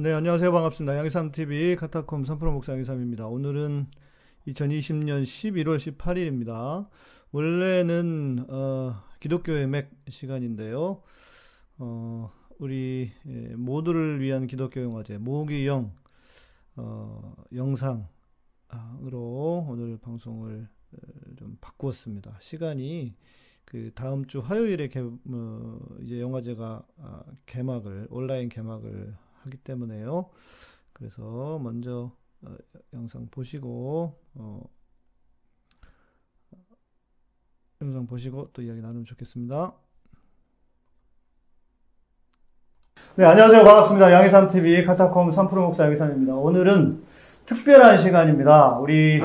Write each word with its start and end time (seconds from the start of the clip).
네, 0.00 0.12
안녕하세요. 0.12 0.52
반갑습니다. 0.52 0.96
양희삼TV 0.96 1.74
카타콤 1.74 2.22
3프로 2.22 2.52
목사 2.52 2.72
양희삼입니다. 2.72 3.26
오늘은 3.26 3.88
2020년 4.46 5.24
11월 5.24 5.76
18일입니다. 5.76 6.88
원래는, 7.32 8.46
어, 8.48 8.94
기독교의 9.18 9.66
맥 9.66 9.90
시간인데요. 10.08 11.02
어, 11.78 12.30
우리 12.60 13.10
예, 13.26 13.56
모두를 13.56 14.20
위한 14.20 14.46
기독교 14.46 14.80
영화제, 14.80 15.18
모기영, 15.18 15.92
어, 16.76 17.34
영상으로 17.52 18.06
오늘 19.68 19.98
방송을 20.00 20.68
어, 20.92 20.98
좀 21.36 21.58
바꾸었습니다. 21.60 22.36
시간이 22.38 23.16
그 23.64 23.90
다음 23.96 24.26
주 24.26 24.38
화요일에 24.38 24.86
개, 24.86 25.00
어, 25.00 25.80
이제 26.02 26.20
영화제가 26.20 26.86
아, 26.98 27.24
개막을, 27.46 28.06
온라인 28.10 28.48
개막을 28.48 29.16
하기 29.44 29.56
때문에요. 29.58 30.30
그래서 30.92 31.58
먼저 31.62 32.12
어, 32.42 32.56
영상 32.92 33.28
보시고 33.30 34.14
어, 34.34 34.62
영상 37.80 38.06
보시고 38.06 38.50
또 38.52 38.62
이야기 38.62 38.80
나누면 38.80 39.04
좋겠습니다. 39.04 39.72
네, 43.16 43.24
안녕하세요. 43.24 43.64
반갑습니다. 43.64 44.12
양희삼 44.12 44.50
TV 44.50 44.84
카타콤 44.84 45.30
3프로 45.30 45.56
목사 45.56 45.84
양희삼입니다. 45.84 46.34
오늘은 46.34 47.02
특별한 47.46 47.98
시간입니다. 47.98 48.78
우리 48.78 49.20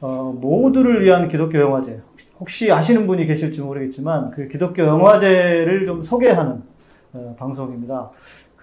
어, 0.00 0.32
모두를 0.32 1.04
위한 1.04 1.28
기독교 1.28 1.58
영화제. 1.58 2.00
혹시 2.38 2.70
아시는 2.70 3.06
분이 3.06 3.26
계실지 3.26 3.62
모르겠지만 3.62 4.30
그 4.30 4.48
기독교 4.48 4.82
영화제를 4.82 5.84
좀 5.84 6.02
소개하는 6.02 6.62
어, 7.12 7.36
방송입니다. 7.38 8.10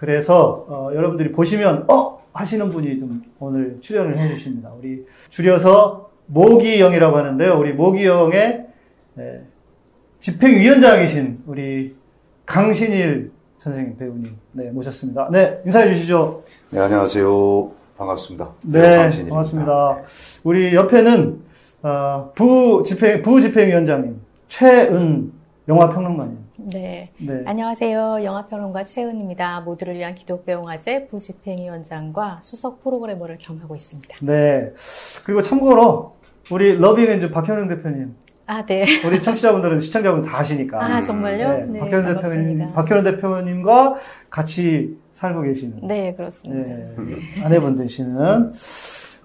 그래서 0.04 0.66
어, 0.68 0.90
여러분들이 0.94 1.32
보시면 1.32 1.86
어 1.88 2.22
하시는 2.34 2.68
분이 2.68 2.98
좀 2.98 3.22
오늘 3.38 3.78
출연을 3.80 4.18
해주십니다. 4.18 4.70
우리 4.78 5.06
줄여서 5.30 6.10
모기영이라고 6.26 7.16
하는데요. 7.16 7.58
우리 7.58 7.72
모기영의 7.72 8.66
예, 9.18 9.40
집행위원장이신 10.20 11.44
우리 11.46 11.96
강신일 12.44 13.32
선생님 13.56 13.96
배우님 13.96 14.36
네 14.52 14.70
모셨습니다. 14.72 15.30
네 15.32 15.62
인사해 15.64 15.88
주시죠. 15.94 16.42
네 16.68 16.80
안녕하세요 16.80 17.70
반갑습니다. 17.96 18.50
네 18.60 18.96
강신일입니다. 18.98 19.34
반갑습니다. 19.34 19.98
우리 20.42 20.74
옆에는 20.74 21.40
어, 21.82 22.30
부 22.34 22.82
집행 22.84 23.22
부 23.22 23.40
집행위원장님 23.40 24.20
최은 24.48 25.32
영화 25.68 25.88
평론가님. 25.88 26.43
네. 26.56 27.10
네. 27.18 27.42
안녕하세요. 27.46 28.22
영화평론가 28.22 28.84
최은입니다. 28.84 29.60
모두를 29.62 29.96
위한 29.96 30.14
기독교 30.14 30.52
영화제 30.52 31.06
부집행위원장과 31.06 32.40
수석 32.42 32.82
프로그래머를 32.82 33.38
겸하고 33.38 33.74
있습니다. 33.74 34.18
네. 34.22 34.72
그리고 35.24 35.42
참고로 35.42 36.16
우리 36.50 36.76
러빙엔즈 36.76 37.30
박현웅 37.30 37.68
대표님. 37.68 38.14
아, 38.46 38.64
네. 38.64 38.84
우리 39.06 39.20
청취자분들은 39.20 39.80
시청자분 39.80 40.22
다 40.22 40.38
아시니까. 40.38 40.82
아, 40.82 41.00
정말요? 41.00 41.48
네. 41.48 41.64
네 41.64 41.78
박현웅 41.80 42.22
대표님, 42.22 42.72
박현웅 42.72 43.04
대표님과 43.04 43.96
같이 44.30 44.96
살고 45.12 45.42
계시는. 45.42 45.88
네, 45.88 46.14
그렇습니다. 46.14 46.68
네. 46.68 46.94
아내분 47.42 47.76
되시는. 47.76 48.52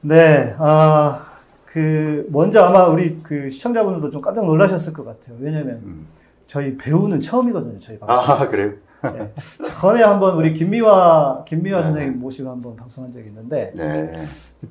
네. 0.01 0.55
아, 0.57 1.27
그, 1.65 2.27
먼저 2.31 2.63
아마 2.63 2.87
우리 2.87 3.19
그 3.21 3.51
시청자분들도 3.51 4.09
좀 4.09 4.21
깜짝 4.21 4.45
놀라셨을 4.45 4.93
것 4.93 5.05
같아요. 5.05 5.35
왜냐면, 5.39 5.81
음. 5.83 6.07
저희 6.49 6.75
배우는 6.77 7.21
처음이거든요, 7.21 7.77
저희 7.77 7.99
방송. 7.99 8.33
아, 8.35 8.47
그래요? 8.47 8.73
네. 9.03 9.31
전에 9.79 10.01
한번 10.01 10.35
우리 10.35 10.51
김미화, 10.51 11.43
김미화 11.47 11.77
네. 11.77 11.83
선생님 11.83 12.19
모시고 12.19 12.49
한번 12.49 12.75
방송한 12.75 13.11
적이 13.11 13.27
있는데, 13.27 13.71
네. 13.75 14.19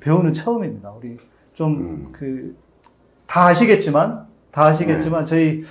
배우는 0.01 0.33
처음입니다. 0.33 0.91
우리 0.91 1.17
좀, 1.53 1.77
음. 1.79 2.09
그, 2.11 2.53
다 3.25 3.45
아시겠지만, 3.45 4.27
다 4.51 4.65
아시겠지만, 4.65 5.23
네. 5.23 5.25
저희, 5.25 5.63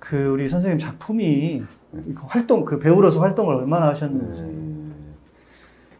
그, 0.00 0.26
우리 0.26 0.48
선생님 0.48 0.76
작품이, 0.76 1.62
네. 1.92 2.02
그 2.16 2.22
활동, 2.26 2.64
그 2.64 2.80
배우로서 2.80 3.20
활동을 3.20 3.54
얼마나 3.54 3.86
하셨는지. 3.90 4.42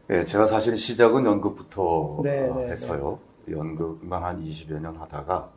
네, 0.08 0.24
제가 0.24 0.48
사실 0.48 0.76
시작은 0.76 1.24
연극부터 1.24 2.22
네, 2.24 2.50
했어요. 2.70 3.20
연극만 3.48 4.24
한 4.24 4.44
20여 4.44 4.80
년 4.80 4.96
하다가, 4.96 5.52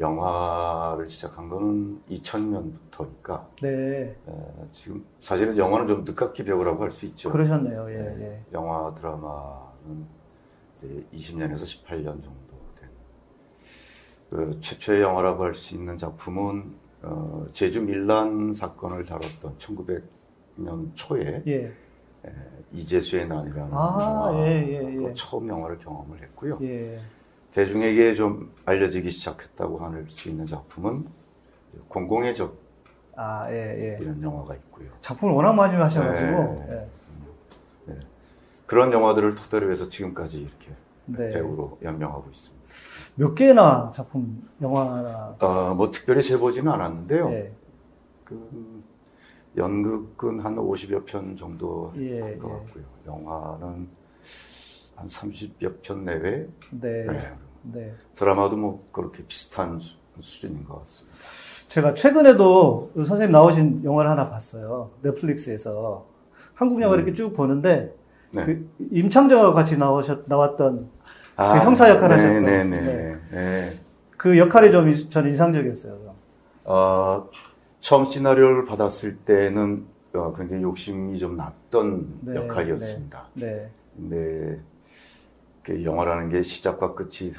영화를 0.00 1.08
시작한 1.08 1.48
거는 1.48 2.00
2000년부터니까. 2.10 3.46
네. 3.62 4.16
에, 4.28 4.32
지금 4.72 5.04
사실은 5.20 5.56
영화는 5.56 5.86
좀 5.88 6.04
늦깎이 6.04 6.44
배우라고 6.44 6.84
할 6.84 6.92
수 6.92 7.06
있죠. 7.06 7.30
그러셨네요. 7.30 7.90
예, 7.90 7.96
네. 7.96 8.16
예. 8.20 8.44
영화 8.52 8.94
드라마는 8.94 10.06
20년에서 11.12 11.62
18년 11.64 12.04
정도 12.22 12.58
된. 12.80 12.88
그 14.30 14.58
최초의 14.60 15.02
영화라고 15.02 15.44
할 15.44 15.54
수 15.54 15.74
있는 15.74 15.96
작품은 15.96 16.74
어, 17.02 17.46
제주 17.52 17.82
밀란 17.82 18.52
사건을 18.52 19.04
다뤘던 19.04 19.56
1900년 19.58 20.90
초에 20.94 21.42
예. 21.46 21.66
에, 22.24 22.32
이재수의 22.72 23.26
난이라는 23.28 23.70
아, 23.72 23.98
영화 24.30 24.46
예, 24.46 24.66
예, 24.68 25.04
예. 25.08 25.14
처음 25.14 25.48
영화를 25.48 25.78
경험을 25.78 26.22
했고요. 26.22 26.58
예. 26.62 27.00
대중에게 27.52 28.14
좀 28.14 28.52
알려지기 28.64 29.10
시작했다고 29.10 29.78
할 29.78 30.06
수 30.08 30.28
있는 30.28 30.46
작품은 30.46 31.06
공공의 31.88 32.34
적 32.34 32.56
아, 33.16 33.50
예, 33.50 33.54
예. 33.54 33.98
이런 34.00 34.22
영화가 34.22 34.54
있고요. 34.54 34.88
작품을 35.00 35.34
워낙 35.34 35.52
많이 35.52 35.74
하셔가지고 35.74 36.64
네. 36.68 36.88
예. 37.88 37.92
네. 37.92 38.00
그런 38.66 38.92
영화들을 38.92 39.34
토대로 39.34 39.72
해서 39.72 39.88
지금까지 39.88 40.38
이렇게 40.40 40.72
네. 41.06 41.32
배우로 41.32 41.78
연명하고 41.82 42.30
있습니다. 42.30 42.64
몇 43.16 43.34
개나 43.34 43.90
작품 43.92 44.48
영화나 44.62 45.34
어, 45.40 45.74
뭐 45.74 45.90
특별히 45.90 46.22
세보지는 46.22 46.70
않았는데요. 46.70 47.28
네. 47.30 47.52
그 48.24 48.84
연극은 49.56 50.38
한 50.40 50.54
50여 50.54 51.04
편 51.04 51.36
정도 51.36 51.92
예, 51.96 52.20
할것 52.20 52.50
예. 52.50 52.54
같고요. 52.66 52.84
영화는 53.06 53.88
한 54.98 55.06
30여 55.06 55.80
편 55.82 56.04
내외. 56.04 56.48
네. 56.70 57.04
네. 57.06 57.32
네. 57.62 57.94
드라마도 58.16 58.56
뭐 58.56 58.88
그렇게 58.92 59.24
비슷한 59.24 59.78
수, 59.80 59.96
준인 60.20 60.64
것 60.64 60.80
같습니다. 60.80 61.16
제가 61.68 61.94
최근에도 61.94 62.90
선생님 62.96 63.30
나오신 63.30 63.84
영화를 63.84 64.10
하나 64.10 64.28
봤어요. 64.28 64.90
넷플릭스에서. 65.02 66.06
한국 66.54 66.82
영화 66.82 66.96
음. 66.96 66.98
이렇게 67.00 67.14
쭉 67.14 67.32
보는데, 67.32 67.94
네. 68.32 68.44
그 68.44 68.70
임창정하고 68.90 69.54
같이 69.54 69.76
나오셨, 69.76 70.24
나왔던 70.26 70.90
아, 71.36 71.52
그 71.52 71.64
형사 71.64 71.88
역할 71.88 72.08
네, 72.08 72.14
하셨던. 72.16 72.44
네, 72.44 72.64
네, 72.64 72.80
네. 72.80 73.18
네. 73.30 73.70
그 74.16 74.36
역할이 74.36 74.72
좀 74.72 74.92
저는 75.08 75.30
인상적이었어요. 75.30 76.14
어, 76.64 77.28
처음 77.78 78.06
시나리오를 78.06 78.64
받았을 78.64 79.18
때는 79.18 79.86
어, 80.14 80.34
굉장히 80.34 80.62
욕심이 80.64 81.16
좀 81.20 81.36
났던 81.36 82.18
네, 82.22 82.34
역할이었습니다. 82.34 83.28
네. 83.34 83.70
근데 83.96 84.16
그 84.16 84.62
영화라는 85.68 86.30
게 86.30 86.42
시작과 86.42 86.94
끝이 86.94 87.32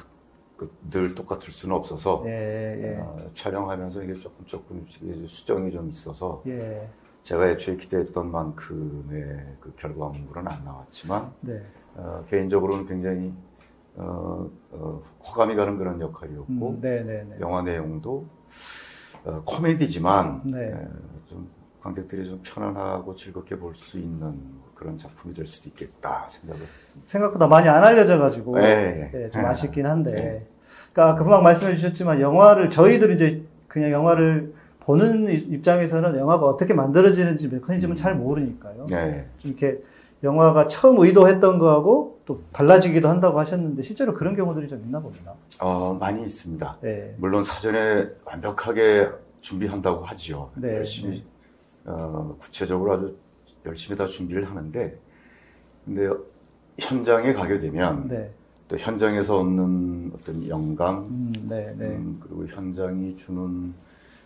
그늘 0.57 1.15
똑같을 1.15 1.53
수는 1.53 1.75
없어서 1.75 2.23
예, 2.25 2.81
예. 2.83 2.97
어, 2.99 3.29
촬영하면서 3.33 4.03
이게 4.03 4.13
조금 4.15 4.45
조금 4.45 4.85
수정이 5.27 5.71
좀 5.71 5.89
있어서 5.89 6.43
예. 6.47 6.89
제가 7.23 7.49
애초에 7.49 7.77
기대했던 7.77 8.31
만큼의 8.31 9.55
그 9.59 9.73
결과물은 9.77 10.47
안 10.47 10.65
나왔지만 10.65 11.31
네. 11.41 11.61
어, 11.95 12.25
개인적으로는 12.29 12.87
굉장히 12.87 13.33
어, 13.95 14.49
어, 14.71 15.01
호감이 15.23 15.55
가는 15.55 15.77
그런 15.77 15.99
역할이었고 15.99 16.49
음, 16.49 16.81
네, 16.81 17.03
네, 17.03 17.23
네. 17.23 17.37
영화 17.39 17.61
내용도 17.61 18.25
어, 19.25 19.41
코미디지만 19.45 20.41
네. 20.45 20.71
에, 20.71 20.87
좀 21.27 21.49
관객들이 21.83 22.25
좀 22.27 22.41
편안하고 22.43 23.15
즐겁게 23.15 23.57
볼 23.57 23.75
수 23.75 23.97
있는 23.97 24.35
그런 24.75 24.97
작품이 24.97 25.33
될 25.33 25.45
수도 25.47 25.69
있겠다 25.69 26.27
생각을 26.29 26.61
했습니다. 26.61 27.01
생각보다 27.05 27.47
많이 27.47 27.67
안 27.67 27.83
알려져 27.83 28.17
가지고 28.17 28.57
네. 28.57 29.09
네, 29.13 29.29
좀 29.31 29.41
네. 29.41 29.47
아쉽긴 29.47 29.85
한데. 29.85 30.15
네. 30.15 30.47
그러니까 30.93 31.21
금방 31.21 31.43
말씀해 31.43 31.75
주셨지만 31.75 32.21
영화를 32.21 32.69
저희들 32.69 33.13
이제 33.15 33.43
그냥 33.67 33.91
영화를 33.91 34.53
보는 34.81 35.29
입장에서는 35.29 36.17
영화가 36.17 36.45
어떻게 36.45 36.73
만들어지는지 36.73 37.49
메커니즘은 37.49 37.93
음. 37.93 37.95
잘 37.95 38.15
모르니까요. 38.15 38.87
네. 38.89 39.27
좀 39.37 39.51
이렇게 39.51 39.81
영화가 40.23 40.67
처음 40.67 40.99
의도했던 40.99 41.59
거하고 41.59 42.19
또 42.25 42.41
달라지기도 42.51 43.07
한다고 43.07 43.39
하셨는데 43.39 43.81
실제로 43.81 44.13
그런 44.13 44.35
경우들이 44.35 44.67
좀 44.67 44.81
있나 44.83 44.99
봅니다. 44.99 45.33
어, 45.61 45.95
많이 45.99 46.23
있습니다. 46.23 46.77
네. 46.81 47.15
물론 47.17 47.43
사전에 47.43 48.07
완벽하게 48.25 49.09
준비한다고 49.41 50.03
하죠. 50.05 50.51
네. 50.55 50.75
열심히 50.77 51.23
어, 51.89 52.35
구체적으로 52.39 52.93
아주 52.93 53.15
열심히 53.65 53.97
다 53.97 54.07
준비를 54.07 54.45
하는데 54.49 54.97
근데 55.85 56.09
현장에 56.77 57.33
가게 57.33 57.59
되면 57.59 58.07
네. 58.07 58.31
또 58.67 58.77
현장에서 58.77 59.39
얻는 59.39 60.11
어떤 60.15 60.47
영감 60.47 60.99
음, 60.99 61.33
네, 61.49 61.73
네. 61.77 61.87
음, 61.87 62.19
그리고 62.23 62.45
현장이 62.47 63.17
주는 63.17 63.73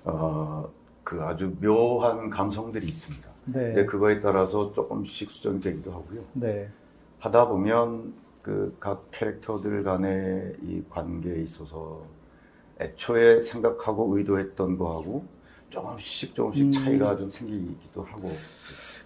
어, 0.03 0.69
그 1.03 1.21
아주 1.23 1.55
묘한 1.61 2.29
감성들이 2.29 2.87
있습니다. 2.87 3.29
네. 3.45 3.59
근데 3.73 3.85
그거에 3.85 4.21
따라서 4.21 4.71
조금씩 4.73 5.31
수정되기도 5.31 5.91
하고요. 5.91 6.21
네. 6.33 6.69
하다 7.19 7.47
보면 7.47 8.13
그 8.41 8.75
각 8.79 9.09
캐릭터들 9.11 9.83
간의 9.83 10.57
이 10.63 10.83
관계에 10.89 11.41
있어서 11.43 12.01
애초에 12.81 13.41
생각하고 13.41 14.17
의도했던 14.17 14.77
거하고 14.77 15.25
조금씩 15.73 16.35
조금씩 16.35 16.65
음. 16.65 16.71
차이가 16.71 17.17
좀 17.17 17.29
생기기도 17.31 18.03
하고. 18.03 18.31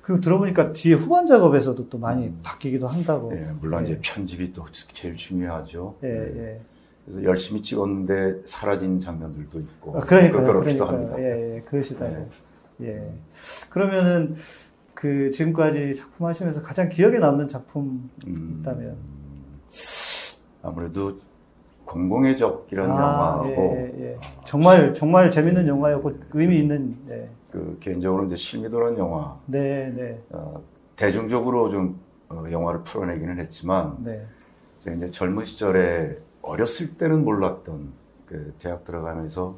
그리고 0.01 0.21
들어보니까 0.21 0.73
뒤에 0.73 0.93
후반 0.93 1.25
작업에서도 1.27 1.89
또 1.89 1.97
많이 1.97 2.27
음. 2.27 2.39
바뀌기도 2.43 2.87
한다고. 2.87 3.31
예, 3.33 3.51
물론 3.59 3.81
예. 3.81 3.91
이제 3.91 3.99
편집이 4.01 4.53
또 4.53 4.65
제일 4.93 5.15
중요하죠. 5.15 5.97
예, 6.03 6.07
예. 6.07 6.37
예. 6.37 6.61
그래서 7.05 7.23
열심히 7.23 7.61
찍었는데 7.61 8.41
사라진 8.45 8.99
장면들도 8.99 9.59
있고. 9.59 9.97
아, 9.97 10.01
그러니까요. 10.01 10.45
그렇기도 10.45 10.87
그러니까요. 10.87 11.13
합니다. 11.13 11.21
예, 11.21 11.55
예, 11.55 11.61
그러시다고. 11.61 12.29
네. 12.77 12.87
예. 12.89 13.13
그러면은 13.69 14.35
그 14.93 15.29
지금까지 15.29 15.93
작품 15.93 16.27
하시면서 16.27 16.61
가장 16.61 16.89
기억에 16.89 17.19
남는 17.19 17.47
작품 17.47 18.09
음, 18.25 18.57
있다면? 18.59 18.97
아무래도 20.63 21.19
공공의 21.91 22.37
적이라는 22.37 22.91
아, 22.91 22.95
영화하고 22.95 23.47
예, 23.47 23.93
예, 23.97 24.03
예. 24.11 24.19
정말 24.43 24.93
정말 24.93 25.31
재밌는 25.31 25.67
영화였고 25.67 26.11
의미 26.33 26.59
있는. 26.59 26.95
예. 27.09 27.29
그 27.49 27.77
개인적으로 27.79 28.25
이제 28.25 28.35
실미도라는 28.35 28.97
영화 28.99 29.39
네, 29.45 29.89
네, 29.95 30.21
어, 30.31 30.61
대중적으로 30.97 31.69
좀 31.69 31.97
어, 32.29 32.43
영화를 32.51 32.83
풀어내기는 32.83 33.39
했지만 33.39 33.95
네. 34.03 34.21
제가 34.81 34.97
이제 34.97 35.11
젊은 35.11 35.45
시절에 35.45 36.17
어렸을 36.41 36.97
때는 36.97 37.23
몰랐던 37.23 37.93
그 38.27 38.53
대학 38.59 38.83
들어가면서 38.83 39.55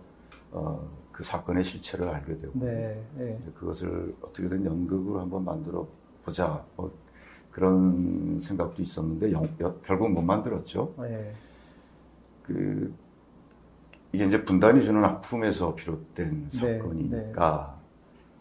어, 0.51 0.87
그 1.11 1.23
사건의 1.23 1.63
실체를 1.63 2.07
알게 2.09 2.37
되고 2.39 2.53
네, 2.53 3.01
예. 3.19 3.39
이제 3.41 3.51
그것을 3.55 4.13
어떻게든 4.21 4.63
연극으로 4.65 5.19
한번 5.19 5.43
만들어 5.43 5.87
보자 6.23 6.63
뭐 6.75 6.91
그런 7.49 8.39
생각도 8.39 8.83
있었는데 8.83 9.31
영- 9.31 9.49
여- 9.61 9.75
결국 9.83 10.11
못 10.11 10.21
만들었죠. 10.21 10.93
예. 11.01 11.33
그 12.49 12.93
이게 14.11 14.25
이제 14.25 14.43
분단이 14.43 14.83
주는 14.83 15.03
아픔에서 15.05 15.75
비롯된 15.75 16.49
네, 16.49 16.77
사건이니까 16.77 17.79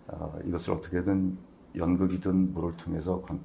어, 0.08 0.38
이것을 0.46 0.72
어떻게든 0.72 1.36
연극이든 1.76 2.54
뭐를 2.54 2.74
통해서 2.78 3.20
관- 3.20 3.38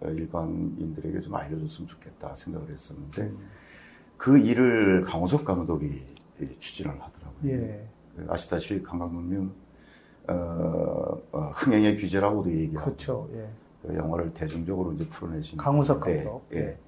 어, 0.00 0.08
일반인들에게 0.08 1.20
좀 1.20 1.34
알려줬으면 1.36 1.88
좋겠다 1.88 2.34
생각을 2.34 2.68
했었는데 2.70 3.22
음. 3.22 3.38
그 4.16 4.38
일을 4.38 5.02
강호석 5.02 5.44
감독이 5.44 6.04
추진을 6.58 6.90
하더라고요. 7.00 7.52
예. 7.52 7.88
그 8.16 8.26
아시다시피 8.28 8.82
강강문면 8.82 9.52
어, 10.30 11.16
어, 11.32 11.40
흥행의 11.54 11.96
규제라고도 11.98 12.50
얘기하고 12.52 12.84
그렇죠. 12.86 13.28
예. 13.34 13.48
그 13.82 13.94
영화를 13.94 14.34
대중적으로 14.34 14.92
이제 14.92 15.06
풀어내신 15.08 15.58
분인데, 15.58 16.24
감독. 16.24 16.48
예. 16.52 16.58
예, 16.58 16.78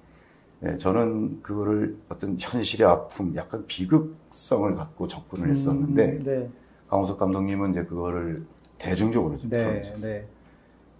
저는 0.77 1.41
그거를 1.41 1.97
어떤 2.09 2.37
현실의 2.39 2.85
아픔, 2.87 3.35
약간 3.35 3.65
비극성을 3.65 4.73
갖고 4.73 5.07
접근을 5.07 5.49
했었는데 5.49 6.03
음, 6.17 6.23
네, 6.23 6.49
강우석 6.87 7.17
감독님은 7.17 7.71
이제 7.71 7.83
그거를 7.83 8.45
대중적으로 8.77 9.37
좀 9.39 9.49
네, 9.49 9.63
풀어내셨어요. 9.65 10.01
네. 10.13 10.27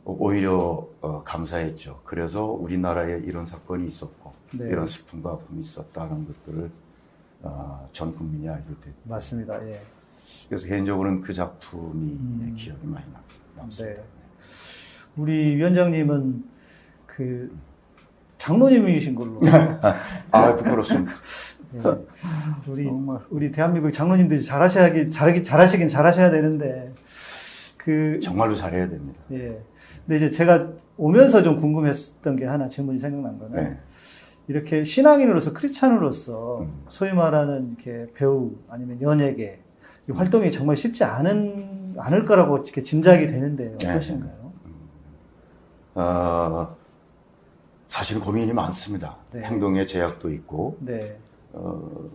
오히려 0.03 0.87
어, 1.01 1.21
감사했죠. 1.23 2.01
그래서 2.05 2.45
우리나라에 2.45 3.19
이런 3.19 3.45
사건이 3.45 3.87
있었고 3.87 4.33
네. 4.57 4.65
이런 4.67 4.87
슬픔과 4.87 5.31
아픔이 5.33 5.61
있었다는 5.61 6.25
것들을 6.27 6.71
어, 7.43 7.87
전 7.93 8.15
국민이 8.15 8.49
알게 8.49 8.65
됐고 8.67 8.91
맞습니다. 9.03 9.63
예. 9.69 9.79
그래서 10.49 10.67
개인적으로는 10.67 11.21
그 11.21 11.33
작품이 11.33 12.11
음. 12.13 12.55
기억이 12.57 12.85
많이 12.87 13.05
남- 13.11 13.21
남습니다. 13.57 14.01
네. 14.01 14.07
우리 15.17 15.55
위원장님은 15.55 16.43
그 17.05 17.55
장로님이신 18.41 19.13
걸로. 19.13 19.39
아 20.31 20.55
부끄럽습니다. 20.55 21.13
예. 21.75 21.79
우리 22.67 22.89
우리 23.29 23.51
대한민국 23.51 23.91
장로님들이 23.91 24.41
잘하셔야기 24.41 25.11
잘하기 25.11 25.43
잘하시긴 25.43 25.87
잘하셔야 25.87 26.31
되는데 26.31 26.91
그 27.77 28.19
정말로 28.21 28.55
잘해야 28.55 28.89
됩니다. 28.89 29.19
예. 29.31 29.61
근데 30.05 30.17
이제 30.17 30.31
제가 30.31 30.71
오면서 30.97 31.43
좀 31.43 31.55
궁금했던 31.55 32.35
게 32.35 32.45
하나 32.45 32.67
질문이 32.67 32.97
생각난 32.97 33.37
거는 33.37 33.63
네. 33.63 33.79
이렇게 34.47 34.83
신앙인으로서 34.83 35.53
크리스찬으로서 35.53 36.61
음. 36.61 36.83
소위 36.89 37.13
말하는 37.13 37.75
이렇게 37.77 38.11
배우 38.15 38.53
아니면 38.67 38.99
연예계 39.01 39.61
이 40.09 40.11
활동이 40.11 40.51
정말 40.51 40.75
쉽지 40.75 41.03
않은 41.03 41.93
않을 41.97 42.25
거라고 42.25 42.57
이렇게 42.57 42.81
짐작이 42.81 43.27
되는데 43.27 43.75
네. 43.77 43.89
어떠신가요? 43.91 44.51
어, 45.93 46.75
사실은 47.91 48.21
고민이 48.21 48.53
많습니다. 48.53 49.17
네. 49.33 49.41
행동에 49.41 49.85
제약도 49.85 50.31
있고 50.31 50.77
네. 50.79 51.19
어, 51.51 52.09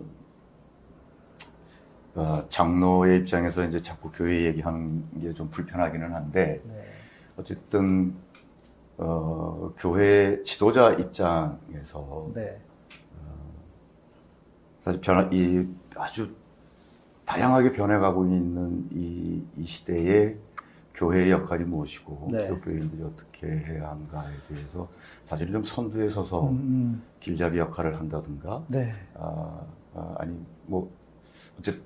어, 2.14 2.43
장로의 2.49 3.19
입장에서 3.20 3.62
이제 3.62 3.82
자꾸 3.82 4.11
교회 4.11 4.46
얘기하는 4.46 5.05
게 5.20 5.34
좀 5.34 5.50
불편하기는 5.50 6.14
한데 6.14 6.62
네. 6.64 6.84
어쨌든 7.37 8.14
어, 8.96 9.75
교회 9.76 10.43
지도자 10.44 10.94
입장에서 10.94 12.31
네. 12.34 12.58
사실 14.81 15.00
변화, 15.02 15.29
이 15.31 15.69
아주 15.94 16.34
다양하게 17.26 17.72
변해가고 17.72 18.25
있는 18.25 18.88
이, 18.93 19.44
이 19.58 19.67
시대에 19.67 20.37
교회의 20.96 21.31
역할이 21.31 21.64
무엇이고 21.64 22.31
네. 22.32 22.43
기독교인들이 22.43 23.02
어떻게 23.02 23.46
해야 23.46 23.90
하는가에 23.90 24.32
대해서 24.48 24.88
사실 25.25 25.52
좀 25.52 25.62
선두에 25.62 26.08
서서 26.08 26.48
음, 26.48 26.54
음. 26.54 27.02
길잡이 27.20 27.58
역할을 27.58 27.98
한다든가 27.98 28.62
네. 28.69 28.93
아, 29.14 29.60
아, 29.94 30.25
니뭐 30.25 30.90
어쨌든 31.58 31.82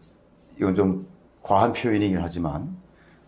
이건 0.57 0.75
좀 0.75 1.07
과한 1.43 1.73
표현이긴 1.73 2.19
하지만 2.19 2.77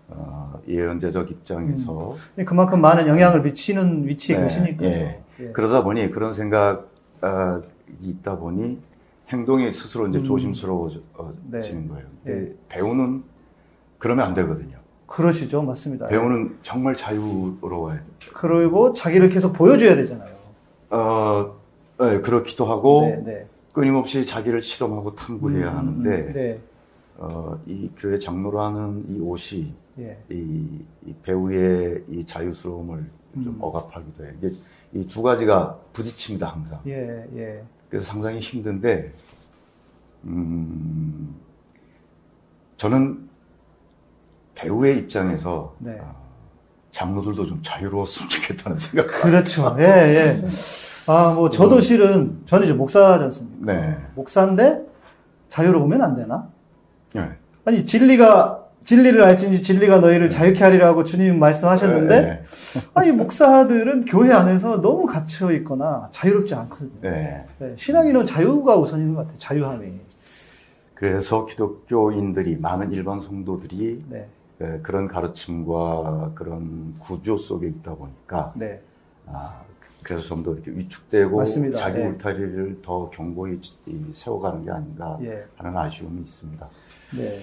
어, 0.09 0.61
예언자적 0.69 1.31
입장에서 1.31 2.17
그만큼 2.47 2.81
많은 2.81 3.07
영향을 3.09 3.43
미치는 3.43 4.07
위치에 4.07 4.37
네, 4.37 4.43
계시니까요. 4.43 4.89
예. 4.89 5.23
예. 5.41 5.53
그러다 5.53 5.83
보니 5.83 6.11
그런 6.11 6.35
생각이 6.35 6.85
있다 8.03 8.37
보니 8.37 8.81
행동이 9.31 9.73
스스로 9.73 10.07
이제 10.09 10.19
음. 10.19 10.25
조심스러워지는 10.25 11.03
네. 11.51 11.89
거예요. 11.89 12.07
근데 12.23 12.55
배우는 12.69 13.25
그러면 13.99 14.27
안 14.27 14.35
되거든요. 14.35 14.82
그러시죠, 15.13 15.63
맞습니다. 15.63 16.09
배우는 16.09 16.59
정말 16.63 16.97
자유로워야 16.97 17.97
돼요. 17.97 18.07
그리고 18.33 18.95
자기를 18.95 19.29
계속 19.29 19.53
보여줘야 19.53 19.95
되잖아요. 19.95 20.35
어, 20.89 21.55
네, 21.99 22.21
그렇기도 22.23 22.65
하고 22.65 23.03
네, 23.03 23.23
네. 23.23 23.47
끊임없이 23.75 24.25
자기를 24.25 24.63
실험하고 24.63 25.15
탐구해야 25.15 25.71
음, 25.73 25.77
하는데 25.77 26.33
네, 26.33 26.61
어, 27.19 27.61
이 27.67 27.91
교회 27.99 28.19
장로라는 28.19 29.05
이 29.11 29.21
옷이 29.21 29.75
예, 29.99 30.17
이, 30.31 30.81
이 31.05 31.15
배우의 31.23 32.05
이 32.09 32.25
자유스러움을 32.25 33.05
좀 33.35 33.47
음. 33.49 33.59
억압하기도 33.61 34.25
해요. 34.25 34.33
이게 34.39 34.55
이 34.95 35.07
두 35.09 35.21
가지가 35.23 35.79
부딪힙니다 35.93 36.49
항상. 36.49 36.81
예, 36.87 37.27
예. 37.37 37.63
그래서 37.91 38.07
상당히 38.07 38.41
힘든데, 38.41 39.13
음, 40.25 41.35
저는 42.79 43.29
배우의 44.55 44.99
입장에서 44.99 45.75
네. 45.79 45.99
어, 46.01 46.15
장로들도 46.91 47.47
좀 47.47 47.61
자유로웠으면 47.63 48.29
좋겠다는 48.29 48.79
생각. 48.79 49.07
그렇죠. 49.23 49.77
예, 49.79 49.85
예. 49.85 50.43
아, 51.07 51.33
뭐, 51.35 51.51
저도 51.51 51.81
실은, 51.81 52.43
저는 52.47 52.67
이제 52.67 52.75
목사지 52.75 53.25
않습니까? 53.25 53.73
네. 53.73 53.97
목사인데, 54.15 54.83
자유로우면 55.49 56.03
안 56.03 56.15
되나? 56.15 56.49
네. 57.15 57.31
아니, 57.65 57.87
진리가, 57.87 58.61
진리를 58.85 59.23
알지니 59.23 59.63
진리가 59.63 59.99
너희를 60.01 60.31
자유케 60.31 60.63
하리라고 60.63 61.05
주님 61.05 61.39
말씀하셨는데, 61.41 62.21
네. 62.21 62.43
아니, 62.95 63.11
목사들은 63.11 64.05
교회 64.05 64.33
안에서 64.33 64.81
너무 64.81 65.07
갇혀 65.07 65.51
있거나 65.53 66.09
자유롭지 66.13 66.55
않거든요. 66.55 67.01
네. 67.01 67.47
네, 67.59 67.75
신앙인은 67.77 68.27
자유가 68.27 68.77
우선인 68.77 69.15
것 69.15 69.23
같아요. 69.23 69.39
자유함이. 69.39 69.93
그래서 70.95 71.47
기독교인들이 71.47 72.59
많은 72.59 72.93
일반 72.93 73.21
성도들이 73.21 74.05
네, 74.09 74.29
예, 74.63 74.79
그런 74.83 75.09
가르침과 75.09 76.33
그런 76.35 76.95
구조 77.01 77.37
속에 77.37 77.67
있다 77.69 77.95
보니까 77.95 78.53
네, 78.55 78.81
아, 79.27 79.61
그래서 80.03 80.23
좀 80.29 80.43
더 80.43 80.53
이렇게 80.55 80.71
위축되고 80.71 81.37
맞습니다. 81.37 81.79
자기 81.79 82.01
예. 82.01 82.07
울타리를 82.07 82.81
더 82.83 83.11
견고히 83.11 83.61
이- 83.87 84.13
세워가는 84.15 84.65
게 84.65 84.71
아닌가 84.71 85.19
예, 85.23 85.45
하는 85.57 85.77
아쉬움이 85.77 86.21
있습니다. 86.23 86.69
네. 87.19 87.39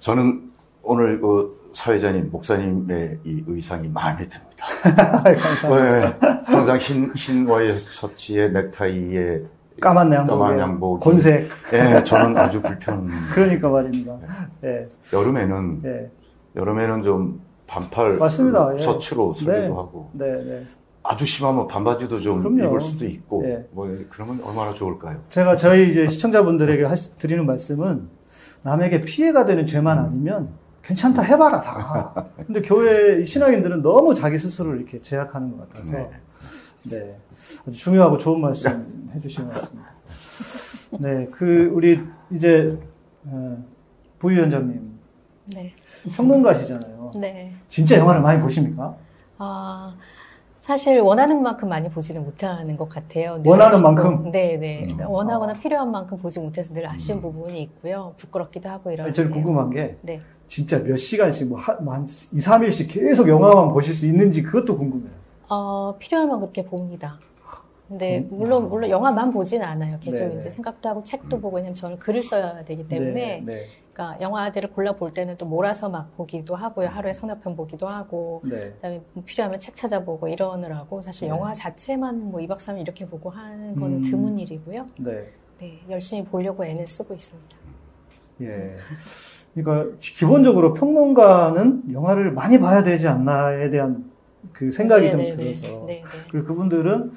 저는 0.00 0.50
오늘 0.82 1.20
그 1.20 1.70
사회자님, 1.74 2.30
목사님의 2.30 3.18
이 3.24 3.42
의상이 3.46 3.88
마음에 3.88 4.28
듭니다. 4.28 4.66
감사합니다. 5.24 6.18
네, 6.20 6.40
항상 6.44 6.78
흰, 6.78 7.12
흰 7.16 7.46
와이셔츠에 7.48 8.48
넥타이에 8.48 9.42
까만 9.80 10.12
양복. 10.12 10.38
까만 10.38 10.58
양복. 10.58 11.00
곤색. 11.00 11.48
예, 11.72 12.04
저는 12.04 12.36
아주 12.36 12.62
불편. 12.62 13.08
그러니까 13.34 13.68
말입니다. 13.68 14.16
예, 14.62 14.88
여름에는 15.12 15.80
예. 15.84 16.10
여름에는 16.56 17.02
좀 17.02 17.40
반팔 17.66 18.18
맞습니다. 18.18 18.68
그 18.68 18.78
예. 18.78 18.82
셔츠로 18.82 19.34
쓰기도 19.34 19.52
네. 19.52 19.66
하고 19.66 20.10
네, 20.12 20.44
네. 20.44 20.66
아주 21.02 21.26
심하면 21.26 21.68
반바지도 21.68 22.20
좀 22.20 22.42
그럼요. 22.42 22.64
입을 22.64 22.80
수도 22.80 23.06
있고 23.06 23.42
네. 23.42 23.66
뭐 23.72 23.88
그러면 24.10 24.38
얼마나 24.44 24.72
좋을까요? 24.72 25.20
제가 25.28 25.56
저희 25.56 25.88
이제 25.88 26.08
시청자분들에게 26.08 26.84
하시, 26.84 27.16
드리는 27.18 27.44
말씀은 27.44 28.08
남에게 28.62 29.02
피해가 29.02 29.44
되는 29.44 29.66
죄만 29.66 29.98
아니면 29.98 30.50
괜찮다 30.82 31.22
해봐라 31.22 31.60
다. 31.60 32.28
근데 32.46 32.62
교회 32.62 33.24
신앙인들은 33.24 33.82
너무 33.82 34.14
자기 34.14 34.38
스스로를 34.38 34.78
이렇게 34.78 35.00
제약하는 35.00 35.56
것 35.56 35.68
같아서 35.68 35.92
네, 35.92 36.10
네 36.84 37.18
아주 37.66 37.72
중요하고 37.72 38.18
좋은 38.18 38.40
말씀 38.40 39.10
해주신 39.14 39.46
것 39.46 39.54
같습니다. 39.54 39.94
네, 41.00 41.28
그 41.30 41.70
우리 41.72 42.00
이제 42.30 42.78
어, 43.26 43.62
부위원장님 44.18 44.93
네. 45.46 45.72
평론가시잖아요. 46.16 47.10
네. 47.16 47.52
진짜 47.68 47.98
영화를 47.98 48.20
많이 48.20 48.40
보십니까? 48.40 48.96
아. 49.38 49.94
사실 50.64 50.98
원하는 50.98 51.42
만큼 51.42 51.68
많이 51.68 51.90
보지는 51.90 52.24
못하는 52.24 52.74
것 52.78 52.88
같아요. 52.88 53.38
원하는 53.44 53.74
아쉽고, 53.74 53.82
만큼? 53.82 54.32
네, 54.32 54.56
네. 54.56 54.86
음. 54.88 54.98
원하거나 55.06 55.52
필요한 55.52 55.90
만큼 55.90 56.16
보지 56.16 56.40
못해서 56.40 56.72
늘 56.72 56.88
아쉬운 56.88 57.18
음. 57.18 57.20
부분이 57.20 57.60
있고요. 57.64 58.14
부끄럽기도 58.16 58.70
하고 58.70 58.90
이러는데. 58.90 59.14
저는 59.14 59.30
궁금한 59.30 59.68
게 59.68 59.98
네. 60.00 60.22
진짜 60.48 60.82
몇 60.82 60.96
시간씩 60.96 61.48
뭐 61.48 61.58
한, 61.58 61.76
2, 62.32 62.38
3일씩 62.38 62.88
계속 62.88 63.28
영화만 63.28 63.74
보실 63.74 63.92
수 63.92 64.06
있는지 64.06 64.42
그것도 64.42 64.78
궁금해요. 64.78 65.12
어, 65.50 65.96
필요하면 65.98 66.40
그렇게 66.40 66.64
봅니다. 66.64 67.20
근데 67.86 68.20
음? 68.20 68.28
물론 68.30 68.70
물론 68.70 68.88
영화만 68.88 69.34
보진 69.34 69.62
않아요. 69.62 69.98
계속 70.00 70.28
네 70.28 70.36
이제 70.38 70.48
생각도 70.48 70.88
하고 70.88 71.02
책도 71.02 71.36
음. 71.36 71.40
보고 71.42 71.56
왜냐면 71.56 71.74
저는 71.74 71.98
글을 71.98 72.22
써야 72.22 72.64
되기 72.64 72.88
때문에 72.88 73.12
네, 73.12 73.42
네. 73.44 73.66
그러니까 73.94 74.20
영화들을 74.20 74.70
골라 74.72 74.92
볼 74.92 75.14
때는 75.14 75.36
또 75.36 75.46
몰아서 75.46 75.88
막 75.88 76.14
보기도 76.16 76.56
하고요. 76.56 76.88
하루에 76.88 77.12
서너 77.12 77.38
편 77.38 77.54
보기도 77.54 77.86
하고 77.86 78.42
네. 78.44 78.72
그다음에 78.74 79.00
뭐 79.12 79.22
필요하면 79.24 79.60
책 79.60 79.76
찾아보고 79.76 80.26
이러느라고 80.26 81.00
사실 81.00 81.28
네. 81.28 81.30
영화 81.30 81.52
자체만 81.52 82.32
뭐 82.32 82.40
2박 82.40 82.58
3일 82.58 82.80
이렇게 82.80 83.06
보고 83.06 83.30
하는 83.30 83.76
거는 83.76 83.98
음. 83.98 84.02
드문 84.04 84.38
일이고요. 84.40 84.86
네. 84.98 85.28
네, 85.60 85.80
열심히 85.88 86.24
보려고 86.24 86.64
애는 86.64 86.84
쓰고 86.84 87.14
있습니다. 87.14 87.56
예. 88.42 88.74
그러니까 89.54 89.96
기본적으로 90.00 90.74
평론가는 90.74 91.92
영화를 91.92 92.32
많이 92.32 92.58
봐야 92.58 92.82
되지 92.82 93.06
않나에 93.06 93.70
대한 93.70 94.10
그 94.52 94.72
생각이 94.72 95.06
네네네. 95.06 95.28
좀 95.30 95.38
들어서 95.38 95.86
네네. 95.86 95.86
네. 95.86 96.02
그리고 96.32 96.48
그분들은 96.48 97.12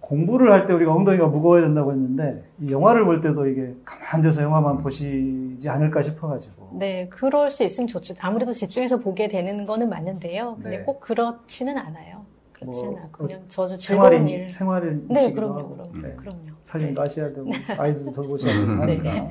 공부를 0.00 0.52
할 0.52 0.66
때 0.66 0.72
우리가 0.72 0.92
엉덩이가 0.92 1.28
무거워야 1.28 1.62
된다고 1.62 1.92
했는데 1.92 2.44
이 2.60 2.72
영화를 2.72 3.04
볼 3.04 3.20
때도 3.20 3.46
이게 3.46 3.72
가만 3.84 4.20
둬서 4.20 4.42
영화만 4.42 4.78
보시 4.82 5.51
지 5.62 5.68
않을까 5.68 6.02
싶어가지고. 6.02 6.70
네, 6.80 7.08
그럴 7.08 7.48
수 7.48 7.62
있으면 7.62 7.86
좋죠. 7.86 8.14
아무래도 8.20 8.52
집중해서 8.52 8.98
보게 8.98 9.28
되는 9.28 9.64
거는 9.64 9.88
맞는데요. 9.88 10.56
근데 10.60 10.78
네. 10.78 10.82
꼭 10.82 10.98
그렇지는 10.98 11.78
않아요. 11.78 12.26
그렇지는 12.52 12.90
뭐, 12.92 13.00
않고 13.02 13.26
그냥 13.28 13.44
저도 13.46 13.76
즐거운 13.76 14.26
일. 14.26 14.50
생활인 14.50 15.06
네, 15.08 15.32
그럼요, 15.32 15.68
그럼요, 15.76 16.02
네. 16.02 16.14
그럼요. 16.16 16.52
살림도 16.64 17.00
네. 17.00 17.00
하셔야 17.00 17.32
되고 17.32 17.48
아이들도 17.78 18.10
돌보셔야 18.10 18.52
되고 18.60 18.72
하니까. 18.82 19.12
네. 19.12 19.30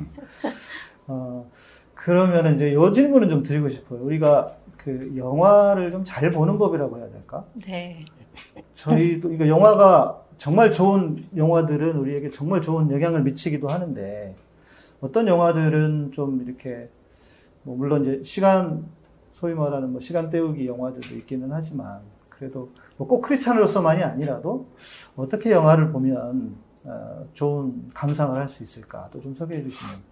어, 1.08 1.50
그러면 1.94 2.56
이제 2.56 2.74
요 2.74 2.92
질문은 2.94 3.28
좀 3.28 3.44
드리고 3.44 3.68
싶어요. 3.68 4.02
우리가 4.04 4.56
그 4.78 5.14
영화를 5.18 5.92
좀 5.92 6.06
잘 6.06 6.32
보는 6.32 6.58
법이라고 6.58 6.98
해야 6.98 7.10
될까? 7.10 7.46
네. 7.68 8.06
저희도 8.74 9.34
이거 9.34 9.48
영화가 9.50 10.22
정말 10.38 10.72
좋은 10.72 11.26
영화들은 11.36 11.98
우리에게 11.98 12.32
정말 12.32 12.62
좋은 12.62 12.90
영향을 12.90 13.22
미치기도 13.24 13.68
하는데 13.68 14.34
어떤 15.02 15.28
영화들은 15.28 16.12
좀 16.12 16.42
이렇게 16.46 16.90
뭐 17.64 17.76
물론 17.76 18.04
이제 18.04 18.24
시간 18.24 18.86
소위 19.34 19.54
말하는 19.54 19.92
뭐 19.92 20.00
시간 20.00 20.30
때우기 20.30 20.68
영화들도 20.68 21.16
있기는 21.18 21.52
하지만 21.52 22.00
그래도 22.30 22.70
뭐 22.98 23.08
꼭 23.08 23.22
크리스찬으로서만이 23.22 24.04
아니라도 24.04 24.68
어떻게 25.16 25.52
영화를 25.52 25.92
보면 25.92 26.56
어, 26.86 27.26
좋은 27.34 27.90
감상을 27.94 28.40
할 28.40 28.48
수 28.48 28.64
있을까 28.64 29.10
또 29.12 29.20
좀 29.20 29.34
소개해 29.34 29.62
주시면. 29.64 30.12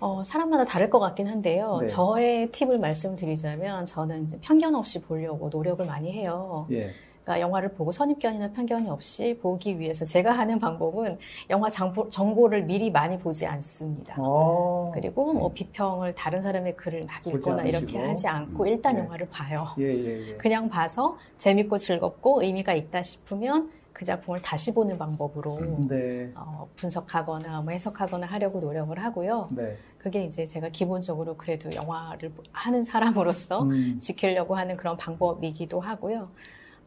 어, 0.00 0.22
사람마다 0.22 0.64
다를 0.64 0.88
것 0.88 0.98
같긴 0.98 1.26
한데요. 1.26 1.78
네. 1.80 1.86
저의 1.86 2.50
팁을 2.52 2.78
말씀드리자면 2.78 3.84
저는 3.84 4.28
편견 4.40 4.74
없이 4.74 5.02
보려고 5.02 5.48
노력을 5.50 5.84
많이 5.84 6.12
해요. 6.12 6.66
예. 6.70 6.92
그러니까 7.24 7.40
영화를 7.40 7.72
보고 7.72 7.92
선입견이나 7.92 8.52
편견이 8.52 8.88
없이 8.88 9.38
보기 9.40 9.78
위해서 9.78 10.04
제가 10.04 10.32
하는 10.32 10.58
방법은 10.58 11.18
영화 11.50 11.68
정보, 11.68 12.08
정보를 12.08 12.62
미리 12.64 12.90
많이 12.90 13.18
보지 13.18 13.46
않습니다. 13.46 14.20
오. 14.20 14.24
어. 14.24 14.90
그리고 14.94 15.32
뭐 15.32 15.52
비평을 15.52 16.14
다른 16.14 16.40
사람의 16.40 16.76
글을 16.76 17.04
막 17.04 17.26
읽거나 17.26 17.64
이렇게 17.64 17.98
하지 17.98 18.26
않고 18.26 18.64
음. 18.64 18.68
일단 18.68 18.94
네. 18.94 19.00
영화를 19.00 19.28
봐요. 19.28 19.66
예, 19.78 19.84
예, 19.84 20.28
예. 20.28 20.36
그냥 20.36 20.68
봐서 20.68 21.18
재밌고 21.38 21.78
즐겁고 21.78 22.42
의미가 22.42 22.74
있다 22.74 23.02
싶으면 23.02 23.70
그 23.92 24.04
작품을 24.04 24.40
다시 24.40 24.72
보는 24.72 24.96
방법으로 24.96 25.58
음, 25.58 25.88
네. 25.88 26.30
어, 26.34 26.68
분석하거나 26.76 27.60
뭐 27.60 27.72
해석하거나 27.72 28.26
하려고 28.26 28.60
노력을 28.60 28.98
하고요. 28.98 29.48
네. 29.50 29.76
그게 29.98 30.24
이제 30.24 30.46
제가 30.46 30.70
기본적으로 30.70 31.36
그래도 31.36 31.70
영화를 31.74 32.32
하는 32.52 32.82
사람으로서 32.82 33.64
음. 33.64 33.98
지키려고 33.98 34.56
하는 34.56 34.78
그런 34.78 34.96
방법이기도 34.96 35.80
하고요. 35.80 36.30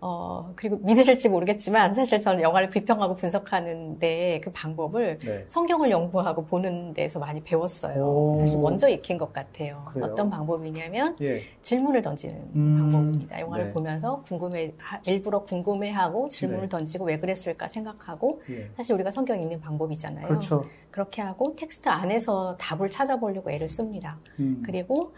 어, 0.06 0.52
그리고 0.58 0.80
믿으실지 0.82 1.30
모르겠지만 1.30 1.94
사실 1.94 2.20
저는 2.20 2.44
영화를 2.44 2.70
비평하고 2.70 3.16
분석하는데 3.16 4.42
그 4.44 4.52
방법을 4.52 5.18
네. 5.20 5.46
성경을 5.48 5.92
연구하고 5.92 6.44
보는 6.44 6.94
데서 6.94 7.20
많이 7.20 7.42
배웠어요. 7.42 8.04
오. 8.04 8.36
사실 8.36 8.60
먼저 8.60 8.90
익힌 8.90 9.18
것 9.18 9.32
같아요. 9.32 9.86
그래요? 9.94 10.12
어떤 10.12 10.30
방법이냐면 10.30 11.16
예. 11.22 11.44
질문을 11.62 12.02
던지는 12.02 12.36
음. 12.58 12.78
방법입니다. 12.80 13.40
영화를 13.40 13.68
네. 13.68 13.72
보면서 13.72 14.22
궁금해, 14.24 14.74
일부러 15.06 15.42
궁금해하고 15.44 16.28
질문을 16.28 16.64
네. 16.64 16.70
던지고 16.70 17.06
왜 17.06 17.18
그랬을까 17.18 17.70
생각하고 17.70 18.42
예. 18.50 18.70
사실 18.76 18.96
우리가 18.96 19.10
성경 19.10 19.42
읽는 19.42 19.62
방법이잖아요. 19.62 20.28
그렇죠. 20.28 20.66
그렇게 20.92 21.22
하고 21.22 21.56
텍스트 21.56 21.88
안에서 21.88 22.58
답을 22.60 22.90
찾아보려고 22.90 23.50
애를 23.52 23.70
씁니다. 23.70 24.18
음. 24.40 24.62
그리고 24.66 25.14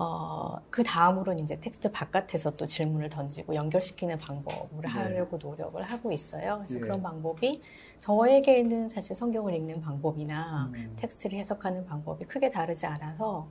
어, 0.00 0.60
그 0.70 0.84
다음으로는 0.84 1.42
이제 1.42 1.58
텍스트 1.58 1.90
바깥에서 1.90 2.52
또 2.52 2.66
질문을 2.66 3.08
던지고 3.08 3.56
연결시키는 3.56 4.20
방법을 4.20 4.82
네. 4.82 4.88
하려고 4.88 5.38
노력을 5.38 5.82
하고 5.82 6.12
있어요. 6.12 6.58
그래서 6.58 6.74
네. 6.74 6.80
그런 6.80 7.02
방법이 7.02 7.60
저에게는 7.98 8.88
사실 8.88 9.16
성경을 9.16 9.54
읽는 9.54 9.80
방법이나 9.80 10.70
음. 10.72 10.92
텍스트를 10.94 11.36
해석하는 11.40 11.84
방법이 11.84 12.26
크게 12.26 12.52
다르지 12.52 12.86
않아서 12.86 13.48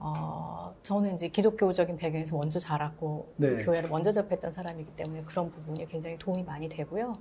어, 0.00 0.74
저는 0.82 1.14
이제 1.14 1.28
기독교적인 1.28 1.96
배경에서 1.96 2.36
먼저 2.36 2.58
자랐고 2.58 3.32
네. 3.36 3.58
교회를 3.58 3.88
먼저 3.88 4.10
접했던 4.10 4.50
사람이기 4.50 4.96
때문에 4.96 5.22
그런 5.22 5.48
부분이 5.48 5.86
굉장히 5.86 6.18
도움이 6.18 6.42
많이 6.42 6.68
되고요. 6.68 7.12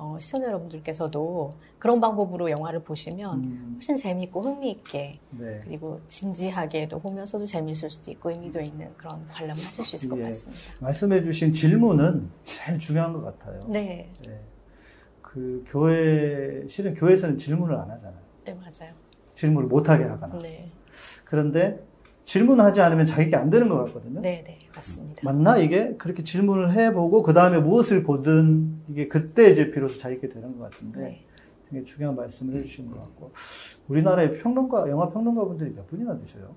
네. 0.00 0.06
어, 0.06 0.18
시청자 0.18 0.46
여러분들께서도 0.46 1.52
그런 1.78 2.00
방법으로 2.00 2.50
영화를 2.50 2.82
보시면 2.82 3.44
음. 3.44 3.72
훨씬 3.74 3.96
재미있고 3.96 4.40
흥미있게 4.40 5.20
네. 5.30 5.60
그리고 5.62 6.00
진지하게도 6.06 7.00
보면서도 7.00 7.44
재미있을 7.44 7.90
수도 7.90 8.10
있고 8.10 8.30
의미도 8.30 8.60
있는 8.60 8.92
그런 8.96 9.26
관람을 9.28 9.62
하실 9.62 9.84
수 9.84 9.96
있을 9.96 10.08
것 10.08 10.18
예. 10.18 10.24
같습니다. 10.24 10.74
말씀해주신 10.80 11.52
질문은 11.52 12.30
제일 12.44 12.78
중요한 12.78 13.12
것 13.12 13.22
같아요. 13.22 13.60
네. 13.68 14.10
네. 14.26 14.40
그 15.20 15.62
교회 15.68 16.66
실은 16.66 16.94
교회에서는 16.94 17.36
질문을 17.38 17.76
안 17.76 17.90
하잖아요. 17.90 18.20
네 18.46 18.54
맞아요. 18.54 18.94
질문을 19.34 19.68
못하게 19.68 20.04
하거나. 20.04 20.38
네. 20.38 20.70
그런데 21.24 21.84
질문하지 22.30 22.80
않으면 22.80 23.06
자기게 23.06 23.34
안 23.34 23.50
되는 23.50 23.68
것 23.68 23.86
같거든요. 23.86 24.20
네, 24.20 24.44
네, 24.46 24.60
맞습니다. 24.72 25.20
맞나 25.24 25.56
이게 25.58 25.96
그렇게 25.98 26.22
질문을 26.22 26.72
해보고 26.72 27.24
그 27.24 27.32
다음에 27.32 27.58
무엇을 27.58 28.04
보든 28.04 28.82
이게 28.88 29.08
그때 29.08 29.50
이제 29.50 29.72
비로소 29.72 29.98
자기게 29.98 30.28
되는 30.28 30.56
것 30.56 30.70
같은데 30.70 31.00
네. 31.00 31.24
되게 31.68 31.82
중요한 31.82 32.14
말씀을 32.14 32.54
해주신 32.54 32.88
것 32.88 33.02
같고 33.02 33.32
우리나라의 33.88 34.38
평론가 34.38 34.88
영화 34.90 35.10
평론가 35.10 35.44
분들이 35.44 35.72
몇 35.74 35.88
분이나 35.88 36.16
되셔요? 36.20 36.54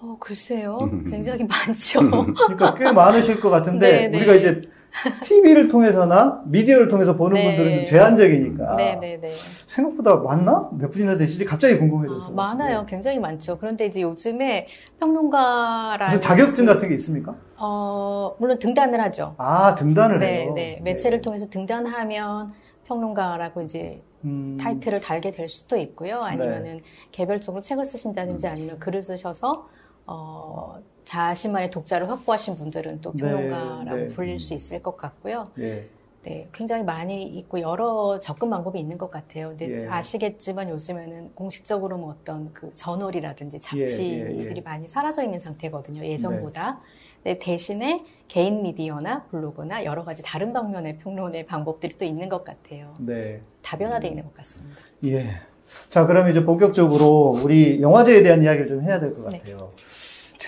어, 0.00 0.18
글쎄요. 0.20 0.78
굉장히 1.08 1.44
많죠. 1.44 2.00
그러니까 2.00 2.74
꽤 2.74 2.92
많으실 2.92 3.40
것 3.40 3.48
같은데, 3.48 3.90
네, 4.06 4.08
네. 4.08 4.18
우리가 4.18 4.34
이제 4.34 4.60
TV를 5.22 5.68
통해서나 5.68 6.42
미디어를 6.46 6.88
통해서 6.88 7.16
보는 7.16 7.34
네. 7.34 7.44
분들은 7.44 7.76
좀 7.76 7.84
제한적이니까. 7.84 8.76
네네네. 8.76 9.00
네, 9.00 9.28
네. 9.28 9.30
생각보다 9.66 10.16
많나? 10.16 10.70
몇 10.72 10.90
분이나 10.90 11.16
되시지? 11.16 11.44
갑자기 11.44 11.78
궁금해져서. 11.78 12.32
아, 12.32 12.34
많아요. 12.34 12.80
네. 12.80 12.86
굉장히 12.88 13.18
많죠. 13.18 13.58
그런데 13.58 13.86
이제 13.86 14.02
요즘에 14.02 14.66
평론가라는. 14.98 16.20
자격증 16.20 16.66
같은 16.66 16.88
게 16.88 16.94
있습니까? 16.96 17.36
어, 17.56 18.34
물론 18.38 18.58
등단을 18.58 19.00
하죠. 19.02 19.34
아, 19.38 19.74
등단을 19.74 20.18
네, 20.18 20.42
해요? 20.42 20.52
네. 20.54 20.80
매체를 20.82 21.20
통해서 21.20 21.48
등단하면 21.48 22.52
평론가라고 22.86 23.62
이제 23.62 24.02
음... 24.24 24.56
타이틀을 24.60 25.00
달게 25.00 25.30
될 25.30 25.48
수도 25.48 25.76
있고요. 25.76 26.22
아니면은 26.22 26.80
개별적으로 27.12 27.62
책을 27.62 27.84
쓰신다든지 27.84 28.46
음. 28.46 28.52
아니면 28.52 28.78
글을 28.78 29.02
쓰셔서 29.02 29.68
어, 30.06 30.80
자신만의 31.08 31.70
독자를 31.70 32.10
확보하신 32.10 32.54
분들은 32.56 33.00
또 33.00 33.12
네, 33.14 33.22
평론가라고 33.22 33.96
네, 33.96 34.06
네. 34.06 34.14
불릴 34.14 34.38
수 34.38 34.52
있을 34.52 34.82
것 34.82 34.96
같고요. 34.98 35.44
네. 35.54 35.88
네, 36.22 36.48
굉장히 36.52 36.82
많이 36.82 37.24
있고 37.24 37.60
여러 37.60 38.18
접근 38.20 38.50
방법이 38.50 38.78
있는 38.78 38.98
것 38.98 39.10
같아요. 39.10 39.48
근데 39.48 39.84
예. 39.84 39.86
아시겠지만 39.86 40.68
요즘에는 40.68 41.30
공식적으로 41.34 41.96
뭐 41.96 42.14
어떤 42.20 42.52
그 42.52 42.70
저널이라든지 42.74 43.58
잡지들이 43.60 44.10
예, 44.12 44.50
예, 44.50 44.54
예. 44.54 44.60
많이 44.60 44.86
사라져 44.86 45.22
있는 45.22 45.40
상태거든요. 45.40 46.04
예전보다. 46.04 46.80
네. 47.24 47.38
대신에 47.38 48.04
개인 48.26 48.62
미디어나 48.62 49.24
블로그나 49.30 49.84
여러 49.84 50.04
가지 50.04 50.22
다른 50.22 50.52
방면의 50.52 50.98
평론의 50.98 51.46
방법들이 51.46 51.96
또 51.96 52.04
있는 52.04 52.28
것 52.28 52.44
같아요. 52.44 52.94
네. 52.98 53.40
다변화되어 53.62 54.10
있는 54.10 54.24
것 54.24 54.34
같습니다. 54.34 54.78
예. 55.06 55.24
자, 55.88 56.06
그러면 56.06 56.30
이제 56.30 56.44
본격적으로 56.44 57.38
우리 57.42 57.80
영화제에 57.80 58.22
대한 58.22 58.42
이야기를 58.42 58.68
좀 58.68 58.82
해야 58.82 59.00
될것 59.00 59.28
네. 59.30 59.38
같아요. 59.38 59.72
네. 59.76 59.82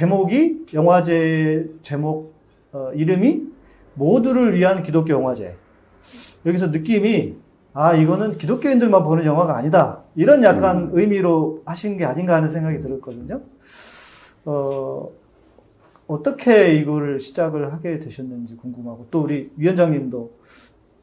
제목이 0.00 0.64
영화제 0.73 1.69
제목 1.83 2.33
어, 2.73 2.90
이름이 2.95 3.42
모두를 3.92 4.54
위한 4.54 4.83
기독교 4.83 5.12
영화제. 5.12 5.57
여기서 6.47 6.69
느낌이 6.69 7.37
아 7.75 7.95
이거는 7.95 8.38
기독교인들만 8.38 9.04
보는 9.04 9.26
영화가 9.26 9.54
아니다 9.59 10.02
이런 10.16 10.42
약간 10.42 10.85
음. 10.85 10.90
의미로 10.92 11.61
하신 11.66 11.99
게 11.99 12.07
아닌가 12.07 12.35
하는 12.35 12.49
생각이 12.49 12.78
들었거든요. 12.78 13.42
어, 14.47 15.11
어떻게 16.07 16.76
이거를 16.76 17.21
시작을 17.21 17.75
하게 17.75 17.99
되셨는지 17.99 18.57
궁금하고 18.57 19.09
또 19.11 19.21
우리 19.21 19.50
위원장님도 19.57 20.30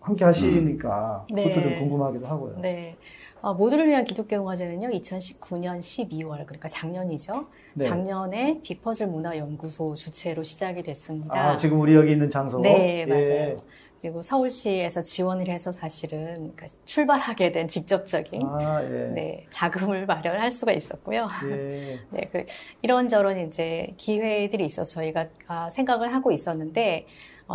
함께 0.01 0.25
하시니까 0.25 1.27
음. 1.29 1.35
그것도 1.35 1.55
네. 1.55 1.61
좀 1.61 1.75
궁금하기도 1.77 2.25
하고요. 2.25 2.59
네. 2.63 2.95
어, 3.41 3.53
모두를 3.53 3.87
위한 3.87 4.03
기독교 4.03 4.35
영화제는요, 4.35 4.89
2019년 4.89 5.79
12월, 5.79 6.45
그러니까 6.45 6.67
작년이죠. 6.67 7.47
네. 7.73 7.87
작년에 7.87 8.59
빅퍼즐 8.63 9.07
문화연구소 9.07 9.95
주최로 9.95 10.43
시작이 10.43 10.83
됐습니다. 10.83 11.51
아, 11.51 11.55
지금 11.55 11.79
우리 11.79 11.93
여기 11.95 12.11
있는 12.11 12.29
장소? 12.29 12.59
네, 12.59 13.05
맞아요. 13.05 13.25
예. 13.25 13.57
그리고 14.01 14.21
서울시에서 14.21 15.01
지원을 15.01 15.49
해서 15.49 15.71
사실은 15.71 16.33
그러니까 16.35 16.67
출발하게 16.85 17.51
된 17.51 17.67
직접적인 17.67 18.41
아, 18.45 18.83
예. 18.83 19.11
네, 19.13 19.45
자금을 19.49 20.05
마련할 20.05 20.51
수가 20.51 20.71
있었고요. 20.71 21.27
예. 21.49 21.99
네, 22.11 22.29
그 22.31 22.45
이런저런 22.81 23.39
이제 23.47 23.93
기회들이 23.97 24.63
있어서 24.65 24.91
저희가 25.01 25.27
아, 25.47 25.69
생각을 25.69 26.13
하고 26.13 26.31
있었는데 26.31 27.05
어, 27.05 27.05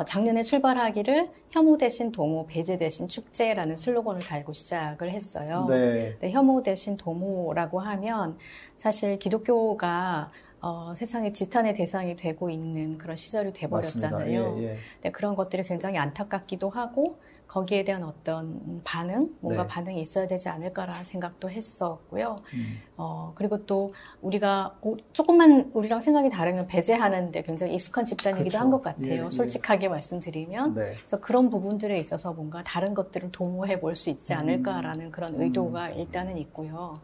작년에 0.07 0.43
출발하기를 0.43 1.31
혐오 1.51 1.77
대신 1.77 2.13
도모, 2.13 2.47
배제 2.47 2.79
대신 2.79 3.09
축제라는 3.09 3.77
슬로건을 3.77 4.23
달고 4.23 4.53
시작을 4.53 5.11
했어요. 5.11 5.67
네. 5.69 6.17
네, 6.19 6.31
혐오 6.31 6.63
대신 6.63 6.97
도모라고 6.97 7.81
하면 7.81 8.39
사실 8.77 9.19
기독교가 9.19 10.31
어, 10.63 10.95
세상의 10.95 11.33
지탄의 11.33 11.75
대상이 11.75 12.17
되고 12.17 12.49
있는 12.49 12.97
그런 12.97 13.17
시절이 13.17 13.53
돼버렸잖아요. 13.53 14.57
예, 14.59 14.63
예. 14.63 14.77
네, 15.03 15.11
그런 15.11 15.35
것들이 15.35 15.65
굉장히 15.65 15.99
안타깝기도 15.99 16.71
하고 16.71 17.19
거기에 17.49 17.85
대한 17.85 18.03
어떤 18.03 18.81
반응, 18.83 19.29
뭔가 19.41 19.63
네. 19.65 19.69
반응이 19.69 20.01
있어야 20.01 20.27
되지 20.27 20.49
않을까라는 20.49 21.05
생각도 21.05 21.51
했었고요. 21.51 22.37
음. 22.55 22.81
어, 22.97 23.33
그리고 23.35 23.67
또 23.67 23.93
우리가 24.23 24.79
조금만 25.13 25.71
우리랑 25.75 26.01
생각이 26.01 26.31
다르면 26.31 26.67
배제하는데 26.67 27.43
굉장히 27.43 27.75
익숙한 27.75 28.05
집단이기도 28.07 28.45
그렇죠. 28.49 28.59
한것 28.59 28.83
같아요. 28.83 29.13
예, 29.23 29.25
예, 29.27 29.31
솔직하게 29.31 29.89
말씀드리면. 29.89 30.75
네. 30.75 30.95
그래서 30.97 31.21
그런 31.21 31.51
부분들에 31.51 31.99
있어서 31.99 32.33
뭔가 32.33 32.63
다른 32.65 32.95
것들을 32.95 33.31
도모해 33.33 33.81
볼 33.81 33.93
수 33.97 34.09
있지 34.09 34.33
음. 34.33 34.39
않을까라는 34.39 35.07
음. 35.07 35.11
그런 35.11 35.41
의도가 35.41 35.89
음. 35.89 35.99
일단은 35.99 36.39
있고요. 36.39 36.95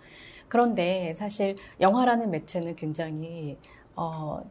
그런데 0.49 1.13
사실 1.13 1.57
영화라는 1.81 2.31
매체는 2.31 2.75
굉장히 2.77 3.59
어, 3.95 4.43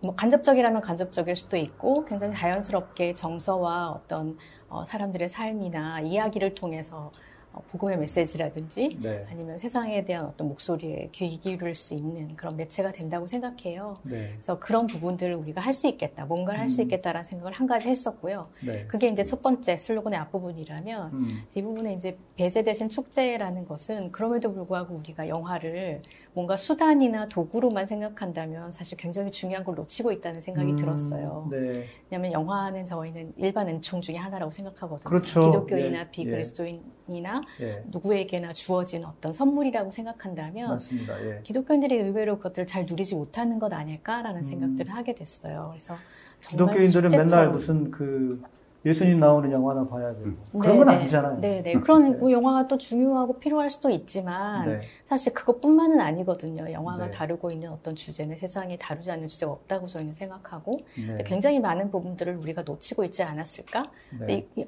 뭐 0.00 0.14
간접적이라면 0.14 0.80
간접적일 0.80 1.36
수도 1.36 1.56
있고 1.56 2.04
굉장히 2.04 2.32
자연스럽게 2.32 3.14
정서와 3.14 3.90
어떤 3.90 4.36
어, 4.68 4.84
사람들의 4.84 5.28
삶이나 5.28 6.00
이야기를 6.00 6.54
통해서 6.54 7.12
어, 7.52 7.62
복음의 7.70 7.98
메시지라든지 7.98 8.98
네. 9.00 9.24
아니면 9.30 9.56
세상에 9.58 10.04
대한 10.04 10.24
어떤 10.24 10.48
목소리에 10.48 11.10
귀 11.12 11.38
기울일 11.38 11.74
수 11.76 11.94
있는 11.94 12.34
그런 12.34 12.56
매체가 12.56 12.90
된다고 12.90 13.28
생각해요. 13.28 13.94
네. 14.02 14.30
그래서 14.32 14.58
그런 14.58 14.88
부분들을 14.88 15.34
우리가 15.36 15.60
할 15.60 15.72
수 15.72 15.86
있겠다, 15.86 16.24
뭔가를 16.24 16.60
할수 16.60 16.82
음. 16.82 16.84
있겠다라는 16.84 17.24
생각을 17.24 17.52
한 17.52 17.66
가지 17.66 17.88
했었고요. 17.88 18.42
네. 18.62 18.86
그게 18.86 19.08
이제 19.08 19.24
첫 19.24 19.42
번째 19.42 19.76
슬로건의 19.76 20.18
앞부분이라면 20.20 21.12
음. 21.12 21.42
뒷부분에 21.50 21.94
이제 21.94 22.16
배제되신 22.36 22.88
축제라는 22.88 23.64
것은 23.66 24.10
그럼에도 24.10 24.52
불구하고 24.52 24.94
우리가 24.96 25.28
영화를 25.28 26.02
뭔가 26.34 26.56
수단이나 26.56 27.28
도구로만 27.28 27.86
생각한다면 27.86 28.72
사실 28.72 28.98
굉장히 28.98 29.30
중요한 29.30 29.64
걸 29.64 29.76
놓치고 29.76 30.10
있다는 30.10 30.40
생각이 30.40 30.72
음. 30.72 30.76
들었어요. 30.76 31.48
네. 31.50 31.84
왜냐하면 32.10 32.32
영화는 32.32 32.84
저희는 32.86 33.34
일반 33.36 33.68
은총 33.68 34.00
중의 34.00 34.20
하나라고 34.20 34.50
생각하거든요. 34.50 35.08
그렇죠. 35.08 35.40
기독교인이나 35.40 36.00
예. 36.00 36.10
비그리스도인이나 36.10 37.40
예. 37.60 37.84
누구에게나 37.86 38.52
주어진 38.52 39.04
어떤 39.04 39.32
선물이라고 39.32 39.92
생각한다면 39.92 40.70
맞습니다. 40.70 41.24
예. 41.24 41.40
기독교인들이 41.44 41.96
의외로 41.96 42.36
그것들을 42.38 42.66
잘 42.66 42.84
누리지 42.86 43.14
못하는 43.14 43.60
것 43.60 43.72
아닐까라는 43.72 44.40
음. 44.40 44.42
생각들을 44.42 44.92
하게 44.92 45.14
됐어요. 45.14 45.68
그래서 45.70 45.96
기독교인들은 46.40 47.10
맨날 47.10 47.50
무슨 47.50 47.92
그 47.92 48.42
예수님 48.84 49.18
나오는 49.18 49.50
영화나 49.50 49.86
봐야 49.86 50.14
되고 50.14 50.26
음. 50.26 50.60
그런 50.60 50.76
건 50.76 50.86
네, 50.86 50.92
네. 50.92 50.98
아니잖아요. 51.00 51.40
네, 51.40 51.62
네. 51.62 51.72
그런 51.74 52.18
네. 52.20 52.32
영화가 52.32 52.68
또 52.68 52.76
중요하고 52.76 53.38
필요할 53.38 53.70
수도 53.70 53.88
있지만 53.88 54.66
네. 54.68 54.80
사실 55.04 55.32
그것뿐만은 55.32 56.00
아니거든요. 56.00 56.70
영화가 56.70 57.06
네. 57.06 57.10
다루고 57.10 57.50
있는 57.50 57.70
어떤 57.70 57.96
주제는 57.96 58.36
세상에 58.36 58.76
다루지 58.76 59.10
않는 59.10 59.28
주제가 59.28 59.52
없다고 59.52 59.86
저희는 59.86 60.12
생각하고 60.12 60.80
네. 60.96 61.22
굉장히 61.24 61.60
많은 61.60 61.90
부분들을 61.90 62.36
우리가 62.36 62.62
놓치고 62.62 63.04
있지 63.04 63.22
않았을까? 63.22 63.84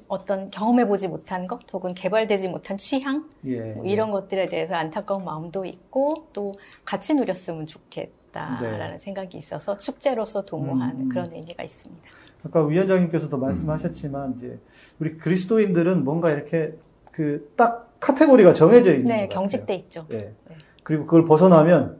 어떤 0.07 0.49
경험해 0.49 0.87
보지 0.87 1.07
못한 1.07 1.45
것 1.45 1.61
혹은 1.71 1.93
개발되지 1.93 2.47
못한 2.47 2.77
취향 2.77 3.29
예, 3.45 3.73
뭐 3.73 3.85
이런 3.85 4.07
예. 4.07 4.11
것들에 4.11 4.47
대해서 4.47 4.75
안타까운 4.75 5.23
마음도 5.25 5.65
있고 5.65 6.27
또 6.33 6.53
같이 6.85 7.13
누렸으면 7.13 7.65
좋겠다라는 7.65 8.97
생각이 8.97 9.37
있어서 9.37 9.77
축제로서 9.77 10.43
도모하는 10.43 11.01
음. 11.01 11.09
그런 11.09 11.31
의미가 11.31 11.63
있습니다. 11.63 12.09
아까 12.45 12.63
위원장님께서도 12.65 13.37
말씀하셨지만 13.37 14.35
이제 14.37 14.59
우리 14.99 15.17
그리스도인들은 15.17 16.03
뭔가 16.03 16.31
이렇게 16.31 16.77
그 17.11 17.51
딱 17.55 17.87
카테고리가 17.99 18.53
정해져 18.53 18.93
있는 18.93 19.05
네, 19.05 19.27
경직돼 19.27 19.73
있죠. 19.75 20.05
네. 20.09 20.33
네. 20.47 20.55
그리고 20.83 21.05
그걸 21.05 21.25
벗어나면 21.25 21.97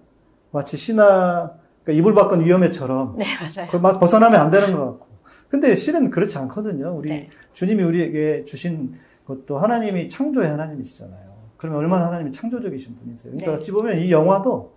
마치 0.52 0.78
신화 0.78 1.52
그러니까 1.84 2.00
이불 2.00 2.13
밖은 2.13 2.45
위험해처럼 2.45 3.15
네, 3.17 3.26
맞아요. 3.41 3.82
막 3.82 4.00
벗어나면 4.00 4.39
안 4.39 4.52
되는 4.52 4.73
것 4.73 4.86
같고. 4.86 5.08
근데 5.50 5.76
실은 5.76 6.10
그렇지 6.10 6.38
않거든요. 6.38 6.95
우리 6.95 7.10
네. 7.10 7.30
주님이 7.54 7.84
우리에게 7.84 8.43
주신 8.45 8.95
것도 9.26 9.58
하나님이 9.58 10.10
창조의 10.10 10.47
하나님이시잖아요. 10.50 11.28
그러면 11.58 11.80
얼마나 11.80 12.08
하나님이 12.08 12.32
창조적이신 12.32 12.97
분이세요. 12.97 13.32
그러니까 13.34 13.52
네. 13.54 13.58
어찌 13.58 13.71
보면 13.71 14.00
이 14.00 14.12
영화도 14.12 14.73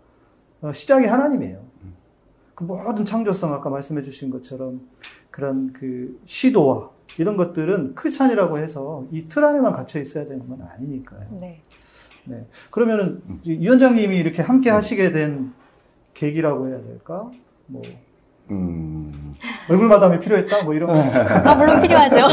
어, 0.63 0.73
시작이 0.73 1.07
하나님이에요. 1.07 1.70
그 2.61 2.65
모든 2.65 3.05
창조성 3.07 3.55
아까 3.55 3.71
말씀해 3.71 4.03
주신 4.03 4.29
것처럼 4.31 4.83
그런 5.31 5.73
그 5.73 6.21
시도와 6.27 6.91
이런 7.19 7.37
것들은 7.39 7.95
크리스찬이라고 7.95 8.59
해서 8.59 9.05
이 9.11 9.27
틀 9.29 9.45
안에만 9.47 9.73
갇혀 9.73 9.99
있어야 9.99 10.25
되는 10.27 10.47
건 10.47 10.61
아니니까요. 10.71 11.27
네. 11.41 11.63
네. 12.25 12.47
그러면은 12.71 13.23
위원장님이 13.47 14.19
이렇게 14.19 14.43
함께 14.43 14.69
네. 14.69 14.75
하시게 14.77 15.11
된 15.13 15.53
계기라고 16.13 16.69
해야 16.69 16.83
될까? 16.83 17.31
뭐 17.67 17.81
음... 18.51 19.35
얼굴 19.71 19.89
마담이 19.89 20.21
필요했다? 20.21 20.65
뭐 20.65 20.75
이런 20.75 20.89
거. 20.89 20.95
아, 21.49 21.55
물론 21.55 21.81
필요하죠. 21.81 22.27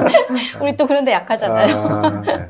우리 0.62 0.76
또 0.76 0.86
그런데 0.86 1.12
약하잖아요. 1.12 1.76
아, 1.76 2.20
네. 2.22 2.48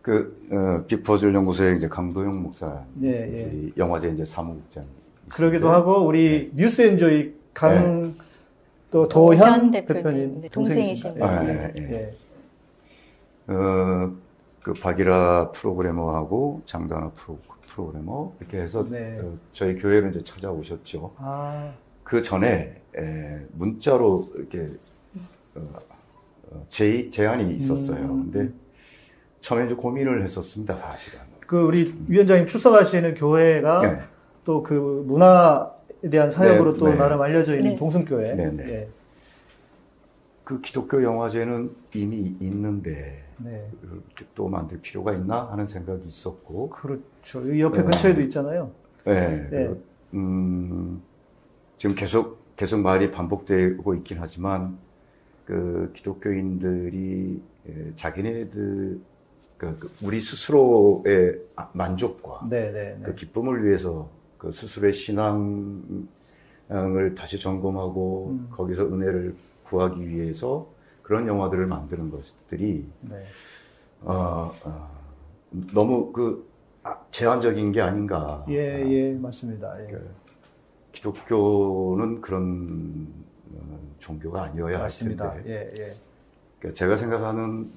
그, 0.00 0.40
어, 0.50 0.84
빅퍼즐 0.86 1.34
연구소의 1.34 1.76
이제 1.76 1.88
강도영 1.88 2.42
목사. 2.42 2.82
네, 2.94 3.10
예. 3.10 3.70
영화제 3.76 4.08
이제 4.08 4.24
사무국장. 4.24 4.84
그러기도 5.28 5.70
하고, 5.70 6.06
우리 6.06 6.50
네. 6.54 6.62
뉴스 6.62 6.82
엔조이 6.82 7.34
강, 7.54 8.08
네. 8.08 8.14
또 8.90 9.08
도현 9.08 9.70
대표님, 9.70 10.42
네, 10.42 10.48
분. 10.48 11.22
아, 11.22 11.44
예, 11.48 11.72
예. 11.76 11.82
예. 11.82 13.52
어, 13.52 14.12
그 14.62 14.74
박이라 14.74 15.52
프로그래머하고 15.52 16.62
장단아 16.66 17.10
프로, 17.14 17.38
프로그래머 17.66 18.32
이렇게 18.40 18.58
해서 18.58 18.86
네. 18.88 19.18
어, 19.20 19.36
저희 19.52 19.74
교회를 19.76 20.10
이제 20.10 20.22
찾아오셨죠. 20.22 21.14
아. 21.16 21.72
그 22.04 22.22
전에 22.22 22.80
에, 22.96 23.40
문자로 23.52 24.30
이렇게 24.36 24.70
어, 25.54 25.68
어 26.50 26.66
제, 26.68 27.10
제안이 27.10 27.56
있었어요. 27.56 28.04
음. 28.04 28.30
근데 28.30 28.52
처음에 29.40 29.66
이제 29.66 29.74
고민을 29.74 30.22
했었습니다, 30.22 30.76
사실은. 30.76 31.20
그 31.46 31.60
우리 31.62 31.94
위원장님 32.06 32.46
출석하시는 32.46 33.14
교회가 33.14 33.80
네. 33.80 34.00
또 34.44 34.62
그 34.62 35.04
문화 35.06 35.72
에 36.04 36.10
대한 36.10 36.30
사역으로 36.30 36.72
네, 36.72 36.78
또 36.78 36.88
네. 36.88 36.96
나름 36.96 37.22
알려져 37.22 37.54
있는 37.54 37.70
네. 37.70 37.76
동승교회. 37.76 38.34
네, 38.34 38.50
네. 38.50 38.68
예. 38.68 38.88
그 40.42 40.60
기독교 40.60 41.02
영화제는 41.02 41.70
이미 41.94 42.36
있는데 42.40 43.24
네. 43.38 43.70
또 44.34 44.48
만들 44.48 44.80
필요가 44.80 45.12
있나 45.12 45.48
하는 45.50 45.66
생각이 45.66 46.08
있었고. 46.08 46.70
그렇죠. 46.70 47.52
이 47.52 47.60
옆에 47.60 47.82
근처에도 47.82 48.20
있잖아요. 48.22 48.72
네. 49.04 49.48
네. 49.48 49.74
음, 50.14 51.00
지금 51.78 51.94
계속 51.94 52.42
계속 52.56 52.80
말이 52.80 53.12
반복되고 53.12 53.94
있긴 53.94 54.18
하지만 54.20 54.76
그 55.44 55.92
기독교인들이 55.94 57.42
예, 57.68 57.92
자기네들 57.94 59.00
그, 59.56 59.78
그 59.78 59.90
우리 60.02 60.20
스스로의 60.20 61.40
만족과 61.72 62.40
그 62.50 63.14
기쁨을 63.14 63.64
위해서 63.64 64.08
그 64.42 64.50
스스로의 64.50 64.92
신앙 64.92 66.08
을 66.68 67.14
다시 67.14 67.38
점검하고 67.38 68.28
음. 68.30 68.48
거기서 68.50 68.86
은혜를 68.86 69.36
구하기 69.64 70.08
위해서 70.08 70.66
그런 71.02 71.28
영화들을 71.28 71.66
만드는 71.66 72.10
것들이 72.10 72.84
네. 73.02 73.24
어, 74.00 74.52
어, 74.64 74.90
너무 75.72 76.12
그 76.12 76.48
아, 76.82 76.98
제한적인 77.12 77.70
게 77.70 77.80
아닌가. 77.80 78.44
예, 78.48 78.84
예, 78.90 79.14
맞습니다. 79.14 79.80
예. 79.84 79.92
그, 79.92 80.10
기독교는 80.92 82.20
그런 82.20 83.06
어, 83.54 83.78
종교가 83.98 84.44
아니어야 84.44 84.78
맞습니다. 84.78 85.30
할 85.30 85.42
텐데. 85.44 85.50
예, 85.50 85.82
예. 85.84 85.94
그러니까 86.58 86.78
제가 86.78 86.96
생각하는 86.96 87.70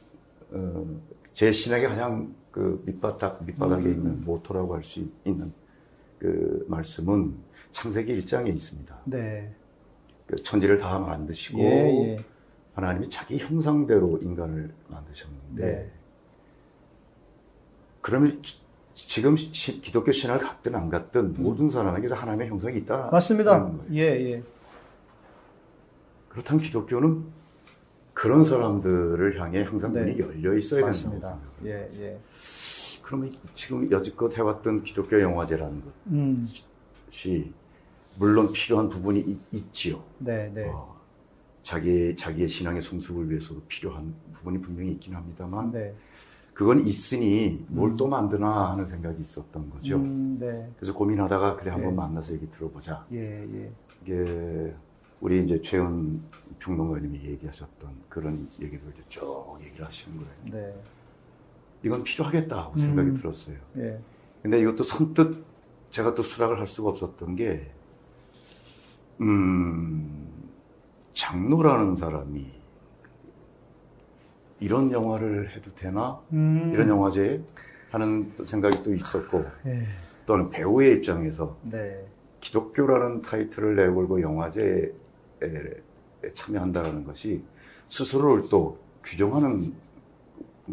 어, 0.52 0.86
제 1.34 1.52
신학의 1.52 1.90
가장 1.90 2.34
그 2.50 2.82
밑바닥 2.86 3.44
밑바닥에 3.44 3.84
음. 3.86 3.92
있는 3.92 4.26
모토라고 4.26 4.74
할 4.74 4.84
수 4.84 5.06
있는 5.26 5.54
그 6.20 6.66
말씀은 6.68 7.36
창세기 7.72 8.26
1장에 8.26 8.56
있습니다. 8.56 8.98
네. 9.06 9.54
그 10.28 10.36
천지를 10.38 10.78
다 10.78 10.98
만드시고 10.98 11.60
예, 11.60 11.66
예. 11.66 12.26
하나님이 12.74 13.10
자기 13.10 13.38
형상대로 13.38 14.18
인간을 14.22 14.74
만드셨는데 14.88 15.66
네. 15.66 15.92
그러면 18.02 18.42
지금 18.94 19.36
시, 19.36 19.82
기독교 19.82 20.12
신화를 20.12 20.46
갖든 20.46 20.76
안 20.76 20.90
갖든 20.90 21.36
모든 21.38 21.70
사람에게 21.70 22.14
하나님의 22.14 22.48
형상이 22.48 22.78
있다. 22.80 23.10
맞습니다. 23.12 23.72
예, 23.92 24.02
예. 24.02 24.44
그렇다면 26.30 26.64
기독교는 26.64 27.26
그런 28.14 28.46
사람들을 28.46 29.40
향해 29.40 29.64
항상 29.64 29.92
문이 29.92 30.16
네. 30.16 30.20
열려 30.20 30.58
있어야 30.58 30.86
맞습니다. 30.86 31.38
된다고 31.38 31.62
생각합니다. 31.62 32.00
예, 32.00 32.12
예. 32.14 32.20
그러면 33.06 33.32
지금 33.54 33.90
여지껏 33.92 34.36
해왔던 34.36 34.84
기독교 34.84 35.22
영화제라는 35.22 35.84
음. 36.08 36.48
것이 37.06 37.46
음. 37.46 37.54
물론 38.18 38.52
필요한 38.52 38.90
부분이 38.90 39.38
있, 39.52 39.74
지요 39.74 40.04
네, 40.18 40.50
네. 40.52 40.68
어, 40.68 40.96
자기 41.62 42.16
자기의 42.16 42.50
신앙의 42.50 42.82
성숙을 42.82 43.30
위해서도 43.30 43.62
필요한 43.68 44.16
부분이 44.34 44.60
분명히 44.60 44.94
있긴 44.94 45.14
합니다만 45.14 45.72
네. 45.72 45.94
그건 46.56 46.88
있으니 46.88 47.64
뭘또 47.68 48.06
음. 48.06 48.10
만드나 48.10 48.72
하는 48.72 48.88
생각이 48.90 49.22
있었던 49.22 49.70
거죠. 49.70 49.98
음, 49.98 50.38
네. 50.40 50.68
그래서 50.76 50.92
고민하다가 50.96 51.58
그래 51.58 51.70
한번 51.70 51.92
예. 51.92 51.96
만나서 51.96 52.34
얘기 52.34 52.50
들어보자. 52.50 53.06
예, 53.12 53.20
예. 53.20 53.72
이게 54.02 54.74
우리 55.22 55.44
이제 55.44 55.62
최은 55.62 56.24
평론가님이 56.58 57.24
얘기하셨던 57.24 57.92
그런 58.10 58.50
얘기들 58.60 58.94
쭉 59.10 59.58
얘기를 59.62 59.86
하시는 59.86 60.18
거예요. 60.18 60.34
네. 60.46 60.74
이건 61.86 62.04
필요하겠다 62.04 62.58
하고 62.58 62.80
생각이 62.80 63.10
음. 63.10 63.18
들었어요. 63.18 63.56
예. 63.78 64.00
근데 64.42 64.60
이것도 64.60 64.84
선뜻 64.84 65.46
제가 65.92 66.16
또 66.16 66.24
수락을 66.24 66.60
할 66.60 66.68
수가 66.68 66.90
없었던 66.90 67.36
게, 67.36 67.72
음, 69.22 70.50
장로라는 71.14 71.96
사람이 71.96 72.52
이런 74.60 74.92
영화를 74.92 75.56
해도 75.56 75.74
되나? 75.76 76.20
음. 76.34 76.72
이런 76.74 76.90
영화제 76.90 77.44
하는 77.92 78.34
생각이 78.44 78.84
또 78.84 78.94
있었고 78.94 79.46
네. 79.64 79.86
또는 80.26 80.50
배우의 80.50 80.96
입장에서 80.96 81.56
네. 81.62 82.04
기독교라는 82.42 83.22
타이틀을 83.22 83.76
내걸고 83.76 84.22
영화제에 84.22 84.92
참여한다는 86.34 87.06
것이 87.06 87.44
스스로를 87.90 88.50
또 88.50 88.80
규정하는 89.04 89.85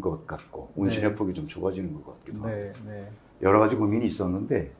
것 0.01 0.25
같고 0.25 0.71
운신의 0.75 1.09
네. 1.11 1.15
폭이 1.15 1.33
좀 1.33 1.47
좁아지는 1.47 1.93
것 1.93 2.05
같기도 2.19 2.39
하고 2.39 2.47
네, 2.47 2.73
네. 2.85 3.11
여러 3.41 3.59
가지 3.59 3.75
고민이 3.75 4.05
있었는데 4.07 4.71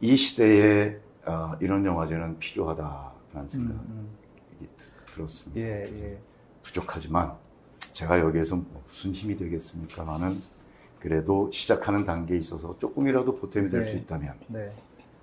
이 0.00 0.16
시대에 0.16 0.98
어, 1.24 1.52
이런 1.60 1.84
영화제는 1.84 2.38
필요하다는 2.38 3.48
생각이 3.48 3.58
음, 3.58 4.08
음. 4.60 4.68
들었습니다. 5.14 5.60
예, 5.60 5.84
예. 5.84 6.18
부족하지만 6.62 7.32
제가 7.92 8.20
여기에서 8.20 8.56
무슨 8.86 9.12
힘이 9.12 9.36
되겠습니까만은 9.36 10.36
그래도 10.98 11.50
시작하는 11.52 12.04
단계에 12.04 12.38
있어서 12.38 12.76
조금이라도 12.78 13.36
보탬이 13.36 13.70
될수 13.70 13.94
네. 13.94 13.98
있다면 14.00 14.34
네. 14.48 14.72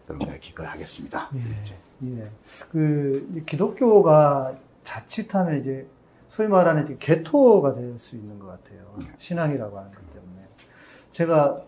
그럼 0.06 0.20
내가 0.20 0.38
기꺼하겠습니다. 0.38 1.30
예, 1.36 2.20
예. 2.20 2.32
그 2.72 3.44
기독교가 3.46 4.58
자칫하면 4.84 5.60
이제 5.60 5.88
소위 6.30 6.48
말하는 6.48 6.98
개토가 7.00 7.74
될 7.74 7.98
수 8.00 8.16
있는 8.16 8.40
것 8.40 8.48
같아요. 8.48 8.96
네. 9.00 9.06
신앙이라고 9.18 9.78
하는 9.78 9.92
것 9.92 9.98
때문에. 10.14 10.48
제가 11.12 11.62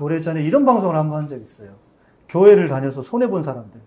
오래전에 0.00 0.42
이런 0.42 0.64
방송을 0.64 0.96
한 0.96 1.08
번 1.10 1.18
한 1.20 1.28
적 1.28 1.40
있어요. 1.40 1.70
교회를 2.28 2.68
다녀서 2.68 3.02
손해본 3.02 3.42
사람들. 3.42 3.80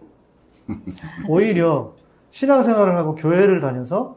오히려 1.27 1.93
신앙생활을 2.29 2.97
하고 2.97 3.15
교회를 3.15 3.59
다녀서 3.59 4.15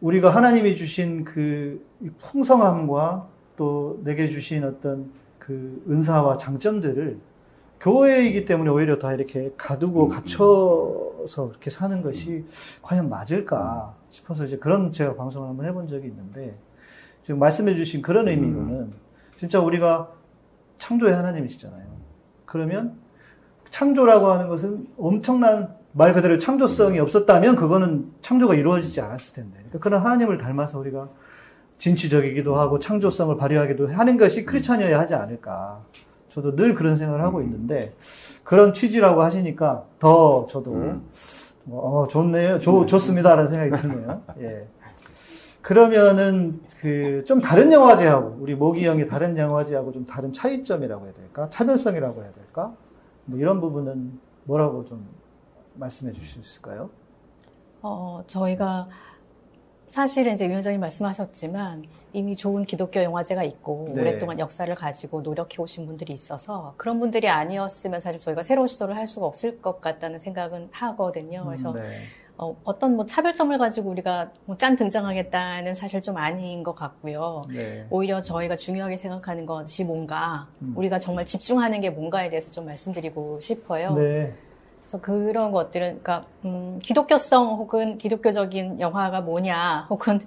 우리가 0.00 0.30
하나님이 0.30 0.76
주신 0.76 1.24
그 1.24 1.84
풍성함과 2.20 3.28
또 3.56 4.00
내게 4.04 4.28
주신 4.28 4.64
어떤 4.64 5.10
그 5.38 5.82
은사와 5.88 6.36
장점들을 6.36 7.18
교회이기 7.80 8.44
때문에 8.44 8.70
오히려 8.70 8.98
다 8.98 9.12
이렇게 9.12 9.52
가두고 9.56 10.04
음, 10.04 10.10
음. 10.10 10.14
갇혀 10.14 11.11
서 11.26 11.48
이렇게 11.48 11.70
사는 11.70 12.02
것이 12.02 12.44
과연 12.82 13.08
맞을까 13.08 13.94
싶어서 14.08 14.44
이제 14.44 14.56
그런 14.58 14.92
제가 14.92 15.14
방송을 15.16 15.48
한번 15.48 15.66
해본 15.66 15.86
적이 15.86 16.08
있는데 16.08 16.58
지금 17.22 17.38
말씀해 17.38 17.74
주신 17.74 18.02
그런 18.02 18.28
의미로는 18.28 18.92
진짜 19.36 19.60
우리가 19.60 20.10
창조의 20.78 21.14
하나님이시잖아요. 21.14 21.86
그러면 22.44 22.96
창조라고 23.70 24.26
하는 24.26 24.48
것은 24.48 24.86
엄청난 24.98 25.74
말 25.92 26.14
그대로 26.14 26.38
창조성이 26.38 26.98
없었다면 26.98 27.56
그거는 27.56 28.12
창조가 28.20 28.54
이루어지지 28.54 29.00
않았을 29.00 29.34
텐데. 29.34 29.56
그러니까 29.56 29.78
그런 29.78 30.00
하나님을 30.02 30.38
닮아서 30.38 30.78
우리가 30.78 31.08
진취적이기도 31.78 32.54
하고 32.54 32.78
창조성을 32.78 33.36
발휘하기도 33.36 33.88
하는 33.88 34.16
것이 34.16 34.44
크리스찬이어야 34.44 34.98
하지 35.00 35.14
않을까. 35.14 35.84
저도 36.32 36.56
늘 36.56 36.74
그런 36.74 36.96
생각을 36.96 37.22
하고 37.22 37.42
있는데 37.42 37.94
그런 38.42 38.72
취지라고 38.72 39.20
하시니까 39.22 39.84
더 39.98 40.46
저도 40.48 40.72
음. 40.72 41.06
어, 41.68 42.06
좋네요. 42.08 42.58
좋, 42.58 42.86
좋습니다라는 42.86 43.46
생각이 43.48 43.82
드네요. 43.82 44.22
예. 44.40 44.66
그러면은 45.60 46.60
그 46.80 47.22
좀 47.24 47.40
다른 47.40 47.72
영화제하고 47.72 48.38
우리 48.40 48.54
모기 48.56 48.84
형이 48.86 49.06
다른 49.06 49.36
영화제하고 49.36 49.92
좀 49.92 50.04
다른 50.06 50.32
차이점이라고 50.32 51.04
해야 51.04 51.12
될까? 51.12 51.48
차별성이라고 51.50 52.22
해야 52.22 52.32
될까? 52.32 52.74
뭐 53.26 53.38
이런 53.38 53.60
부분은 53.60 54.18
뭐라고 54.44 54.84
좀 54.84 55.06
말씀해 55.74 56.12
주실 56.12 56.42
수 56.42 56.50
있을까요? 56.54 56.90
어, 57.82 58.24
저희가 58.26 58.88
사실은 59.86 60.32
이제 60.32 60.48
위원장님 60.48 60.80
말씀하셨지만 60.80 61.84
이미 62.12 62.36
좋은 62.36 62.64
기독교 62.64 63.02
영화제가 63.02 63.42
있고 63.44 63.90
네. 63.94 64.00
오랫동안 64.00 64.38
역사를 64.38 64.72
가지고 64.74 65.22
노력해 65.22 65.62
오신 65.62 65.86
분들이 65.86 66.12
있어서 66.12 66.74
그런 66.76 67.00
분들이 67.00 67.28
아니었으면 67.28 68.00
사실 68.00 68.20
저희가 68.20 68.42
새로운 68.42 68.68
시도를 68.68 68.96
할 68.96 69.06
수가 69.06 69.26
없을 69.26 69.60
것 69.60 69.80
같다는 69.80 70.18
생각은 70.18 70.68
하거든요. 70.70 71.44
그래서 71.44 71.70
음, 71.70 71.76
네. 71.76 71.88
어, 72.38 72.56
어떤 72.64 72.96
뭐 72.96 73.06
차별점을 73.06 73.56
가지고 73.58 73.90
우리가 73.90 74.30
뭐 74.46 74.56
짠 74.56 74.74
등장하겠다는 74.76 75.74
사실 75.74 76.00
좀 76.00 76.16
아닌 76.16 76.62
것 76.62 76.74
같고요. 76.74 77.44
네. 77.48 77.86
오히려 77.90 78.20
저희가 78.20 78.56
중요하게 78.56 78.96
생각하는 78.96 79.46
것이 79.46 79.84
뭔가 79.84 80.48
음. 80.60 80.72
우리가 80.76 80.98
정말 80.98 81.24
집중하는 81.26 81.80
게 81.80 81.90
뭔가에 81.90 82.28
대해서 82.28 82.50
좀 82.50 82.66
말씀드리고 82.66 83.40
싶어요. 83.40 83.94
네. 83.94 84.34
그래서 84.82 85.00
그런 85.00 85.52
것들은 85.52 86.00
그러니까 86.02 86.26
음, 86.44 86.78
기독교성 86.82 87.56
혹은 87.56 87.98
기독교적인 87.98 88.80
영화가 88.80 89.20
뭐냐 89.20 89.86
혹은 89.88 90.18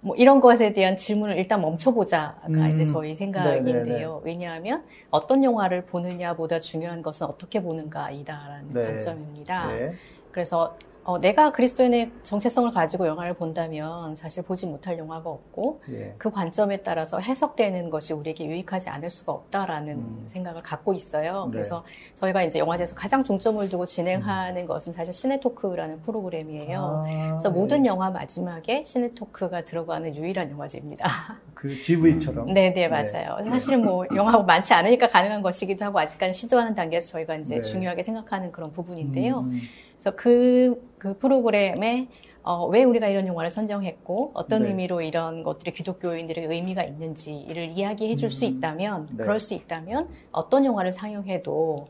뭐 0.00 0.14
이런 0.16 0.40
것에 0.40 0.72
대한 0.72 0.96
질문을 0.96 1.36
일단 1.36 1.60
멈춰보자가 1.60 2.48
음, 2.48 2.70
이제 2.70 2.84
저희 2.84 3.14
생각인데요. 3.14 3.82
네네네. 3.84 4.20
왜냐하면 4.24 4.84
어떤 5.10 5.42
영화를 5.42 5.86
보느냐보다 5.86 6.60
중요한 6.60 7.02
것은 7.02 7.26
어떻게 7.26 7.62
보는가이다라는 7.62 8.72
네. 8.72 8.84
관점입니다. 8.84 9.72
네. 9.72 9.92
그래서 10.30 10.78
어, 11.06 11.20
내가 11.20 11.52
그리스도인의 11.52 12.10
정체성을 12.24 12.72
가지고 12.72 13.06
영화를 13.06 13.34
본다면 13.34 14.16
사실 14.16 14.42
보지 14.42 14.66
못할 14.66 14.98
영화가 14.98 15.30
없고 15.30 15.80
예. 15.92 16.14
그 16.18 16.32
관점에 16.32 16.78
따라서 16.78 17.20
해석되는 17.20 17.90
것이 17.90 18.12
우리에게 18.12 18.44
유익하지 18.44 18.88
않을 18.88 19.08
수가 19.10 19.30
없다라는 19.32 19.92
음. 19.94 20.24
생각을 20.26 20.62
갖고 20.62 20.94
있어요. 20.94 21.44
네. 21.44 21.52
그래서 21.52 21.84
저희가 22.14 22.42
이제 22.42 22.58
영화제에서 22.58 22.96
가장 22.96 23.22
중점을 23.22 23.68
두고 23.68 23.86
진행하는 23.86 24.62
음. 24.62 24.66
것은 24.66 24.92
사실 24.92 25.14
시네토크라는 25.14 26.02
프로그램이에요. 26.02 27.04
아, 27.06 27.28
그래서 27.28 27.50
모든 27.50 27.82
네. 27.82 27.88
영화 27.88 28.10
마지막에 28.10 28.82
시네토크가 28.84 29.64
들어가는 29.64 30.16
유일한 30.16 30.50
영화제입니다. 30.50 31.04
그 31.54 31.80
GV처럼? 31.80 32.46
네네, 32.46 32.74
네, 32.74 32.88
맞아요. 32.88 33.38
네. 33.44 33.50
사실은 33.50 33.84
뭐 33.84 34.04
영화가 34.12 34.42
많지 34.42 34.74
않으니까 34.74 35.06
가능한 35.06 35.42
것이기도 35.42 35.84
하고 35.84 36.00
아직까지 36.00 36.32
시도하는 36.36 36.74
단계에서 36.74 37.12
저희가 37.12 37.36
이제 37.36 37.54
네. 37.54 37.60
중요하게 37.60 38.02
생각하는 38.02 38.50
그런 38.50 38.72
부분인데요. 38.72 39.38
음. 39.38 39.60
그래서 39.96 40.14
그, 40.14 40.80
그 40.98 41.18
프로그램에 41.18 42.08
어, 42.42 42.66
왜 42.66 42.84
우리가 42.84 43.08
이런 43.08 43.26
영화를 43.26 43.50
선정했고 43.50 44.30
어떤 44.34 44.62
네. 44.62 44.68
의미로 44.68 45.00
이런 45.00 45.42
것들이 45.42 45.72
기독교인들에게 45.72 46.46
의미가 46.46 46.84
있는지를 46.84 47.70
이야기해 47.76 48.14
줄수 48.14 48.46
음, 48.46 48.52
있다면 48.52 49.08
네. 49.10 49.22
그럴 49.24 49.40
수 49.40 49.54
있다면 49.54 50.08
어떤 50.30 50.64
영화를 50.64 50.92
상영해도 50.92 51.88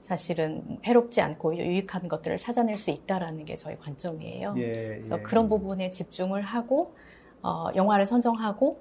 사실은 0.00 0.78
해롭지 0.84 1.20
않고 1.20 1.56
유익한 1.56 2.08
것들을 2.08 2.38
찾아낼 2.38 2.78
수 2.78 2.90
있다라는 2.90 3.44
게 3.44 3.54
저희 3.54 3.76
관점이에요. 3.76 4.54
예, 4.56 4.88
그래서 4.94 5.18
예. 5.18 5.22
그런 5.22 5.48
부분에 5.50 5.90
집중을 5.90 6.40
하고 6.40 6.94
어, 7.42 7.68
영화를 7.74 8.06
선정하고 8.06 8.80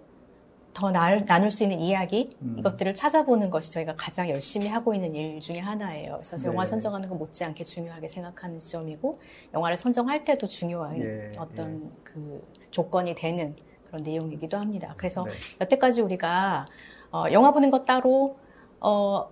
더 0.80 0.92
나눌, 0.92 1.26
나눌 1.26 1.52
수 1.52 1.64
있는 1.64 1.82
이야기 1.82 2.30
음. 2.42 2.56
이것들을 2.58 2.94
찾아보는 2.94 3.50
것이 3.50 3.70
저희가 3.70 3.96
가장 3.98 4.30
열심히 4.30 4.68
하고 4.68 4.94
있는 4.94 5.14
일 5.14 5.42
중에 5.42 5.60
하나예요. 5.60 6.14
그래서 6.14 6.38
네. 6.38 6.48
영화 6.48 6.64
선정하는 6.64 7.10
것 7.10 7.16
못지않게 7.16 7.66
중요하게 7.66 8.08
생각하는 8.08 8.58
지점이고 8.58 9.20
영화를 9.54 9.76
선정할 9.76 10.24
때도 10.24 10.48
중요한 10.48 10.98
예, 11.02 11.32
어떤 11.38 11.84
예. 11.84 11.90
그 12.04 12.48
조건이 12.72 13.14
되는 13.14 13.58
그런 13.88 14.04
내용이기도 14.04 14.56
합니다. 14.56 14.94
그래서 14.96 15.26
네. 15.26 15.32
여태까지 15.60 16.02
우리가 16.02 16.66
어, 17.12 17.26
영화 17.34 17.52
보는 17.52 17.72
것 17.72 17.84
따로 17.84 18.38
어, 18.80 19.30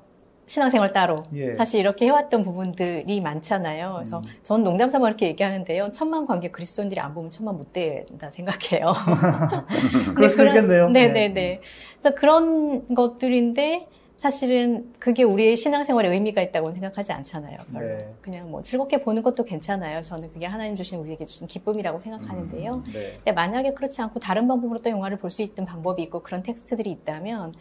신앙생활 0.48 0.94
따로 0.94 1.24
예. 1.34 1.54
사실 1.54 1.80
이렇게 1.82 2.06
해왔던 2.06 2.44
부분들이 2.44 3.22
많잖아요. 3.22 3.94
그래서 3.96 4.20
음. 4.20 4.24
전 4.44 4.64
농담삼아 4.64 5.08
이렇게 5.08 5.28
얘기하는데요. 5.28 5.92
천만 5.92 6.26
관계 6.26 6.50
그리스도인들이 6.50 7.00
안 7.00 7.14
보면 7.14 7.30
천만 7.30 7.56
못 7.58 7.74
된다 7.74 8.30
생각해요. 8.32 8.94
그럴 10.16 10.30
수 10.30 10.46
있겠네요. 10.46 10.90
네네네. 10.90 11.34
네. 11.34 11.62
그래서 12.00 12.16
그런 12.16 12.94
것들인데 12.96 13.88
사실은 14.16 14.92
그게 14.98 15.22
우리의 15.22 15.56
신앙생활에 15.56 16.10
의미가 16.10 16.42
있다고 16.42 16.72
생각하지 16.72 17.14
않잖아요. 17.14 17.58
네. 17.68 18.12
그냥 18.22 18.50
뭐 18.50 18.64
즐겁게 18.64 19.04
보는 19.04 19.22
것도 19.22 19.44
괜찮아요. 19.44 20.02
저는 20.02 20.32
그게 20.34 20.48
하나님 20.48 20.76
주신 20.76 20.98
우리에게 21.00 21.24
주신 21.24 21.46
기쁨이라고 21.46 22.00
생각하는데요. 22.00 22.74
음, 22.74 22.84
네. 22.92 23.14
근데 23.18 23.32
만약에 23.34 23.74
그렇지 23.76 24.02
않고 24.02 24.20
다른 24.20 24.48
방법으로 24.48 24.80
또 24.80 24.90
영화를 24.90 25.18
볼 25.20 25.30
수 25.30 25.44
있는 25.44 25.66
방법이 25.66 26.02
있고 26.04 26.22
그런 26.22 26.42
텍스트들이 26.42 26.90
있다면 26.90 27.54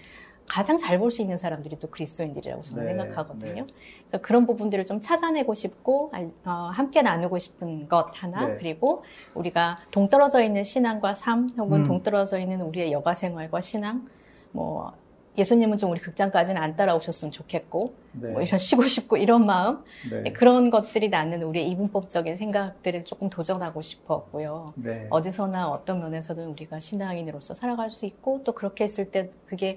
가장 0.49 0.79
잘 0.79 0.99
볼 0.99 1.11
수 1.11 1.23
있는 1.23 1.37
사람들이 1.39 1.79
또 1.79 1.89
그리스도인들이라고 1.89 2.63
저는 2.63 2.85
네, 2.85 2.91
생각하거든요. 2.91 3.67
네. 3.67 3.75
그래서 4.07 4.23
그런 4.23 4.47
부분들을 4.47 4.87
좀 4.87 5.01
찾아내고 5.01 5.55
싶고 5.55 6.13
어, 6.45 6.51
함께 6.73 7.03
나누고 7.03 7.39
싶은 7.39 7.89
것 7.89 8.11
하나 8.15 8.47
네. 8.47 8.57
그리고 8.57 9.03
우리가 9.35 9.79
동떨어져 9.91 10.43
있는 10.43 10.65
신앙과 10.65 11.15
삶 11.15 11.51
혹은 11.59 11.81
음. 11.81 11.87
동떨어져 11.87 12.39
있는 12.39 12.61
우리의 12.63 12.93
여가 12.93 13.15
생활과 13.15 13.61
신앙 13.61 14.09
뭐 14.53 14.93
예수님은 15.39 15.77
좀 15.77 15.91
우리 15.91 16.01
극장까지는 16.01 16.61
안 16.61 16.77
따라오셨으면 16.77 17.31
좋겠고 17.31 17.95
네. 18.13 18.31
뭐 18.31 18.41
이런 18.41 18.57
쉬고 18.59 18.83
싶고 18.83 19.19
이런 19.19 19.45
마음 19.45 19.85
네. 20.11 20.33
그런 20.33 20.71
것들이 20.71 21.11
나는 21.11 21.43
우리의 21.43 21.69
이분법적인 21.71 22.37
생각들을 22.37 23.05
조금 23.05 23.29
도전하고 23.29 23.83
싶었고요. 23.83 24.73
네. 24.77 25.07
어디서나 25.11 25.69
어떤 25.69 26.01
면에서든 26.01 26.47
우리가 26.49 26.79
신앙인으로서 26.79 27.53
살아갈 27.53 27.91
수 27.91 28.07
있고 28.07 28.41
또 28.45 28.53
그렇게 28.53 28.85
했을 28.85 29.11
때 29.11 29.31
그게 29.47 29.77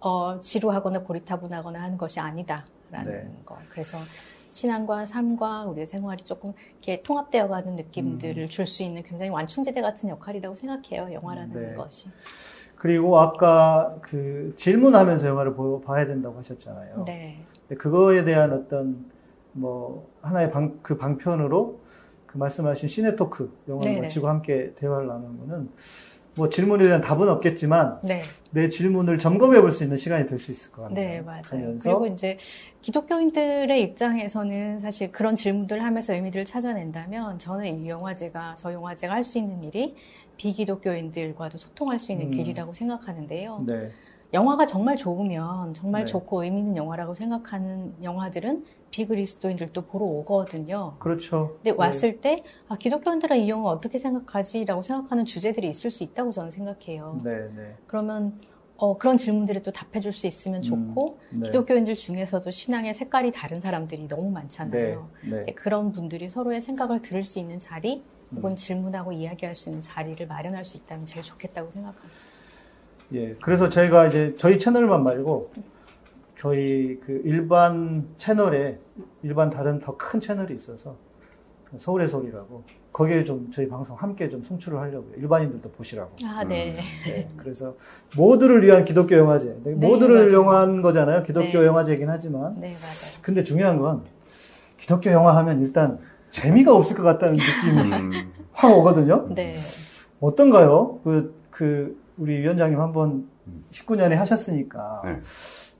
어, 0.00 0.38
지루하거나 0.38 1.02
고리타분하거나 1.02 1.80
하는 1.80 1.98
것이 1.98 2.20
아니다라는 2.20 3.04
네. 3.04 3.30
거. 3.44 3.58
그래서 3.70 3.98
신앙과 4.48 5.04
삶과 5.06 5.66
우리의 5.66 5.86
생활이 5.86 6.24
조금 6.24 6.52
이렇게 6.80 7.02
통합되어가는 7.02 7.76
느낌들을 7.76 8.44
음. 8.44 8.48
줄수 8.48 8.82
있는 8.82 9.02
굉장히 9.02 9.30
완충지대 9.30 9.80
같은 9.80 10.08
역할이라고 10.08 10.54
생각해요. 10.54 11.12
영화라는 11.12 11.52
네. 11.52 11.74
것이. 11.74 12.08
그리고 12.76 13.18
아까 13.18 13.98
그 14.02 14.54
질문하면서 14.56 15.26
영화를 15.26 15.54
보, 15.54 15.80
봐야 15.80 16.06
된다고 16.06 16.38
하셨잖아요. 16.38 17.04
네. 17.06 17.44
그거에 17.76 18.24
대한 18.24 18.52
어떤 18.52 19.04
뭐 19.52 20.08
하나의 20.22 20.50
방, 20.50 20.78
그 20.82 20.96
방편으로 20.96 21.80
그 22.26 22.38
말씀하신 22.38 22.88
시네토크 22.88 23.64
영화를 23.68 24.02
마치고 24.02 24.28
함께 24.28 24.72
대화를 24.76 25.08
나누는 25.08 25.38
거는 25.38 25.70
뭐 26.38 26.48
질문에 26.48 26.84
대한 26.84 27.00
답은 27.00 27.28
없겠지만 27.28 27.98
네. 28.04 28.22
내 28.52 28.68
질문을 28.68 29.18
점검해 29.18 29.60
볼 29.60 29.72
수 29.72 29.82
있는 29.82 29.96
시간이 29.96 30.26
될 30.26 30.38
수 30.38 30.52
있을 30.52 30.70
것 30.70 30.82
같아요. 30.82 30.94
네, 30.94 31.20
맞아요. 31.20 31.42
하면서. 31.50 31.90
그리고 31.90 32.06
이제 32.06 32.36
기독교인들의 32.80 33.82
입장에서는 33.82 34.78
사실 34.78 35.10
그런 35.10 35.34
질문들을 35.34 35.82
하면서 35.82 36.14
의미들을 36.14 36.44
찾아낸다면 36.44 37.40
저는 37.40 37.82
이 37.84 37.88
영화제가 37.88 38.54
저 38.56 38.72
영화제가 38.72 39.12
할 39.14 39.24
수 39.24 39.38
있는 39.38 39.64
일이 39.64 39.96
비기독교인들과도 40.36 41.58
소통할 41.58 41.98
수 41.98 42.12
있는 42.12 42.26
음. 42.26 42.30
길이라고 42.30 42.72
생각하는데요. 42.72 43.58
네. 43.66 43.90
영화가 44.32 44.66
정말 44.66 44.96
좋으면 44.96 45.74
정말 45.74 46.02
네. 46.02 46.06
좋고 46.06 46.44
의미 46.44 46.60
있는 46.60 46.76
영화라고 46.76 47.14
생각하는 47.14 47.94
영화들은 48.02 48.64
비그리스도인들도 48.90 49.82
보러 49.86 50.04
오거든요. 50.06 50.96
그렇죠. 50.98 51.54
근데 51.56 51.70
네. 51.72 51.76
왔을 51.76 52.20
때 52.20 52.42
아, 52.68 52.76
기독교인들은 52.76 53.38
이 53.38 53.48
영화 53.48 53.70
어떻게 53.70 53.98
생각하지라고 53.98 54.82
생각하는 54.82 55.24
주제들이 55.24 55.68
있을 55.68 55.90
수 55.90 56.04
있다고 56.04 56.30
저는 56.30 56.50
생각해요. 56.50 57.18
네, 57.22 57.48
네. 57.54 57.76
그러면 57.86 58.40
어, 58.76 58.96
그런 58.96 59.16
질문들에 59.16 59.60
또 59.62 59.72
답해줄 59.72 60.12
수 60.12 60.26
있으면 60.26 60.62
좋고 60.62 61.18
음, 61.32 61.40
네. 61.40 61.46
기독교인들 61.46 61.94
중에서도 61.94 62.48
신앙의 62.50 62.94
색깔이 62.94 63.32
다른 63.32 63.60
사람들이 63.60 64.06
너무 64.06 64.30
많잖아요. 64.30 65.10
네, 65.24 65.42
네. 65.44 65.52
그런 65.54 65.90
분들이 65.90 66.28
서로의 66.28 66.60
생각을 66.60 67.02
들을 67.02 67.24
수 67.24 67.40
있는 67.40 67.58
자리 67.58 68.04
혹은 68.34 68.52
음. 68.52 68.56
질문하고 68.56 69.12
이야기할 69.12 69.54
수 69.54 69.68
있는 69.68 69.80
자리를 69.80 70.24
마련할 70.26 70.62
수 70.62 70.76
있다면 70.76 71.06
제일 71.06 71.24
좋겠다고 71.24 71.70
생각합니다. 71.70 72.14
예, 73.14 73.34
그래서 73.42 73.68
저희가 73.68 74.08
이제 74.08 74.34
저희 74.36 74.58
채널만 74.58 75.02
말고 75.02 75.50
저희 76.38 77.00
그 77.04 77.20
일반 77.24 78.06
채널에 78.16 78.78
일반 79.22 79.50
다른 79.50 79.80
더 79.80 79.96
큰 79.96 80.20
채널이 80.20 80.54
있어서 80.54 80.96
서울의 81.76 82.08
소리라고 82.08 82.62
거기에 82.92 83.24
좀 83.24 83.50
저희 83.52 83.68
방송 83.68 83.96
함께 83.96 84.28
좀 84.28 84.42
송출을 84.42 84.78
하려고요. 84.78 85.14
일반인들도 85.16 85.70
보시라고. 85.72 86.12
아, 86.24 86.44
네. 86.44 86.70
음, 86.70 86.76
네. 87.04 87.28
그래서 87.36 87.74
모두를 88.16 88.62
위한 88.64 88.84
기독교 88.84 89.16
영화제. 89.16 89.56
네, 89.62 89.72
모두를 89.72 90.26
맞아요. 90.26 90.32
영화한 90.32 90.82
거잖아요. 90.82 91.22
기독교 91.24 91.58
네. 91.58 91.66
영화제이긴 91.66 92.08
하지만. 92.08 92.54
네, 92.60 92.68
맞아요. 92.68 93.22
근데 93.22 93.42
중요한 93.42 93.78
건 93.78 94.04
기독교 94.78 95.10
영화 95.10 95.36
하면 95.36 95.60
일단 95.60 95.98
재미가 96.30 96.74
없을 96.74 96.96
것 96.96 97.02
같다는 97.02 97.34
느낌이 97.34 97.92
음. 97.92 98.32
확 98.52 98.76
오거든요. 98.78 99.28
네. 99.34 99.54
어떤가요? 100.20 101.00
그, 101.04 101.34
그, 101.50 102.00
우리 102.16 102.38
위원장님 102.40 102.80
한번 102.80 103.28
19년에 103.70 104.14
하셨으니까 104.14 105.02
네. 105.04 105.20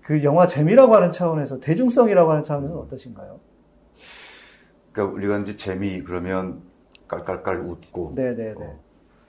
그 0.08 0.24
영화 0.24 0.46
재미라고 0.46 0.94
하는 0.94 1.12
차원에서 1.12 1.60
대중성이라고 1.60 2.30
하는 2.30 2.42
차원에서 2.42 2.78
어떠신가요? 2.78 3.38
그러니까 4.90 5.14
우리가 5.14 5.38
이제 5.40 5.54
재미 5.58 6.02
그러면 6.02 6.62
깔깔깔 7.06 7.60
웃고 7.60 8.12
네네네. 8.16 8.54
어, 8.56 8.80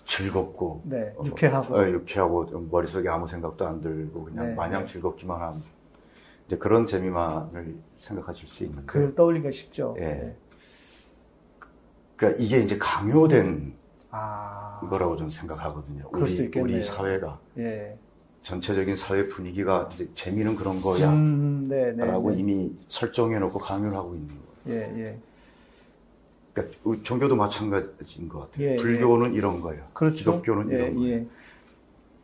즐겁고 0.06 0.84
네, 0.86 1.13
어, 1.18 1.26
유쾌하고 1.26 1.76
어, 1.76 1.86
유쾌하고 1.86 2.68
머릿속에 2.72 3.10
아무 3.10 3.28
생각도 3.28 3.68
안 3.68 3.82
들고 3.82 4.24
그냥 4.24 4.46
네, 4.46 4.56
마냥 4.56 4.86
네. 4.86 4.94
즐겁기만 4.94 5.42
한 5.42 5.62
이제 6.46 6.58
그런 6.58 6.88
재미만을 6.88 7.76
생각하실 7.98 8.48
수 8.48 8.63
있는데 8.63 8.86
그걸 8.86 9.13
떠올리기가 9.15 9.52
쉽죠. 9.52 9.98
예. 9.98 10.02
네. 10.02 10.36
그러니까 12.15 12.42
이게 12.42 12.60
이제 12.60 12.78
강요된 12.78 13.74
아... 14.12 14.80
거라고 14.89 15.18
저는 15.18 15.30
생각하거든요. 15.30 16.06
우리, 16.13 16.50
우리 16.56 16.82
사회가. 16.82 17.38
예. 17.58 17.98
전체적인 18.41 18.95
사회 18.95 19.28
분위기가 19.28 19.89
재미는 20.15 20.56
그런 20.56 20.82
거야. 20.82 21.12
음, 21.12 21.67
네, 21.69 21.91
네, 21.91 22.06
라고 22.06 22.32
네. 22.32 22.39
이미 22.39 22.71
설정해놓고 22.88 23.60
강요를 23.60 23.95
하고 23.95 24.15
있는 24.15 24.30
거예요. 24.65 24.80
예, 24.80 25.04
예. 25.04 25.19
그러니까 26.54 27.04
종교도 27.04 27.36
마찬가지인 27.36 28.30
것 28.30 28.39
같아요. 28.39 28.65
예, 28.65 28.73
예. 28.73 28.75
불교는 28.78 29.34
이런 29.34 29.62
거예요. 29.62 29.84
그렇죠. 29.93 30.17
기독교는 30.17 30.69
이런 30.69 30.88
예, 30.88 30.93
거예요. 30.93 31.10
예. 31.10 31.28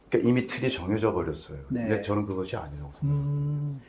그러니까 0.10 0.30
이미 0.30 0.48
틀이 0.48 0.72
정해져 0.72 1.14
버렸어요. 1.14 1.58
네. 1.70 1.88
근데 1.88 2.02
저는 2.02 2.26
그것이 2.26 2.56
아니라고 2.56 2.92
생각해요. 3.00 3.24
음... 3.24 3.82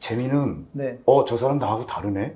재미는, 0.00 0.66
네. 0.72 0.98
어, 1.04 1.24
저 1.26 1.36
사람 1.36 1.58
나하고 1.58 1.84
다르네? 1.86 2.34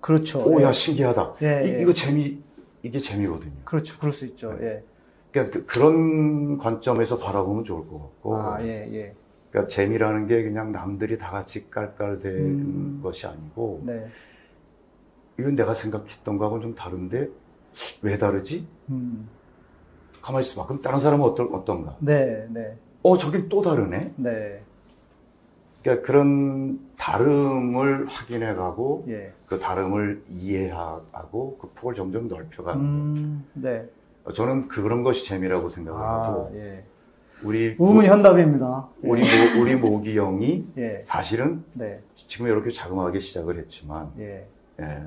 그렇죠. 0.00 0.42
오, 0.44 0.60
야, 0.60 0.72
신기하다. 0.72 1.36
이, 1.80 1.84
거 1.84 1.92
재미, 1.94 2.40
이게 2.82 2.98
재미거든요. 2.98 3.52
그렇죠. 3.64 3.96
그럴 3.98 4.12
수 4.12 4.26
있죠. 4.26 4.54
네. 4.54 4.66
예. 4.66 4.84
그러니까 5.32 5.60
그, 5.66 5.78
런 5.78 6.58
관점에서 6.58 7.18
바라보면 7.18 7.64
좋을 7.64 7.86
것 7.88 7.98
같고. 7.98 8.36
아, 8.36 8.62
예, 8.62 8.88
예. 8.92 9.14
그러니까 9.50 9.68
재미라는 9.72 10.26
게 10.26 10.42
그냥 10.42 10.72
남들이 10.72 11.18
다 11.18 11.30
같이 11.30 11.70
깔깔대는 11.70 12.44
음. 12.44 13.00
것이 13.02 13.26
아니고. 13.26 13.82
네. 13.84 14.08
이건 15.38 15.56
내가 15.56 15.74
생각했던 15.74 16.38
거하고는 16.38 16.62
좀 16.62 16.74
다른데 16.74 17.28
왜 18.02 18.18
다르지? 18.18 18.66
음. 18.90 19.28
가만히 20.20 20.44
있어봐. 20.46 20.66
그럼 20.66 20.82
다른 20.82 21.00
사람은 21.00 21.24
어떨, 21.24 21.48
어떤가? 21.52 21.96
네, 22.00 22.46
네. 22.50 22.76
어, 23.02 23.16
저긴 23.16 23.48
또 23.48 23.62
다르네? 23.62 24.12
네. 24.16 24.62
그러니까 25.82 26.06
그런 26.06 26.78
다름을 26.98 28.06
확인해 28.06 28.54
가고 28.54 29.04
예. 29.08 29.32
그 29.46 29.58
다름을 29.58 30.22
이해하고 30.28 31.56
그 31.58 31.70
폭을 31.74 31.94
점점 31.94 32.28
넓혀가는 32.28 32.80
음, 32.84 33.46
네. 33.54 33.88
저는 34.32 34.68
그런 34.68 35.02
것이 35.02 35.26
재미라고 35.26 35.68
생각을 35.68 36.00
아, 36.00 36.24
하고 36.24 36.50
예. 36.54 36.84
우리 37.42 37.74
우문 37.78 38.04
현답입니다. 38.04 38.88
우리 39.02 39.22
모, 39.22 39.62
우리 39.62 39.76
모기 39.76 40.18
형이 40.18 40.66
예. 40.78 41.04
사실은 41.06 41.64
네. 41.72 42.00
지금 42.14 42.46
이렇게 42.46 42.70
자그마하게 42.70 43.20
시작을 43.20 43.58
했지만 43.58 44.12
예. 44.18 44.46
예, 44.80 45.00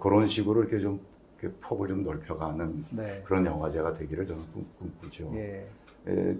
그런 0.00 0.26
식으로 0.28 0.62
이렇게 0.62 0.80
좀 0.80 1.00
이렇게 1.40 1.56
폭을 1.60 1.88
좀 1.88 2.04
넓혀가는 2.04 2.84
네. 2.90 3.22
그런 3.24 3.46
영화제가 3.46 3.94
되기를 3.94 4.26
저는 4.26 4.42
꿈, 4.52 4.92
꾸죠 5.00 5.30
예. 5.34 5.66
예. 6.08 6.36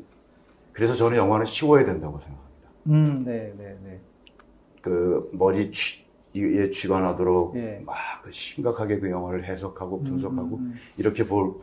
그래서 0.72 0.94
저는 0.94 1.16
영화는 1.16 1.46
쉬워야 1.46 1.84
된다고 1.84 2.18
생각합니다. 2.18 2.68
음, 2.88 3.24
네, 3.24 3.54
네, 3.56 3.78
네. 3.82 4.00
그 4.82 5.30
머리 5.32 5.70
쥐, 5.70 6.04
이에 6.34 6.70
쥐관하도록 6.70 7.56
예. 7.56 7.80
막그 7.86 8.32
심각하게 8.32 8.98
그 8.98 9.08
영화를 9.08 9.44
해석하고 9.44 10.02
분석하고 10.02 10.56
음, 10.56 10.62
음, 10.62 10.72
음. 10.72 10.74
이렇게 10.96 11.26
볼, 11.26 11.54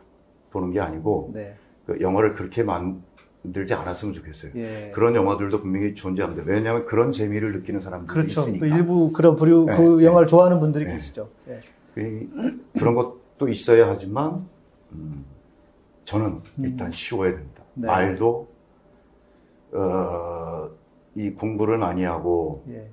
보는 0.52 0.70
게 0.70 0.80
아니고 0.80 1.30
네. 1.34 1.56
그 1.86 2.00
영화를 2.00 2.34
그렇게 2.34 2.62
만들지 2.62 3.74
않았으면 3.74 4.14
좋겠어요. 4.14 4.52
예. 4.54 4.92
그런 4.94 5.14
영화들도 5.14 5.60
분명히 5.60 5.94
존재합니다. 5.94 6.44
왜냐하면 6.46 6.86
그런 6.86 7.10
재미를 7.12 7.52
느끼는 7.52 7.80
사람들이 7.80 8.12
그렇죠. 8.12 8.42
있으니까. 8.42 8.66
일부 8.66 9.12
그런 9.12 9.34
부류 9.34 9.66
네. 9.66 9.76
그 9.76 10.04
영화를 10.04 10.28
좋아하는 10.28 10.60
분들이 10.60 10.84
네. 10.84 10.92
계시죠. 10.92 11.28
예. 11.48 11.60
그런 12.78 12.94
것도 12.94 13.48
있어야 13.48 13.88
하지만 13.88 14.46
음, 14.92 15.24
저는 16.04 16.40
일단 16.58 16.88
음. 16.88 16.92
쉬워야 16.92 17.32
된다. 17.32 17.62
네. 17.74 17.86
말도 17.86 18.48
어, 19.72 20.70
이 21.14 21.30
공부를 21.30 21.78
많이 21.78 22.04
하고 22.04 22.64
예. 22.68 22.88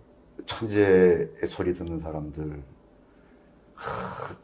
천재의 0.46 1.30
소리 1.48 1.74
듣는 1.74 2.00
사람들 2.00 2.62
하, 3.76 4.36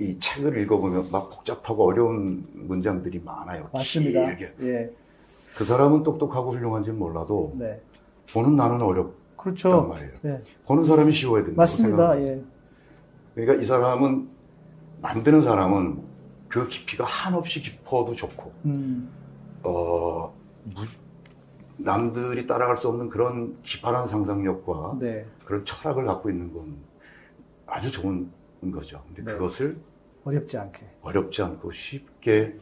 이 0.00 0.18
책을 0.18 0.56
읽어보면 0.62 1.10
막 1.12 1.28
복잡하고 1.28 1.86
어려운 1.86 2.46
문장들이 2.54 3.20
많아요. 3.22 3.68
맞습니다. 3.70 4.34
길게. 4.34 4.54
예. 4.62 4.90
그 5.54 5.64
사람은 5.64 6.02
똑똑하고 6.02 6.52
훌륭한지는 6.54 6.98
몰라도 6.98 7.54
네. 7.58 7.82
보는 8.32 8.56
나는 8.56 8.80
어렵단 8.80 9.14
그렇죠. 9.36 9.82
말이에요. 9.82 10.12
예. 10.24 10.42
보는 10.64 10.84
사람이 10.84 11.12
쉬워야 11.12 11.42
된다고 11.42 11.60
맞습니다. 11.60 12.18
예. 12.22 12.42
그러니까 13.34 13.62
이 13.62 13.66
사람은 13.66 14.28
만드는 15.02 15.42
사람은 15.42 16.02
그 16.48 16.66
깊이가 16.66 17.04
한없이 17.04 17.60
깊어도 17.60 18.14
좋고 18.14 18.52
음. 18.64 19.10
어, 19.62 20.34
무, 20.64 20.80
남들이 21.76 22.46
따라갈 22.46 22.78
수 22.78 22.88
없는 22.88 23.10
그런 23.10 23.56
기발한 23.62 24.08
상상력과 24.08 24.96
네. 24.98 25.26
그런 25.44 25.62
철학을 25.66 26.06
갖고 26.06 26.30
있는 26.30 26.52
건 26.54 26.76
아주 27.66 27.92
좋은 27.92 28.30
거죠. 28.72 29.02
근데 29.08 29.30
네. 29.30 29.36
그것을 29.36 29.78
어렵지 30.24 30.58
않게 30.58 30.82
어렵지 31.02 31.42
않고 31.42 31.72
쉽게 31.72 32.54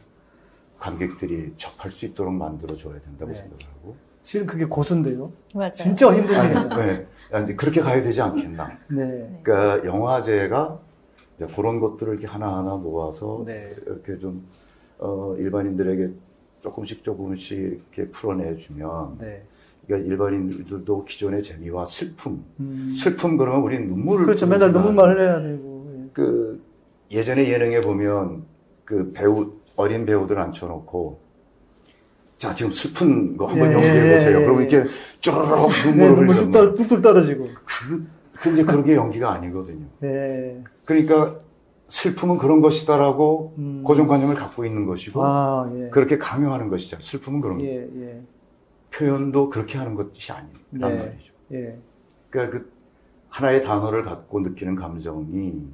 관객들이 0.77 1.53
접할 1.57 1.91
수 1.91 2.05
있도록 2.05 2.33
만들어 2.33 2.75
줘야 2.75 2.99
된다고 3.01 3.31
네. 3.31 3.37
생각을 3.37 3.63
하고 3.75 3.95
실은 4.21 4.45
그게 4.45 4.65
고수인데요. 4.65 5.31
맞아요. 5.55 5.71
진짜 5.71 6.13
힘든 6.13 6.45
일이죠. 6.45 6.67
네. 6.75 7.07
아니, 7.31 7.55
그렇게 7.55 7.81
가야 7.81 8.03
되지 8.03 8.21
않겠나. 8.21 8.77
네. 8.89 9.39
그러니까 9.43 9.85
영화제가 9.85 10.79
그런 11.55 11.79
것들을 11.79 12.13
이렇게 12.13 12.27
하나하나 12.27 12.75
모아서 12.75 13.43
네. 13.45 13.73
이렇게 13.85 14.19
좀 14.19 14.45
어, 14.97 15.35
일반인들에게 15.37 16.09
조금씩 16.61 17.03
조금씩 17.03 17.57
이렇게 17.57 18.11
풀어내주면 18.11 19.17
네. 19.19 19.43
그러니까 19.87 20.09
일반인들도 20.09 21.05
기존의 21.05 21.41
재미와 21.41 21.85
슬픔, 21.85 22.43
음. 22.59 22.91
슬픔 22.93 23.37
그러면 23.37 23.61
우리는 23.61 23.87
눈물을 23.87 24.25
그렇죠. 24.25 24.45
맨날 24.45 24.71
눈물만 24.73 25.11
흘려야 25.11 25.41
되고 25.41 25.91
예. 25.95 26.09
그 26.13 26.61
예전에 27.11 27.49
예능에 27.49 27.81
보면 27.81 28.45
그 28.85 29.11
배우 29.13 29.53
어린 29.75 30.05
배우들 30.05 30.37
앉혀놓고 30.37 31.19
자 32.37 32.55
지금 32.55 32.71
슬픈 32.71 33.37
거 33.37 33.47
한번 33.47 33.69
예, 33.69 33.73
연기해 33.73 34.13
보세요. 34.13 34.37
예, 34.37 34.41
예, 34.41 34.45
그러면 34.45 34.69
이렇게 34.69 34.89
쪼르륵 35.19 35.69
눈물을 35.85 36.27
네, 36.27 36.37
눈물 36.37 36.75
뚝뚝 36.75 37.01
떨어지고 37.01 37.47
그 37.65 38.07
근데 38.41 38.63
그런 38.63 38.85
게 38.85 38.95
연기가 38.95 39.31
아니거든요. 39.33 39.85
예. 40.03 40.63
그러니까 40.85 41.39
슬픔은 41.89 42.37
그런 42.37 42.61
것이다라고 42.61 43.55
음. 43.57 43.83
고정관념을 43.83 44.35
갖고 44.35 44.63
있는 44.65 44.85
것이고 44.85 45.21
아, 45.23 45.69
예. 45.75 45.89
그렇게 45.89 46.17
강요하는 46.17 46.69
것이죠. 46.69 46.97
슬픔은 47.01 47.41
그런 47.41 47.61
예, 47.61 47.87
예. 48.01 48.21
표현도 48.91 49.49
그렇게 49.49 49.77
하는 49.77 49.95
것이 49.95 50.31
아니란 50.31 50.51
네. 50.71 50.97
말이죠. 50.97 51.33
예. 51.53 51.79
그러니까 52.29 52.59
그 52.59 52.71
하나의 53.29 53.63
단어를 53.63 54.03
갖고 54.03 54.39
느끼는 54.39 54.75
감정이 54.75 55.67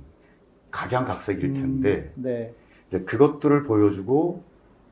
각양각색일 0.76 1.46
음, 1.46 1.54
텐데 1.54 2.14
음, 2.18 2.24
네. 2.24 2.54
이제 2.90 3.02
그것들을 3.02 3.64
보여주고 3.64 4.44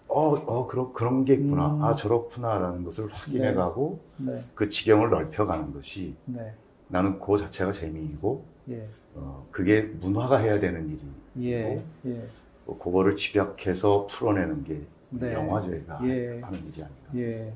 어, 0.07 0.29
어, 0.29 0.67
그런, 0.67 0.93
그런 0.93 1.25
게 1.25 1.33
있구나. 1.33 1.73
음. 1.73 1.83
아, 1.83 1.95
저렇구나라는 1.95 2.83
것을 2.83 3.07
확인해가고 3.11 3.99
네. 4.17 4.33
네. 4.33 4.43
그 4.55 4.69
지경을 4.69 5.09
넓혀가는 5.09 5.73
것이 5.73 6.15
네. 6.25 6.53
나는 6.87 7.19
그 7.19 7.37
자체가 7.37 7.73
재미이고 7.73 8.45
예. 8.69 8.87
어, 9.15 9.45
그게 9.51 9.81
문화가 9.81 10.37
해야 10.37 10.59
되는 10.59 10.87
일이고 10.87 11.05
예. 11.41 11.83
예. 12.05 12.27
뭐 12.65 12.77
그거를 12.79 13.17
집약해서 13.17 14.07
풀어내는 14.09 14.63
게 14.63 14.81
네. 15.19 15.33
영화제가 15.33 15.99
예. 16.03 16.39
하는 16.41 16.59
일이 16.67 16.83
아닌가. 16.83 17.03
예. 17.15 17.53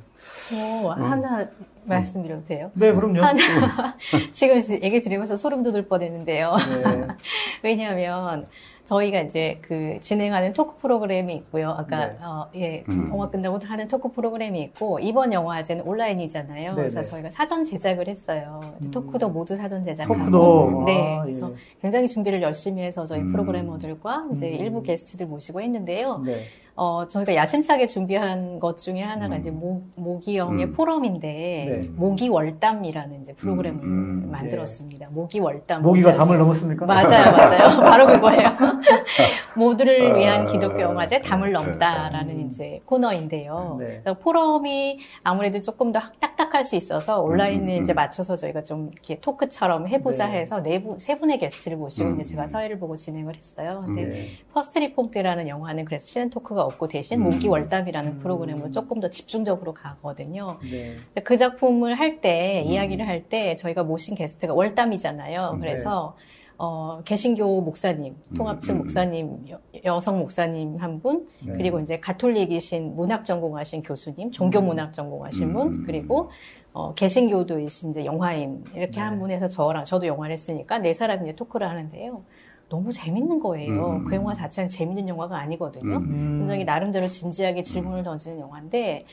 저 0.50 0.89
하나 0.89 1.41
음. 1.41 1.65
말씀드려도 1.86 2.43
돼요? 2.43 2.72
네, 2.76 2.93
그럼요. 2.93 3.22
하나, 3.22 3.38
지금 4.32 4.58
얘기 4.84 5.02
들으면서 5.02 5.36
소름 5.36 5.63
돋을 5.63 5.88
뻔했는데요. 5.88 6.56
네. 6.84 7.08
왜냐하면 7.63 8.48
저희가 8.84 9.22
이제 9.22 9.60
그 9.62 9.98
진행하는 10.00 10.54
토크 10.54 10.78
프로그램이 10.78 11.36
있고요. 11.36 11.72
아까 11.72 12.06
네. 12.08 12.17
어, 12.22 12.50
예, 12.56 12.84
음. 12.88 13.10
영화 13.12 13.30
끝나고 13.30 13.60
하는 13.63 13.88
토크 13.88 14.12
프로그램이 14.12 14.62
있고 14.63 15.00
이번 15.00 15.34
영화제는 15.34 15.84
온라인이잖아요. 15.86 16.72
네네. 16.72 16.76
그래서 16.76 17.02
네. 17.02 17.06
저희가 17.06 17.30
사전 17.30 17.63
제작을 17.63 18.08
했어요. 18.08 18.62
음. 18.82 18.91
토크도 18.91 19.30
모두 19.30 19.56
사전 19.56 19.84
제작하고. 19.84 20.17
토크도. 20.20 20.84
네, 20.86 21.17
아, 21.17 21.24
그래서 21.24 21.52
예. 21.52 21.56
굉장히 21.82 22.08
준비를 22.08 22.41
열심히 22.41 22.84
해서 22.84 23.06
저희 23.06 23.20
음. 23.22 23.32
프로그래머들과 23.32 24.28
이제 24.32 24.48
음. 24.48 24.54
일부 24.54 24.84
게스트들 24.84 25.26
모시고 25.26 25.62
했는데요. 25.62 26.20
네. 26.26 26.46
어, 26.80 27.08
저희가 27.08 27.34
야심차게 27.34 27.88
준비한 27.88 28.60
것 28.60 28.78
중에 28.78 29.02
하나가 29.02 29.34
음. 29.34 29.40
이제 29.40 29.50
모, 29.50 29.82
모기영의 29.96 30.66
음. 30.66 30.74
포럼인데, 30.74 31.66
네. 31.68 31.90
모기월담이라는 31.96 33.22
이제 33.22 33.34
프로그램을 33.34 33.84
음. 33.84 34.24
음. 34.26 34.32
만들었습니다. 34.32 35.08
네. 35.08 35.12
모기월담. 35.12 35.82
모기가 35.82 36.13
담을 36.13 36.38
넘었습니까? 36.38 36.86
맞아요, 36.86 37.32
맞아요. 37.32 37.80
바로 37.82 38.06
그거예요. 38.06 38.50
모두를 39.58 40.12
아, 40.12 40.16
위한 40.18 40.46
기독교 40.46 40.80
영화제 40.80 41.20
담을 41.20 41.52
네. 41.52 41.54
넘다라는 41.54 42.38
네. 42.38 42.44
이제 42.46 42.80
코너인데요. 42.86 43.78
네. 43.80 44.04
포럼이 44.22 45.00
아무래도 45.24 45.60
조금 45.62 45.92
더 45.92 46.00
딱딱할 46.20 46.63
수 46.63 46.76
있어서 46.76 47.22
온라인에 47.22 47.80
음, 47.80 47.82
이제 47.82 47.94
맞춰서 47.94 48.36
저희가 48.36 48.62
좀 48.62 48.92
이렇게 48.94 49.20
토크처럼 49.20 49.88
해보자 49.88 50.28
네. 50.28 50.42
해서 50.42 50.62
네 50.62 50.84
분, 50.84 51.00
세 51.00 51.18
분의 51.18 51.40
게스트를 51.40 51.76
모시고 51.76 52.12
이제 52.13 52.24
제가 52.24 52.46
사회를 52.46 52.78
보고 52.78 52.96
진행을 52.96 53.36
했어요. 53.36 53.82
근데 53.84 54.30
퍼스트 54.54 54.78
리폼드라는 54.78 55.48
영화는 55.48 55.86
그래서 55.86 56.06
시네토크가 56.06 56.66
없고 56.67 56.88
대신 56.88 57.19
음. 57.19 57.23
모기월담이라는 57.32 58.12
음. 58.13 58.19
프로그램으로 58.19 58.71
조금 58.71 58.99
더 58.99 59.10
집중적으로 59.10 59.73
가거든요. 59.73 60.60
네. 60.62 60.97
그 61.23 61.38
작품을 61.38 61.95
할 61.95 62.21
때, 62.21 62.63
음. 62.65 62.71
이야기를 62.71 63.08
할 63.08 63.27
때 63.30 63.56
저희가 63.56 63.84
모신 63.84 64.15
게스트가 64.15 64.53
월담이잖아요. 64.53 65.51
음, 65.56 65.60
그래서 65.60 66.15
네. 66.17 66.23
어, 66.60 67.01
개신교 67.03 67.62
목사님, 67.62 68.15
통합측 68.36 68.75
음, 68.75 68.77
목사님, 68.80 69.45
여, 69.86 69.99
성 69.99 70.19
목사님 70.19 70.77
한 70.77 71.01
분, 71.01 71.27
네. 71.43 71.53
그리고 71.53 71.80
이제 71.80 71.99
가톨릭이신 71.99 72.95
문학 72.95 73.25
전공하신 73.25 73.84
교수님, 73.84 74.32
종교 74.32 74.62
문학 74.62 74.93
전공하신 74.93 75.53
분, 75.53 75.84
그리고 75.84 76.32
어, 76.73 76.93
개신교도이신 76.93 77.89
이제 77.89 78.06
영화인 78.06 78.63
이렇게 78.75 78.91
네. 78.91 79.01
한 79.01 79.19
분에서 79.19 79.47
저랑 79.47 79.84
저도 79.84 80.08
영화를 80.08 80.34
했으니까 80.34 80.77
네 80.80 80.93
사람이 80.93 81.36
토크를 81.36 81.67
하는데요. 81.67 82.23
너무 82.69 82.91
재밌는 82.91 83.39
거예요. 83.39 83.97
음. 83.97 84.06
그 84.06 84.15
영화 84.15 84.34
자체는 84.34 84.69
재밌는 84.69 85.08
영화가 85.08 85.38
아니거든요. 85.38 85.97
음. 85.97 86.38
굉장히 86.39 86.65
나름대로 86.65 87.10
진지하게 87.10 87.63
질문을 87.63 88.03
던지는 88.03 88.39
영화인데 88.39 89.06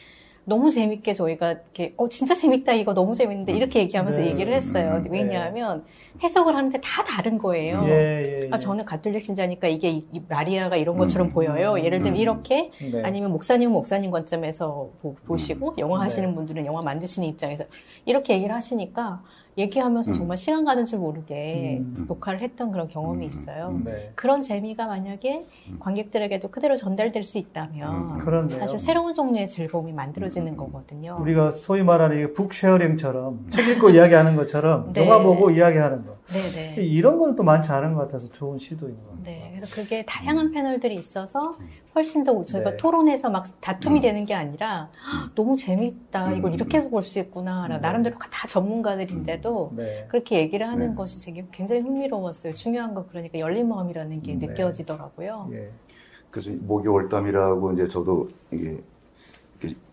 너무 0.46 0.70
재밌게 0.70 1.12
저희가 1.12 1.52
이렇게 1.52 1.94
어 1.96 2.08
진짜 2.08 2.34
재밌다 2.34 2.72
이거 2.74 2.92
너무 2.92 3.14
재밌는데 3.14 3.52
음. 3.52 3.56
이렇게 3.56 3.80
얘기하면서 3.80 4.20
네. 4.20 4.26
얘기를 4.28 4.52
했어요. 4.52 5.00
네. 5.02 5.08
왜냐하면 5.10 5.84
해석을 6.22 6.54
하는데 6.54 6.78
다 6.80 7.02
다른 7.02 7.38
거예요. 7.38 7.82
예, 7.86 7.90
예, 7.90 8.40
예. 8.44 8.48
아 8.50 8.58
저는 8.58 8.84
가톨릭 8.84 9.24
신자니까 9.24 9.68
이게 9.68 9.90
이, 9.90 10.06
이 10.12 10.20
마리아가 10.28 10.76
이런 10.76 10.96
것처럼 10.96 11.28
음. 11.28 11.32
보여요. 11.32 11.78
예를 11.78 12.00
들면 12.00 12.18
음. 12.18 12.20
이렇게 12.20 12.70
네. 12.80 13.02
아니면 13.02 13.30
목사님은 13.32 13.72
목사님 13.72 14.10
관점에서 14.10 14.90
보, 15.00 15.36
시고 15.36 15.72
음. 15.72 15.78
영화 15.78 16.00
하시는 16.00 16.28
네. 16.28 16.34
분들은 16.34 16.66
영화 16.66 16.82
만드시는 16.82 17.26
입장에서 17.28 17.64
이렇게 18.04 18.34
얘기를 18.34 18.54
하시니까 18.54 19.22
얘기하면서 19.56 20.10
음. 20.10 20.12
정말 20.12 20.36
시간 20.36 20.64
가는 20.64 20.84
줄 20.84 20.98
모르게 20.98 21.78
음. 21.80 22.04
녹화를 22.08 22.40
했던 22.40 22.72
그런 22.72 22.88
경험이 22.88 23.26
음. 23.26 23.28
있어요. 23.28 23.68
음. 23.70 23.84
네. 23.84 24.12
그런 24.14 24.42
재미가 24.42 24.86
만약에 24.86 25.46
음. 25.68 25.76
관객들에게도 25.78 26.48
그대로 26.48 26.76
전달될 26.76 27.24
수 27.24 27.38
있다면 27.38 28.20
음. 28.20 28.48
사실 28.50 28.78
새로운 28.78 29.14
종류의 29.14 29.46
즐거움이 29.46 29.92
만들어지는 29.92 30.56
거거든요. 30.56 31.18
우리가 31.20 31.52
소위 31.52 31.82
말하는 31.82 32.34
북쉐어링처럼 32.34 33.46
책 33.50 33.68
읽고 33.68 33.90
이야기하는 33.90 34.36
것처럼 34.36 34.92
네. 34.92 35.02
영화 35.02 35.22
보고 35.22 35.50
이야기하는 35.50 36.04
거. 36.04 36.16
네네. 36.26 36.74
네. 36.76 36.82
이런 36.82 37.18
거는 37.18 37.36
또 37.36 37.42
많지 37.42 37.70
않은 37.70 37.94
것 37.94 38.00
같아서 38.02 38.28
좋은 38.28 38.58
시도인 38.58 38.96
것 38.96 39.10
같아요. 39.10 39.24
네, 39.24 39.48
그래서 39.50 39.66
그게 39.74 40.04
다양한 40.04 40.50
패널들이 40.52 40.96
있어서 40.96 41.56
훨씬 41.94 42.24
더 42.24 42.44
저희가 42.44 42.72
네. 42.72 42.76
토론해서 42.76 43.30
막 43.30 43.44
다툼이 43.60 44.00
음. 44.00 44.02
되는 44.02 44.26
게 44.26 44.34
아니라 44.34 44.90
너무 45.34 45.54
재밌다. 45.56 46.32
이걸 46.32 46.50
음. 46.50 46.54
이렇게 46.54 46.78
해서 46.78 46.88
볼 46.88 47.02
수 47.04 47.18
있구나. 47.18 47.68
네. 47.68 47.78
나름대로 47.78 48.16
다 48.18 48.48
전문가들인데도 48.48 49.70
음. 49.72 49.76
네. 49.76 50.06
그렇게 50.08 50.38
얘기를 50.38 50.66
하는 50.66 50.90
네. 50.90 50.94
것이 50.94 51.24
되게 51.24 51.46
굉장히 51.52 51.82
흥미로웠어요. 51.82 52.54
중요한 52.54 52.94
거 52.94 53.06
그러니까 53.06 53.38
열린 53.38 53.68
마음이라는 53.68 54.22
게 54.22 54.36
네. 54.38 54.46
느껴지더라고요. 54.46 55.50
예. 55.52 55.70
그래서 56.30 56.50
목요월담이라고 56.62 57.72
이제 57.74 57.86
저도 57.86 58.28
이게 58.50 58.78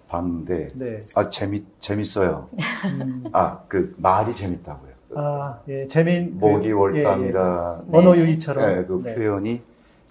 봤는데 0.07 0.69
네. 0.73 0.99
아 1.15 1.29
재밌 1.29 1.63
재밌어요. 1.79 2.49
음. 2.85 3.25
아그 3.31 3.95
말이 3.97 4.35
재밌다고요. 4.35 4.91
아, 5.15 5.59
예, 5.67 5.87
재민. 5.87 6.39
모기 6.39 6.71
월담이라. 6.71 7.81
예, 7.85 7.93
예. 7.93 7.97
언어 7.97 8.15
유희처럼. 8.15 8.75
네, 8.75 8.85
그 8.85 9.01
네. 9.03 9.15
표현이 9.15 9.61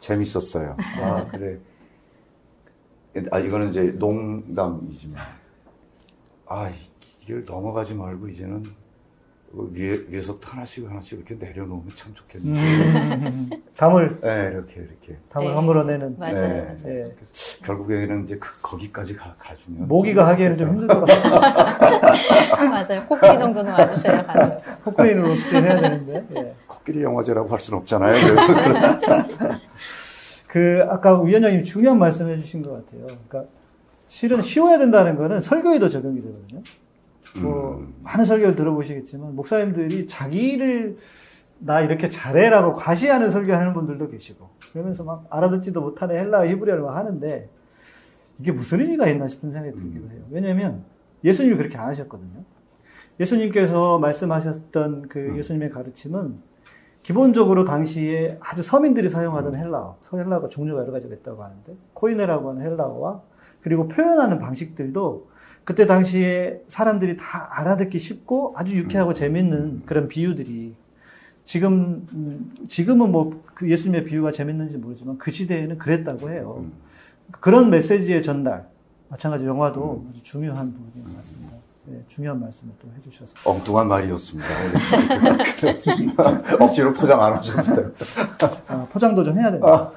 재밌었어요. 0.00 0.76
아, 1.02 1.26
그래. 1.30 1.58
아, 3.30 3.38
이거는 3.38 3.70
이제 3.70 3.82
농담이지만. 3.98 5.22
아, 6.46 6.70
이걸 7.22 7.44
넘어가지 7.44 7.94
말고 7.94 8.28
이제는 8.28 8.64
위에, 9.52 10.04
위에서부터 10.08 10.52
하나씩 10.52 10.88
하나씩 10.88 11.18
이렇게 11.18 11.34
내려놓으면 11.34 11.90
참 11.96 12.14
좋겠는데. 12.14 12.60
음, 12.60 13.50
담을. 13.76 14.20
네, 14.22 14.50
이렇게, 14.52 14.74
이렇게. 14.80 15.18
담을 15.28 15.48
네. 15.48 15.54
허물어내는. 15.54 16.16
맞아요. 16.18 16.34
네. 16.34 16.62
맞아요. 16.62 16.76
네. 17.04 17.04
결국에는 17.64 18.24
이제 18.26 18.36
그, 18.38 18.48
거기까지 18.62 19.16
가, 19.16 19.34
가주면. 19.38 19.88
모기가 19.88 20.28
하기에는 20.28 20.56
좀 20.56 20.68
힘들 20.70 20.86
것 20.86 21.00
같아요. 21.00 21.40
맞아요. 22.70 23.06
코끼리 23.08 23.38
정도는 23.38 23.72
와주셔야 23.72 24.24
가능해요. 24.24 24.60
코끼리는 24.84 25.24
어떻게 25.24 25.60
해야 25.60 25.80
되는데. 25.80 26.26
예. 26.36 26.54
코끼리 26.68 27.02
영화제라고 27.02 27.48
할 27.48 27.58
수는 27.58 27.80
없잖아요. 27.80 28.14
그, 28.14 28.36
아까 30.88 31.20
위원장님 31.20 31.62
중요한 31.62 31.98
말씀 31.98 32.28
해 32.28 32.36
주신 32.36 32.62
것 32.62 32.72
같아요. 32.72 33.06
그러니까 33.06 33.44
실은 34.06 34.42
쉬워야 34.42 34.78
된다는 34.78 35.16
거는 35.16 35.40
설교에도 35.40 35.88
적용이 35.88 36.20
되거든요. 36.22 36.62
뭐 37.36 37.78
음. 37.78 37.94
많은 38.02 38.24
설교를 38.24 38.56
들어보시겠지만 38.56 39.36
목사님들이 39.36 40.06
자기를 40.06 40.98
나 41.60 41.80
이렇게 41.82 42.08
잘해라고 42.08 42.72
과시하는 42.72 43.30
설교하는 43.30 43.74
분들도 43.74 44.08
계시고 44.08 44.48
그러면서 44.72 45.04
막 45.04 45.26
알아듣지도 45.30 45.80
못하는 45.80 46.16
헬라 46.16 46.48
히브리어를 46.48 46.82
막 46.82 46.96
하는데 46.96 47.48
이게 48.40 48.50
무슨 48.50 48.80
의미가 48.80 49.08
있나 49.08 49.28
싶은 49.28 49.52
생각이 49.52 49.76
들기도 49.76 50.06
음. 50.06 50.10
해요. 50.10 50.22
왜냐하면 50.30 50.84
예수님이 51.22 51.56
그렇게 51.56 51.76
안 51.76 51.88
하셨거든요. 51.88 52.42
예수님께서 53.20 53.98
말씀하셨던 53.98 55.08
그 55.08 55.18
음. 55.18 55.36
예수님의 55.36 55.70
가르침은 55.70 56.49
기본적으로 57.02 57.64
당시에 57.64 58.38
아주 58.40 58.62
서민들이 58.62 59.08
사용하던 59.08 59.56
헬라어, 59.56 59.96
헬라어가 60.12 60.48
종류가 60.48 60.82
여러 60.82 60.92
가지가 60.92 61.14
있다고 61.16 61.42
하는데 61.42 61.76
코이네라고 61.94 62.50
하는 62.50 62.62
헬라어와 62.62 63.22
그리고 63.62 63.88
표현하는 63.88 64.38
방식들도 64.38 65.28
그때 65.64 65.86
당시에 65.86 66.62
사람들이 66.68 67.16
다 67.16 67.48
알아듣기 67.52 67.98
쉽고 67.98 68.54
아주 68.56 68.76
유쾌하고 68.76 69.12
재밌는 69.12 69.82
그런 69.86 70.08
비유들이 70.08 70.74
지금 71.44 72.06
음, 72.12 72.54
지금은 72.68 73.10
뭐 73.10 73.50
그 73.60 73.70
예수님의 73.70 74.04
비유가 74.04 74.32
재밌는지 74.32 74.78
모르지만 74.78 75.18
그 75.18 75.30
시대에는 75.30 75.76
그랬다고 75.76 76.30
해요. 76.30 76.64
음. 76.64 76.72
그런 77.40 77.68
메시지의 77.68 78.22
전달 78.22 78.66
마찬가지 79.10 79.44
영화도 79.44 80.02
음. 80.02 80.08
아주 80.10 80.22
중요한 80.22 80.72
부분인 80.72 81.06
것 81.08 81.16
같습니다. 81.18 81.52
네, 81.84 82.02
중요한 82.08 82.40
말씀을 82.40 82.74
또 82.80 82.88
해주셔서 82.96 83.50
엉뚱한 83.50 83.88
말이었습니다. 83.88 84.48
억지로 86.60 86.92
포장 86.92 87.22
안 87.22 87.34
하셨어요. 87.34 87.92
아, 88.68 88.86
포장도 88.90 89.24
좀 89.24 89.38
해야 89.38 89.50
됩니다. 89.50 89.90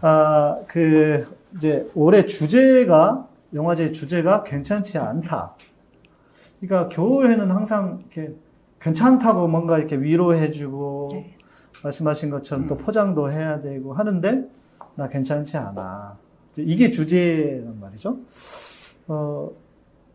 아, 0.00 0.58
그 0.68 1.26
이제 1.56 1.90
올해 1.94 2.26
주제가 2.26 3.26
영화제 3.54 3.90
주제가 3.90 4.44
괜찮지 4.44 4.98
않다. 4.98 5.54
그러니까 6.60 6.94
교회는 6.94 7.50
항상 7.50 8.04
이렇게 8.12 8.34
괜찮다고 8.80 9.48
뭔가 9.48 9.78
이렇게 9.78 9.96
위로해주고 9.96 11.08
네. 11.12 11.36
말씀하신 11.82 12.30
것처럼 12.30 12.64
음. 12.64 12.68
또 12.68 12.76
포장도 12.76 13.30
해야 13.32 13.60
되고 13.60 13.94
하는데 13.94 14.48
나 14.94 15.08
괜찮지 15.08 15.56
않아. 15.56 16.18
이게 16.58 16.90
주제란 16.90 17.78
말이죠. 17.80 18.18
어, 19.08 19.50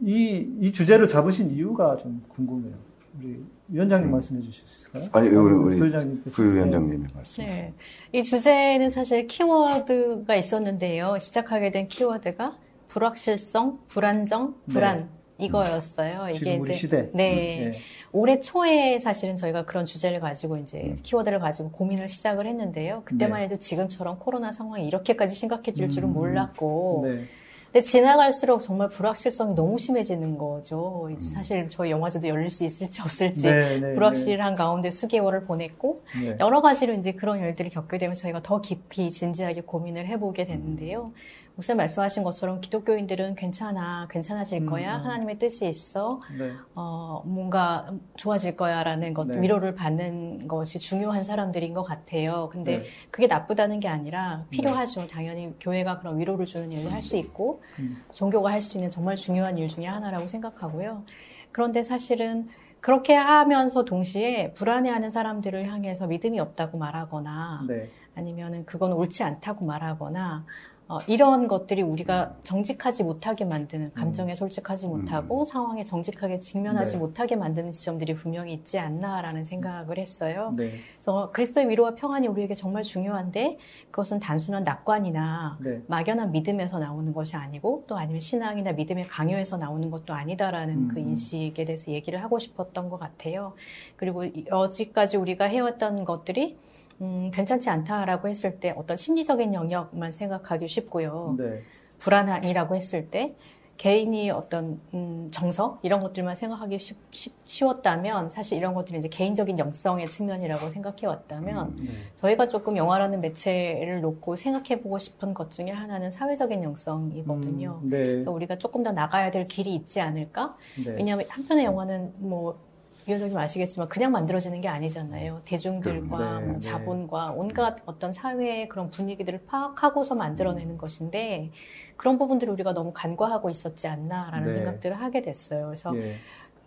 이, 0.03 0.47
이 0.59 0.71
주제를 0.71 1.07
잡으신 1.07 1.51
이유가 1.51 1.95
좀 1.97 2.23
궁금해요. 2.29 2.73
우리 3.17 3.43
위원장님 3.67 4.09
음. 4.09 4.11
말씀해 4.11 4.41
주실 4.41 4.67
수 4.67 4.89
있을까요? 4.89 5.09
아니, 5.13 5.29
우리, 5.29 5.53
우리 5.53 5.75
부위원장님 5.75 6.23
부위원장님의 6.23 7.07
말씀. 7.13 7.43
네. 7.43 7.73
이 8.11 8.23
주제는 8.23 8.89
사실 8.89 9.27
키워드가 9.27 10.35
있었는데요. 10.35 11.17
시작하게 11.19 11.71
된 11.71 11.87
키워드가 11.87 12.57
불확실성, 12.87 13.79
불안정, 13.87 14.55
네. 14.65 14.73
불안. 14.73 14.99
네. 14.99 15.45
이거였어요. 15.45 16.29
이게 16.35 16.55
이제 16.55 16.71
시대. 16.71 17.09
네. 17.13 17.65
음, 17.65 17.71
네. 17.71 17.79
올해 18.11 18.39
초에 18.39 18.99
사실은 18.99 19.35
저희가 19.35 19.65
그런 19.65 19.85
주제를 19.85 20.19
가지고 20.19 20.57
이제 20.57 20.79
음. 20.81 20.95
키워드를 21.01 21.39
가지고 21.39 21.71
고민을 21.71 22.09
시작을 22.09 22.45
했는데요. 22.45 23.01
그때만 23.05 23.39
네. 23.39 23.45
해도 23.45 23.55
지금처럼 23.55 24.19
코로나 24.19 24.51
상황이 24.51 24.85
이렇게까지 24.85 25.33
심각해질 25.33 25.89
줄은 25.89 26.09
음. 26.09 26.13
몰랐고 26.13 27.05
네. 27.07 27.25
근데 27.71 27.83
지나갈수록 27.83 28.61
정말 28.61 28.89
불확실성이 28.89 29.55
너무 29.55 29.77
심해지는 29.77 30.37
거죠. 30.37 31.07
음. 31.09 31.19
사실 31.19 31.69
저희 31.69 31.89
영화제도 31.91 32.27
열릴 32.27 32.49
수 32.49 32.65
있을지 32.65 33.01
없을지 33.01 33.49
네, 33.49 33.79
네, 33.79 33.93
불확실한 33.93 34.53
네. 34.53 34.57
가운데 34.57 34.89
수개월을 34.89 35.45
보냈고 35.45 36.03
네. 36.21 36.35
여러 36.41 36.61
가지로 36.61 36.93
이제 36.93 37.13
그런 37.13 37.39
일들을 37.39 37.71
겪게 37.71 37.97
되면 37.97 38.13
저희가 38.13 38.41
더 38.43 38.59
깊이 38.59 39.09
진지하게 39.09 39.61
고민을 39.61 40.05
해보게 40.05 40.43
됐는데요. 40.43 41.13
목사님 41.55 41.77
말씀하신 41.77 42.23
것처럼 42.23 42.61
기독교인들은 42.61 43.35
괜찮아, 43.35 44.07
괜찮아질 44.09 44.65
거야, 44.65 44.95
음, 44.95 45.01
음. 45.01 45.05
하나님의 45.05 45.37
뜻이 45.37 45.67
있어, 45.67 46.21
네. 46.37 46.51
어, 46.75 47.21
뭔가 47.25 47.91
좋아질 48.15 48.55
거야라는 48.55 49.13
것, 49.13 49.27
네. 49.27 49.41
위로를 49.41 49.75
받는 49.75 50.47
것이 50.47 50.79
중요한 50.79 51.23
사람들인 51.23 51.73
것 51.73 51.83
같아요. 51.83 52.49
근데 52.51 52.79
네. 52.79 52.85
그게 53.11 53.27
나쁘다는 53.27 53.79
게 53.79 53.87
아니라 53.89 54.45
필요하죠. 54.49 55.01
네. 55.01 55.07
당연히 55.07 55.53
교회가 55.59 55.99
그런 55.99 56.17
위로를 56.19 56.45
주는 56.45 56.71
일을 56.71 56.91
할 56.91 57.01
수 57.01 57.17
있고, 57.17 57.61
음. 57.79 58.03
종교가 58.13 58.51
할 58.51 58.61
수 58.61 58.77
있는 58.77 58.89
정말 58.89 59.15
중요한 59.15 59.57
일 59.57 59.67
중에 59.67 59.85
하나라고 59.85 60.27
생각하고요. 60.27 61.03
그런데 61.51 61.83
사실은 61.83 62.47
그렇게 62.79 63.13
하면서 63.13 63.85
동시에 63.85 64.53
불안해하는 64.53 65.09
사람들을 65.09 65.67
향해서 65.67 66.07
믿음이 66.07 66.39
없다고 66.39 66.77
말하거나, 66.77 67.65
네. 67.67 67.89
아니면은 68.15 68.65
그건 68.65 68.93
옳지 68.93 69.23
않다고 69.23 69.65
말하거나 69.65 70.45
어, 70.91 70.99
이런 71.07 71.47
것들이 71.47 71.81
우리가 71.81 72.33
정직하지 72.43 73.05
못하게 73.05 73.45
만드는 73.45 73.93
감정에 73.93 74.33
음. 74.33 74.35
솔직하지 74.35 74.89
못하고 74.89 75.39
음. 75.39 75.45
상황에 75.45 75.83
정직하게 75.83 76.39
직면하지 76.39 76.95
네. 76.95 76.99
못하게 76.99 77.37
만드는 77.37 77.71
지점들이 77.71 78.13
분명히 78.13 78.51
있지 78.51 78.77
않나라는 78.77 79.45
생각을 79.45 79.97
했어요. 79.97 80.53
네. 80.57 80.73
그래서 80.95 81.31
그리스도의 81.31 81.69
위로와 81.69 81.95
평안이 81.95 82.27
우리에게 82.27 82.53
정말 82.55 82.83
중요한데 82.83 83.57
그것은 83.89 84.19
단순한 84.19 84.65
낙관이나 84.65 85.59
네. 85.61 85.81
막연한 85.87 86.33
믿음에서 86.33 86.77
나오는 86.79 87.13
것이 87.13 87.37
아니고 87.37 87.85
또 87.87 87.95
아니면 87.95 88.19
신앙이나 88.19 88.73
믿음의 88.73 89.07
강요에서 89.07 89.55
나오는 89.55 89.89
것도 89.91 90.13
아니다라는 90.13 90.73
음. 90.73 90.87
그 90.89 90.99
인식에 90.99 91.63
대해서 91.63 91.89
얘기를 91.89 92.21
하고 92.21 92.37
싶었던 92.37 92.89
것 92.89 92.99
같아요. 92.99 93.53
그리고 93.95 94.25
여지까지 94.45 95.15
우리가 95.15 95.45
해왔던 95.45 96.03
것들이 96.03 96.57
음, 97.01 97.31
괜찮지 97.33 97.69
않다라고 97.69 98.29
했을 98.29 98.59
때 98.59 98.73
어떤 98.77 98.95
심리적인 98.95 99.53
영역만 99.53 100.11
생각하기 100.11 100.67
쉽고요. 100.67 101.35
네. 101.37 101.61
불안이라고 101.97 102.75
했을 102.75 103.09
때 103.09 103.35
개인이 103.77 104.29
어떤 104.29 104.79
음, 104.93 105.29
정서 105.31 105.79
이런 105.81 106.01
것들만 106.01 106.35
생각하기 106.35 106.77
쉽, 106.77 106.97
쉬, 107.11 107.63
웠다면 107.63 108.29
사실 108.29 108.59
이런 108.59 108.75
것들이 108.75 108.99
이제 108.99 109.07
개인적인 109.07 109.57
영성의 109.57 110.07
측면이라고 110.07 110.69
생각해 110.69 111.07
왔다면 111.07 111.67
음, 111.69 111.85
네. 111.87 111.91
저희가 112.13 112.47
조금 112.47 112.77
영화라는 112.77 113.21
매체를 113.21 114.01
놓고 114.01 114.35
생각해 114.35 114.81
보고 114.81 114.99
싶은 114.99 115.33
것 115.33 115.49
중에 115.49 115.71
하나는 115.71 116.11
사회적인 116.11 116.61
영성이거든요. 116.61 117.79
음, 117.81 117.89
네. 117.89 117.97
그래서 117.97 118.31
우리가 118.31 118.59
조금 118.59 118.83
더 118.83 118.91
나가야 118.91 119.31
될 119.31 119.47
길이 119.47 119.73
있지 119.73 119.99
않을까? 119.99 120.55
네. 120.85 120.91
왜냐하면 120.91 121.25
한편의 121.29 121.65
영화는 121.65 122.13
뭐 122.17 122.59
위원장님 123.07 123.37
아시겠지만 123.37 123.89
그냥 123.89 124.11
만들어지는 124.11 124.61
게 124.61 124.67
아니잖아요. 124.67 125.41
대중들과 125.45 126.39
네, 126.39 126.45
뭐 126.45 126.53
네. 126.53 126.59
자본과 126.59 127.31
온갖 127.31 127.77
어떤 127.85 128.13
사회의 128.13 128.69
그런 128.69 128.91
분위기들을 128.91 129.45
파악하고서 129.45 130.15
만들어내는 130.15 130.77
것인데 130.77 131.51
그런 131.97 132.17
부분들을 132.17 132.51
우리가 132.53 132.73
너무 132.73 132.91
간과하고 132.93 133.49
있었지 133.49 133.87
않나라는 133.87 134.47
네. 134.47 134.53
생각들을 134.53 134.99
하게 134.99 135.21
됐어요. 135.21 135.67
그래서 135.67 135.95
예. 135.95 136.15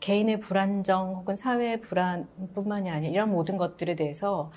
개인의 0.00 0.40
불안정 0.40 1.14
혹은 1.14 1.36
사회의 1.36 1.80
불안뿐만이 1.80 2.90
아니라 2.90 3.12
이런 3.12 3.30
모든 3.30 3.56
것들에 3.56 3.94
대해서 3.94 4.50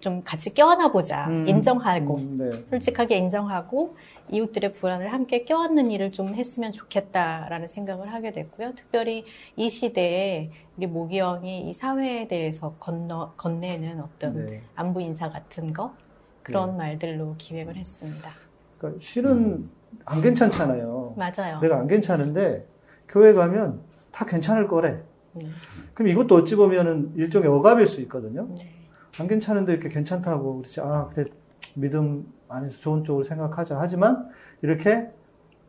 좀 0.00 0.22
같이 0.22 0.54
껴안아 0.54 0.92
보자. 0.92 1.26
음, 1.28 1.48
인정하고, 1.48 2.16
음, 2.16 2.38
네. 2.38 2.64
솔직하게 2.64 3.16
인정하고, 3.16 3.96
이웃들의 4.30 4.72
불안을 4.72 5.12
함께 5.12 5.44
껴안는 5.44 5.90
일을 5.90 6.12
좀 6.12 6.34
했으면 6.34 6.70
좋겠다라는 6.70 7.66
생각을 7.66 8.12
하게 8.12 8.30
됐고요. 8.30 8.74
특별히 8.74 9.24
이 9.56 9.68
시대에 9.68 10.50
우리 10.76 10.86
모기 10.86 11.18
형이 11.18 11.68
이 11.68 11.72
사회에 11.72 12.28
대해서 12.28 12.74
건너, 12.78 13.32
건네는 13.36 14.00
어떤 14.00 14.46
네. 14.46 14.62
안부 14.74 15.02
인사 15.02 15.30
같은 15.30 15.72
거, 15.72 15.94
그런 16.42 16.72
네. 16.72 16.76
말들로 16.76 17.34
기획을 17.36 17.76
했습니다. 17.76 18.30
그러니까 18.78 19.00
실은 19.02 19.32
음. 19.32 19.70
안 20.04 20.20
괜찮잖아요. 20.20 21.16
맞아요. 21.16 21.60
내가 21.60 21.78
안 21.78 21.88
괜찮은데, 21.88 22.66
교회 23.08 23.32
가면 23.32 23.80
다 24.12 24.24
괜찮을 24.26 24.68
거래. 24.68 25.00
네. 25.32 25.46
그럼 25.94 26.08
이것도 26.08 26.36
어찌 26.36 26.54
보면은 26.54 27.12
일종의 27.16 27.48
억압일 27.48 27.86
수 27.88 28.00
있거든요. 28.02 28.48
네. 28.56 28.77
안 29.18 29.26
괜찮은데 29.26 29.72
이렇게 29.72 29.88
괜찮다고 29.88 30.58
그렇지 30.58 30.80
아 30.80 31.08
그래 31.14 31.26
믿음 31.74 32.32
안에서 32.48 32.80
좋은 32.80 33.04
쪽으로 33.04 33.24
생각하자 33.24 33.78
하지만 33.78 34.28
이렇게 34.62 35.08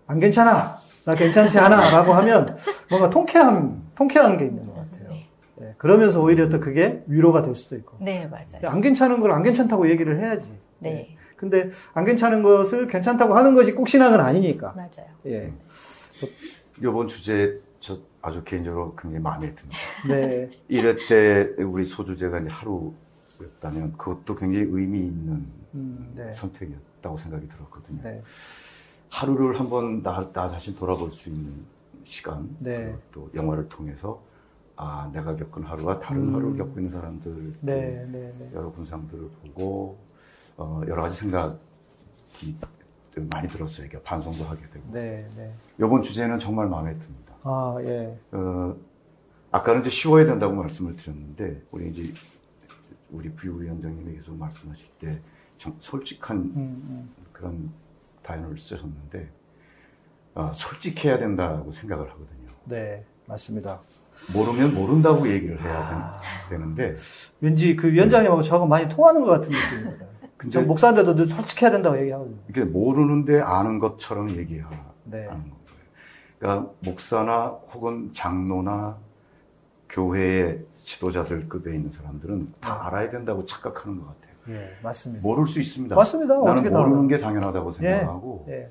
안 0.07 0.19
괜찮아 0.19 0.77
나 1.05 1.15
괜찮지 1.15 1.57
않아라고 1.59 2.13
하면 2.13 2.55
뭔가 2.89 3.09
통쾌함 3.09 3.89
통쾌한 3.95 4.37
게 4.37 4.45
있는 4.45 4.65
것 4.67 4.75
같아요. 4.75 5.09
네. 5.09 5.27
예, 5.61 5.73
그러면서 5.77 6.21
오히려 6.21 6.47
또 6.49 6.59
그게 6.59 7.03
위로가 7.07 7.41
될 7.41 7.55
수도 7.55 7.75
있고. 7.75 7.97
네, 7.99 8.27
맞아요. 8.27 8.67
안 8.69 8.81
괜찮은 8.81 9.19
걸 9.19 9.31
안 9.31 9.43
괜찮다고 9.43 9.89
얘기를 9.89 10.19
해야지. 10.19 10.53
네. 10.79 10.89
예. 11.11 11.15
근데 11.35 11.69
안 11.93 12.05
괜찮은 12.05 12.43
것을 12.43 12.87
괜찮다고 12.87 13.33
하는 13.33 13.55
것이 13.55 13.71
꼭 13.73 13.87
신앙은 13.87 14.19
아니니까. 14.19 14.73
맞아요. 14.75 15.07
예. 15.25 15.53
이번 16.79 17.07
주제 17.07 17.59
저 17.79 17.97
아주 18.21 18.43
개인적으로 18.43 18.95
굉장히 18.95 19.23
마음에 19.23 19.53
듭니다. 19.55 19.77
네. 20.07 20.49
1회 20.69 21.07
때 21.07 21.63
우리 21.63 21.85
소주제가 21.85 22.39
이제 22.39 22.49
하루 22.49 22.93
였다면 23.41 23.93
그것도 23.97 24.35
굉장히 24.35 24.65
의미 24.69 24.99
있는 24.99 25.45
음, 25.75 26.13
네. 26.15 26.31
선택이었다고 26.31 27.17
생각이 27.17 27.47
들었거든요. 27.47 28.01
네. 28.03 28.21
하루를 29.09 29.59
한번 29.59 30.03
나, 30.03 30.31
나 30.31 30.49
자신 30.49 30.75
돌아볼 30.75 31.11
수 31.11 31.29
있는 31.29 31.65
시간, 32.03 32.55
네. 32.59 32.95
또 33.11 33.29
영화를 33.33 33.67
통해서 33.69 34.21
아 34.75 35.09
내가 35.13 35.35
겪은 35.35 35.63
하루와 35.63 35.99
다른 35.99 36.29
음. 36.29 36.35
하루를 36.35 36.57
겪고 36.57 36.79
있는 36.79 36.91
사람들, 36.91 37.53
네, 37.61 38.05
네, 38.11 38.33
네. 38.37 38.51
여러 38.53 38.71
군상들을 38.71 39.29
보고 39.41 39.97
어, 40.57 40.81
여러 40.87 41.03
가지 41.03 41.17
생각이 41.17 41.57
많이 43.31 43.47
들었어요. 43.47 43.87
이게 43.87 44.01
반성도 44.01 44.43
하게 44.43 44.61
되고. 44.69 44.91
네, 44.91 45.27
네. 45.35 45.53
이번 45.77 46.01
주제는 46.01 46.39
정말 46.39 46.67
마음에 46.67 46.91
듭니다. 46.97 47.33
아, 47.43 47.77
예. 47.81 48.17
어, 48.31 48.75
아까는 49.51 49.81
이제 49.81 49.89
쉬워야 49.89 50.25
된다고 50.25 50.53
말씀을 50.55 50.95
드렸는데, 50.95 51.63
우리 51.71 51.89
이제, 51.89 52.03
우리 53.11 53.31
부위원장님이 53.33 54.15
계속 54.15 54.37
말씀하실 54.37 54.85
때, 54.99 55.21
좀 55.57 55.75
솔직한 55.79 56.37
음, 56.37 56.53
음. 56.55 57.09
그런 57.31 57.71
단어를 58.23 58.57
쓰셨는데, 58.57 59.29
어, 60.35 60.51
솔직해야 60.53 61.19
된다고 61.19 61.71
생각을 61.71 62.09
하거든요. 62.09 62.49
네, 62.65 63.03
맞습니다. 63.25 63.81
모르면 64.33 64.75
모른다고 64.75 65.27
얘기를 65.27 65.61
해야 65.61 65.77
아... 65.77 66.17
되는데. 66.49 66.95
왠지 67.41 67.75
그 67.75 67.91
위원장님하고 67.91 68.41
저하고 68.41 68.67
많이 68.67 68.87
통하는 68.89 69.21
것 69.21 69.27
같은 69.27 69.49
느낌입니다. 69.49 70.05
근데 70.37 70.61
목사인데도 70.61 71.15
늘 71.15 71.27
솔직해야 71.27 71.71
된다고 71.71 71.99
얘기하거든요. 71.99 72.37
이게 72.49 72.63
모르는데 72.63 73.41
아는 73.41 73.79
것처럼 73.79 74.31
얘기하는 74.31 74.77
네. 75.03 75.25
거예요. 75.25 75.59
그러니까 76.39 76.71
목사나 76.79 77.47
혹은 77.73 78.11
장로나 78.13 78.97
교회의 79.89 80.65
지도자들급에 80.89 81.75
있는 81.75 81.91
사람들은 81.91 82.47
다 82.59 82.73
네. 82.73 82.87
알아야 82.87 83.09
된다고 83.11 83.45
착각하는 83.45 83.99
것 83.99 84.07
같아요. 84.07 84.29
예, 84.49 84.75
맞습니다. 84.81 85.21
모를 85.21 85.45
수 85.45 85.59
있습니다. 85.61 85.95
맞습니다. 85.95 86.39
나는 86.41 86.63
모르는 86.71 87.07
게 87.07 87.19
당연하다고 87.19 87.69
예, 87.69 87.73
생각하고, 87.99 88.45
예, 88.49 88.53
예. 88.53 88.69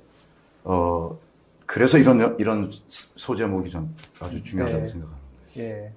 어, 0.64 1.16
그래서 1.64 1.96
이런, 1.96 2.36
이런 2.40 2.72
소제목이 2.88 3.70
좀 3.70 3.94
아주 4.18 4.42
중요하다고 4.42 4.82
네. 4.82 4.88
생각하는 4.88 5.18
거예요. 5.54 5.68
예. 5.68 5.92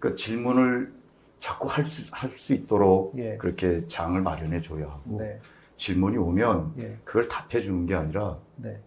그 0.00 0.16
질문을 0.16 0.92
자꾸 1.38 1.68
할 1.68 1.84
수, 1.86 2.08
할 2.10 2.30
수 2.36 2.52
있도록 2.54 3.16
예. 3.18 3.36
그렇게 3.36 3.86
장을 3.86 4.20
마련해 4.20 4.60
줘야 4.62 4.86
하고, 4.86 5.18
네. 5.20 5.38
질문이 5.76 6.16
오면 6.16 6.74
예. 6.78 6.98
그걸 7.04 7.28
답해 7.28 7.62
주는 7.62 7.86
게 7.86 7.94
아니라, 7.94 8.38
네. 8.56 8.80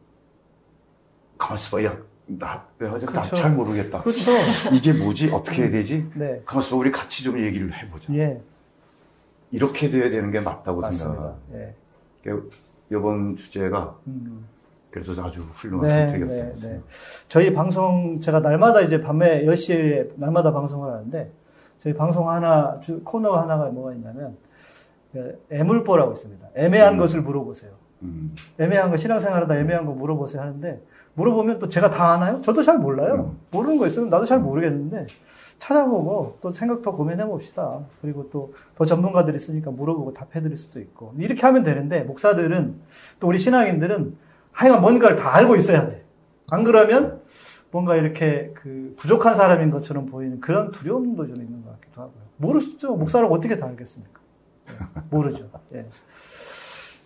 가만있어 1.38 1.78
봐. 1.78 1.84
야, 1.86 1.98
나, 2.28 2.66
그렇죠. 2.78 3.06
나잘 3.12 3.52
모르겠다. 3.52 4.02
그렇죠. 4.02 4.32
이게 4.74 4.94
뭐지? 4.94 5.30
어떻게 5.32 5.64
해야 5.64 5.72
되지? 5.72 6.10
네. 6.16 6.42
가만있어 6.46 6.72
봐. 6.72 6.80
우리 6.80 6.92
같이 6.92 7.24
좀 7.24 7.40
얘기를 7.40 7.72
해보자. 7.74 8.14
예. 8.14 8.42
이렇게 9.52 9.90
돼야 9.90 10.10
되는 10.10 10.32
게 10.32 10.40
맞다고 10.40 10.90
생각합니다. 10.92 11.36
예. 11.54 11.76
이번 12.92 13.36
주제가 13.36 13.98
음. 14.08 14.48
그래서 14.92 15.12
아주 15.24 15.42
훌륭한 15.54 15.88
네, 15.88 16.06
선택이었어요. 16.06 16.56
네, 16.56 16.68
네. 16.68 16.82
저희 17.28 17.54
방송 17.54 18.20
제가 18.20 18.40
날마다 18.40 18.82
이제 18.82 19.02
밤에 19.02 19.44
10시에 19.44 20.12
날마다 20.16 20.52
방송을 20.54 20.92
하는데 20.92 21.32
저희 21.80 21.94
방송 21.94 22.30
하나 22.30 22.80
주, 22.80 23.04
코너 23.04 23.36
하나가 23.36 23.66
뭐가 23.66 23.94
있냐면 23.94 24.38
그 25.12 25.46
애물보라고 25.52 26.14
있습니다. 26.14 26.48
애매한 26.56 26.94
음. 26.94 27.00
것을 27.00 27.22
물어보세요. 27.22 27.72
음. 28.04 28.34
애매한 28.60 28.90
거 28.90 28.98
신앙생활하다 28.98 29.58
애매한 29.60 29.86
거 29.86 29.92
물어보세요 29.92 30.42
하는데 30.42 30.82
물어보면 31.16 31.59
또 31.59 31.70
제가 31.70 31.89
다 31.89 32.11
아나요? 32.13 32.41
저도 32.41 32.61
잘 32.63 32.78
몰라요. 32.78 33.32
음. 33.34 33.39
모르는 33.51 33.78
거 33.78 33.88
있으면 33.88 34.09
나도 34.09 34.26
잘 34.26 34.39
모르겠는데 34.39 35.07
찾아보고 35.59 36.38
또 36.41 36.51
생각 36.51 36.82
더 36.82 36.91
고민해 36.91 37.26
봅시다. 37.26 37.80
그리고 38.01 38.30
또 38.30 38.51
더 38.76 38.86
전문가들이 38.86 39.36
있으니까 39.38 39.72
물어보고 39.72 40.13
답해 40.13 40.41
드릴 40.41 40.57
수도 40.57 40.80
있고. 40.82 41.13
이렇게 41.18 41.41
하면 41.45 41.63
되는데 41.63 42.01
목사들은 42.03 42.76
또 43.22 43.28
우리 43.28 43.38
신앙인들은 43.39 44.18
하여간 44.51 44.82
뭔가를 44.82 45.16
다 45.16 45.34
알고 45.36 45.55
있어야 45.55 45.88
돼. 45.89 46.03
안 46.49 46.63
그러면 46.66 47.22
뭔가 47.72 47.95
이렇게 47.95 48.51
그 48.53 48.93
부족한 48.97 49.36
사람인 49.36 49.72
것처럼 49.72 50.05
보이는 50.07 50.39
그런 50.41 50.72
두려움도 50.72 51.28
좀 51.28 51.38
있는 51.38 51.63
것 51.63 51.72
같기도 51.80 52.01
하고요. 52.01 52.24
모르죠. 52.38 52.95
목사를 52.95 53.26
어떻게 53.32 53.57
다 53.57 53.66
알겠습니까? 53.68 54.20
모르죠. 55.09 55.49
예. 55.74 55.86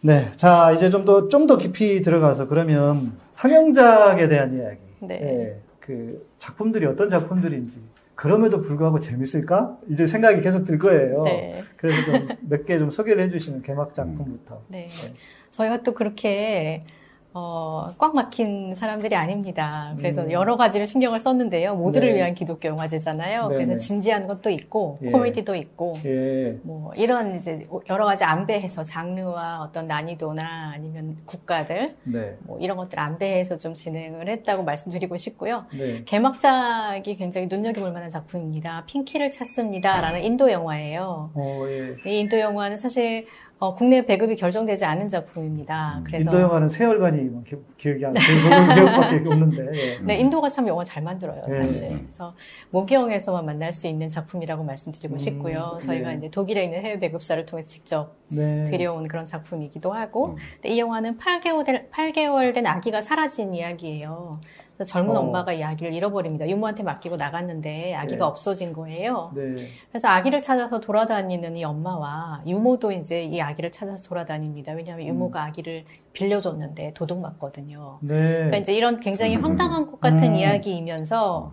네. 0.01 0.31
자, 0.35 0.71
이제 0.71 0.89
좀 0.89 1.05
더, 1.05 1.27
좀 1.27 1.45
더 1.47 1.57
깊이 1.57 2.01
들어가서 2.01 2.47
그러면 2.47 3.13
상영작에 3.39 4.27
대한 4.27 4.53
이야기. 4.53 4.79
네. 4.99 5.19
예, 5.21 5.61
그 5.79 6.19
작품들이 6.39 6.85
어떤 6.85 7.09
작품들인지. 7.09 7.81
그럼에도 8.15 8.59
불구하고 8.59 8.99
재밌을까? 8.99 9.77
이제 9.89 10.05
생각이 10.05 10.41
계속 10.41 10.65
들 10.65 10.77
거예요. 10.77 11.23
네. 11.23 11.61
그래서 11.77 12.03
좀 12.03 12.27
몇 12.49 12.65
개 12.65 12.77
좀 12.77 12.91
소개를 12.91 13.23
해주시면 13.23 13.61
개막 13.61 13.93
작품부터. 13.93 14.61
네. 14.67 14.87
네. 14.87 15.13
저희가 15.51 15.77
또 15.83 15.93
그렇게 15.93 16.83
어, 17.31 17.93
꽉 17.99 18.15
막힌 18.15 18.73
사람들이 18.73 19.15
아닙니다. 19.15 19.93
그래서 19.97 20.23
음. 20.23 20.31
여러 20.31 20.57
가지를 20.57 20.87
신경을 20.87 21.19
썼는데요. 21.19 21.75
모두를 21.75 22.09
네. 22.09 22.15
위한 22.15 22.33
기독교 22.33 22.69
영화제잖아요. 22.69 23.43
네네. 23.49 23.53
그래서 23.53 23.77
진지한 23.77 24.25
것도 24.25 24.49
있고, 24.49 24.97
예. 25.03 25.11
코미디도 25.11 25.53
있고, 25.55 25.93
예. 26.05 26.57
뭐, 26.63 26.91
이런 26.95 27.35
이제 27.35 27.67
여러 27.87 28.05
가지 28.05 28.23
안배해서 28.23 28.83
장르와 28.83 29.61
어떤 29.61 29.87
난이도나 29.87 30.71
아니면 30.73 31.17
국가들, 31.25 31.95
네. 32.03 32.35
뭐 32.39 32.57
이런 32.59 32.77
것들 32.77 32.99
안배해서 32.99 33.57
좀 33.57 33.75
진행을 33.75 34.27
했다고 34.27 34.63
말씀드리고 34.63 35.15
싶고요. 35.17 35.65
네. 35.71 36.03
개막작이 36.05 37.15
굉장히 37.15 37.45
눈여겨볼 37.47 37.91
만한 37.91 38.09
작품입니다. 38.09 38.85
핑키를 38.87 39.29
찾습니다. 39.29 40.01
라는 40.01 40.23
인도 40.23 40.51
영화예요. 40.51 41.29
어, 41.35 41.65
예. 41.67 41.95
이 42.09 42.21
인도 42.21 42.39
영화는 42.39 42.75
사실 42.75 43.27
어, 43.59 43.73
국내 43.75 44.05
배급이 44.05 44.37
결정되지 44.37 44.85
않은 44.85 45.09
작품입니다. 45.09 45.97
음, 45.97 46.03
그래서 46.05 46.29
인도 46.29 46.41
영화는 46.41 46.69
세월간이 46.69 47.21
뭐 47.23 47.43
기, 47.43 47.57
기억이 47.77 48.05
안 48.05 48.13
나요. 48.13 48.25
기억밖에 48.73 49.17
없는데. 49.27 49.67
예. 49.73 49.99
네, 49.99 50.17
인도가 50.17 50.47
참 50.47 50.65
영화 50.65 50.85
잘 50.85 51.03
만들어요, 51.03 51.43
예. 51.45 51.51
사실. 51.51 51.91
예. 51.91 51.97
그래서 51.97 52.33
모기영에서만 52.69 53.45
만날 53.45 53.73
수 53.73 53.87
있는 53.87 54.07
작품이라고 54.07 54.63
말씀드리고 54.63 55.15
음, 55.15 55.17
싶고요. 55.17 55.77
저희가 55.81 56.11
네. 56.11 56.17
이제 56.17 56.29
독일에 56.29 56.63
있는 56.63 56.81
해외 56.83 56.99
배급사를 56.99 57.45
통해서 57.45 57.67
직접 57.67 58.15
네. 58.29 58.63
들여온 58.63 59.09
그런 59.09 59.25
작품이기도 59.25 59.91
하고, 59.91 60.37
음. 60.37 60.37
이 60.65 60.79
영화는 60.79 61.17
8개월 61.17 61.65
된, 61.65 61.89
8개월 61.91 62.53
된 62.53 62.65
아기가 62.65 63.01
사라진 63.01 63.53
이야기예요. 63.53 64.31
그래서 64.79 64.93
젊은 64.93 65.17
어. 65.17 65.19
엄마가 65.19 65.51
이 65.51 65.61
아기를 65.61 65.91
잃어버립니다. 65.91 66.47
유모한테 66.47 66.83
맡기고 66.83 67.17
나갔는데 67.17 67.95
아기가 67.95 68.23
네. 68.23 68.23
없어진 68.23 68.71
거예요. 68.71 69.29
네. 69.35 69.53
그래서 69.89 70.07
아기를 70.07 70.41
찾아서 70.41 70.79
돌아다니는 70.79 71.57
이 71.57 71.65
엄마와 71.65 72.43
유모도 72.47 72.93
이제 72.93 73.21
이 73.23 73.41
아기를 73.41 73.73
찾아서 73.73 74.01
돌아다닙니다. 74.01 74.71
왜냐하면 74.71 75.05
음. 75.05 75.09
유모가 75.09 75.43
아기를 75.43 75.83
빌려줬는데 76.13 76.93
도둑 76.93 77.19
맞거든요. 77.19 77.97
네. 77.99 78.15
그러니까 78.15 78.57
이제 78.57 78.73
이런 78.73 79.01
굉장히 79.01 79.35
음. 79.35 79.43
황당한 79.43 79.85
것 79.85 79.99
같은 79.99 80.29
음. 80.29 80.35
이야기이면서 80.35 81.51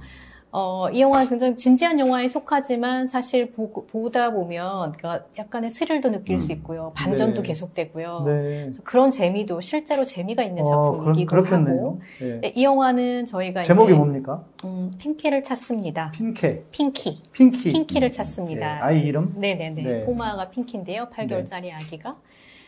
어, 0.59 0.89
이 0.91 1.03
영화는 1.03 1.29
굉장히 1.29 1.55
진지한 1.59 1.99
영화에 1.99 2.29
속하지만 2.29 3.07
사실 3.07 3.53
보, 3.53 4.11
다 4.11 4.31
보면 4.31 4.93
그러니까 4.93 5.27
약간의 5.37 5.69
스릴도 5.69 6.11
느낄 6.11 6.37
음. 6.37 6.39
수 6.39 6.51
있고요. 6.53 6.93
반전도 6.95 7.43
네. 7.43 7.49
계속되고요. 7.49 8.23
네. 8.25 8.71
그런 8.83 9.11
재미도 9.11 9.61
실제로 9.61 10.03
재미가 10.03 10.43
있는 10.43 10.63
어, 10.63 10.65
작품이기도 10.65 11.37
어, 11.37 11.43
하고. 11.43 12.01
네. 12.19 12.41
네. 12.41 12.53
이 12.57 12.65
영화는 12.65 13.27
저희가 13.27 13.65
제목이 13.65 13.93
이제, 13.93 13.99
뭡니까? 13.99 14.45
음, 14.65 14.91
핑키를 14.97 15.43
찾습니다. 15.43 16.13
핑케. 16.13 16.65
핑키. 16.71 17.23
핑키. 17.33 17.73
핑키를 17.73 18.09
찾습니다. 18.09 18.77
네. 18.77 18.81
아이 18.81 19.01
이름? 19.01 19.35
네네네. 19.37 19.83
네. 19.83 20.05
꼬마가 20.05 20.49
핑키인데요. 20.49 21.11
8개월짜리 21.11 21.71
아기가. 21.75 22.17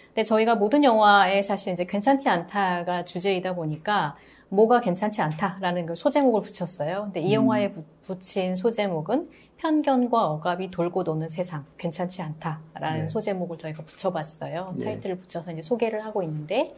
근데 0.09 0.25
저희가 0.25 0.57
모든 0.57 0.85
영화에 0.85 1.41
사실 1.41 1.73
이제 1.73 1.87
괜찮지 1.87 2.29
않다가 2.29 3.07
주제이다 3.07 3.55
보니까 3.55 4.15
뭐가 4.51 4.81
괜찮지 4.81 5.21
않다라는 5.21 5.87
그 5.87 5.95
소제목을 5.95 6.43
붙였어요. 6.43 7.05
근데 7.05 7.21
이 7.21 7.37
음. 7.37 7.43
영화에 7.43 7.71
부, 7.71 7.85
붙인 8.03 8.57
소제목은 8.57 9.31
편견과 9.59 10.27
억압이 10.27 10.71
돌고 10.71 11.05
도는 11.05 11.29
세상 11.29 11.65
괜찮지 11.77 12.23
않다라는 12.23 13.01
네. 13.03 13.09
소제목을 13.09 13.59
저희가 13.59 13.83
붙여봤어요. 13.85 14.75
네. 14.77 14.85
타이틀을 14.85 15.19
붙여서 15.19 15.53
이제 15.53 15.63
소개를 15.63 16.05
하고 16.05 16.23
있는데 16.23 16.77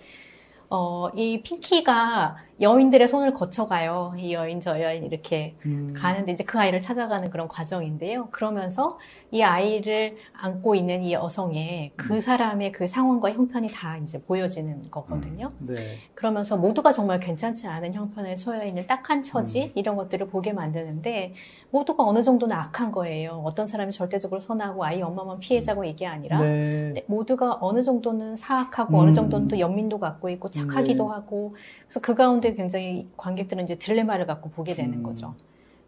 어, 0.71 1.09
이 1.15 1.43
핑키가 1.43 2.37
여인들의 2.61 3.09
손을 3.09 3.33
거쳐가요. 3.33 4.15
이 4.19 4.35
여인, 4.35 4.61
저 4.61 4.81
여인 4.81 5.05
이렇게 5.05 5.55
음. 5.65 5.95
가는데 5.97 6.33
이제 6.33 6.45
그 6.45 6.59
아이를 6.59 6.81
찾아가는 6.83 7.31
그런 7.31 7.49
과정인데요. 7.49 8.29
그러면서 8.31 8.99
이 9.31 9.43
아이를 9.43 10.17
안고 10.35 10.75
있는 10.75 11.03
이 11.03 11.15
여성의 11.15 11.93
그 11.97 12.15
음. 12.15 12.21
사람의 12.21 12.73
그 12.73 12.87
상황과 12.87 13.31
형편이 13.33 13.69
다 13.69 13.97
이제 13.97 14.21
보여지는 14.21 14.91
거거든요. 14.91 15.49
음. 15.63 15.75
네. 15.75 15.97
그러면서 16.15 16.59
모두가 16.59 16.93
정말 16.93 17.19
괜찮지 17.19 17.67
않은 17.67 17.95
형편에 17.95 18.35
처해 18.35 18.69
있는 18.69 18.87
딱한 18.87 19.23
처지 19.23 19.65
음. 19.65 19.73
이런 19.75 19.97
것들을 19.97 20.29
보게 20.29 20.53
만드는데 20.53 21.33
모두가 21.71 22.05
어느 22.05 22.23
정도는 22.23 22.55
악한 22.55 22.93
거예요. 22.93 23.41
어떤 23.45 23.67
사람이 23.67 23.93
절대적으로 23.93 24.39
선하고 24.39 24.85
아이 24.85 25.01
엄마만 25.01 25.39
피해자고 25.39 25.85
이게 25.85 26.07
아니라 26.07 26.41
네. 26.41 27.05
모두가 27.07 27.57
어느 27.63 27.81
정도는 27.81 28.37
사악하고 28.37 28.99
음. 28.99 29.01
어느 29.01 29.13
정도는 29.13 29.49
또 29.49 29.59
연민도 29.59 29.99
갖고 29.99 30.29
있고 30.29 30.51
착하기도 30.51 31.05
네. 31.05 31.11
하고 31.11 31.57
그래서 31.85 32.01
그 32.01 32.15
가운데 32.15 32.50
굉장히 32.55 33.09
관객들은 33.17 33.65
이제 33.65 33.77
딜레마를 33.77 34.27
갖고 34.27 34.51
보게 34.51 34.75
되는 34.75 34.99
음. 34.99 35.03
거죠. 35.03 35.35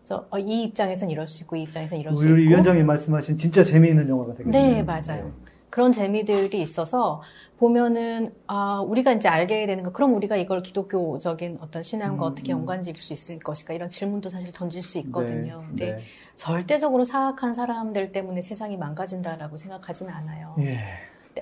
그래서 0.01 0.27
어, 0.31 0.39
이 0.39 0.65
입장에선 0.65 1.11
이럴 1.11 1.27
수 1.27 1.43
있고 1.45 1.57
이 1.57 1.63
입장에선 1.63 1.99
이럴 1.99 2.17
수 2.17 2.25
있고. 2.25 2.33
우리 2.33 2.49
위원장님 2.49 2.87
말씀하신 2.87 3.37
진짜 3.37 3.63
재미있는 3.63 4.09
영화가 4.09 4.35
되겠네요. 4.35 4.75
네, 4.75 4.83
맞아요. 4.83 5.25
네. 5.25 5.53
그런 5.71 5.91
재미들이 5.91 6.61
있어서 6.61 7.23
보면은 7.57 8.35
아 8.47 8.81
우리가 8.81 9.13
이제 9.13 9.29
알게 9.29 9.65
되는 9.65 9.83
거 9.83 9.91
그럼 9.91 10.13
우리가 10.15 10.37
이걸 10.37 10.61
기독교적인 10.61 11.59
어떤 11.63 11.83
신앙과 11.83 12.27
음, 12.27 12.33
어떻게 12.33 12.53
음. 12.53 12.59
연관 12.59 12.83
지을 12.83 12.97
수 12.97 13.15
있을 13.15 13.39
것일까 13.39 13.73
이런 13.73 13.89
질문도 13.89 14.29
사실 14.29 14.53
던질 14.53 14.83
수 14.83 14.99
있거든요. 14.99 15.61
네, 15.61 15.67
근데 15.67 15.93
네. 15.93 16.03
절대적으로 16.37 17.05
사악한 17.05 17.55
사람들 17.55 18.13
때문에 18.13 18.43
세상이 18.43 18.77
망가진다라고 18.77 19.57
생각하지는 19.57 20.13
않아요. 20.13 20.57
예. 20.59 20.79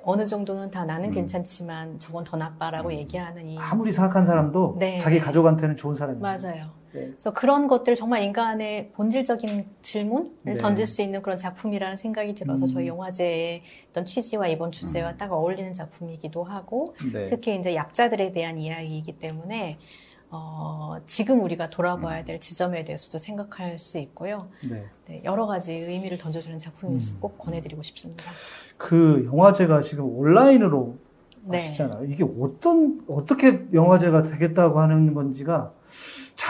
어느 0.03 0.25
정도는 0.25 0.71
다 0.71 0.85
나는 0.85 1.09
음. 1.09 1.11
괜찮지만 1.13 1.99
저건 1.99 2.25
더 2.25 2.37
나빠라고 2.37 2.89
음. 2.89 2.95
얘기하는 2.95 3.49
이 3.49 3.59
아무리 3.59 3.93
사악한 3.93 4.25
사람도 4.25 4.77
네. 4.79 4.99
자기 4.99 5.21
가족한테는 5.21 5.77
좋은 5.77 5.95
사람이에요. 5.95 6.21
맞아요. 6.21 6.81
네. 6.93 7.07
그래서 7.07 7.33
그런 7.33 7.69
것들 7.69 7.95
정말 7.95 8.23
인간의 8.23 8.91
본질적인 8.93 9.65
질문을 9.83 10.31
네. 10.43 10.55
던질 10.55 10.87
수 10.87 11.03
있는 11.03 11.23
그런 11.23 11.39
작품이라는 11.39 11.97
생각이 11.97 12.35
들어서 12.35 12.65
음. 12.65 12.67
저희 12.67 12.89
영화제의 12.89 13.63
어떤 13.91 14.05
취지와 14.05 14.49
이번 14.49 14.73
주제와 14.73 15.11
음. 15.11 15.17
딱 15.17 15.33
어울리는 15.33 15.73
작품이기도 15.73 16.43
하고 16.43 16.95
네. 17.13 17.27
특히 17.27 17.57
이제 17.57 17.75
약자들에 17.75 18.33
대한 18.33 18.59
이야기이기 18.59 19.19
때문에 19.19 19.79
어, 20.31 20.97
지금 21.07 21.43
우리가 21.43 21.71
돌아봐야 21.71 22.25
될 22.25 22.39
지점에 22.39 22.85
대해서도 22.85 23.19
생각할 23.19 23.79
수 23.79 23.99
있고요. 23.99 24.49
네. 24.69 24.85
네, 25.07 25.23
여러 25.25 25.47
가지 25.47 25.75
의미를 25.75 26.19
던져주는 26.19 26.59
작품이어서 26.59 27.15
음. 27.15 27.21
꼭 27.21 27.39
권해드리고 27.39 27.83
싶습니다. 27.83 28.25
그 28.77 29.25
영화제가 29.27 29.81
지금 29.83 30.05
온라인으로 30.05 30.97
네. 31.43 31.57
하시잖아요. 31.57 32.05
이게 32.05 32.25
어떤 32.41 33.05
어떻게 33.09 33.67
영화제가 33.73 34.23
되겠다고 34.23 34.79
하는 34.79 35.15
건지가 35.15 35.73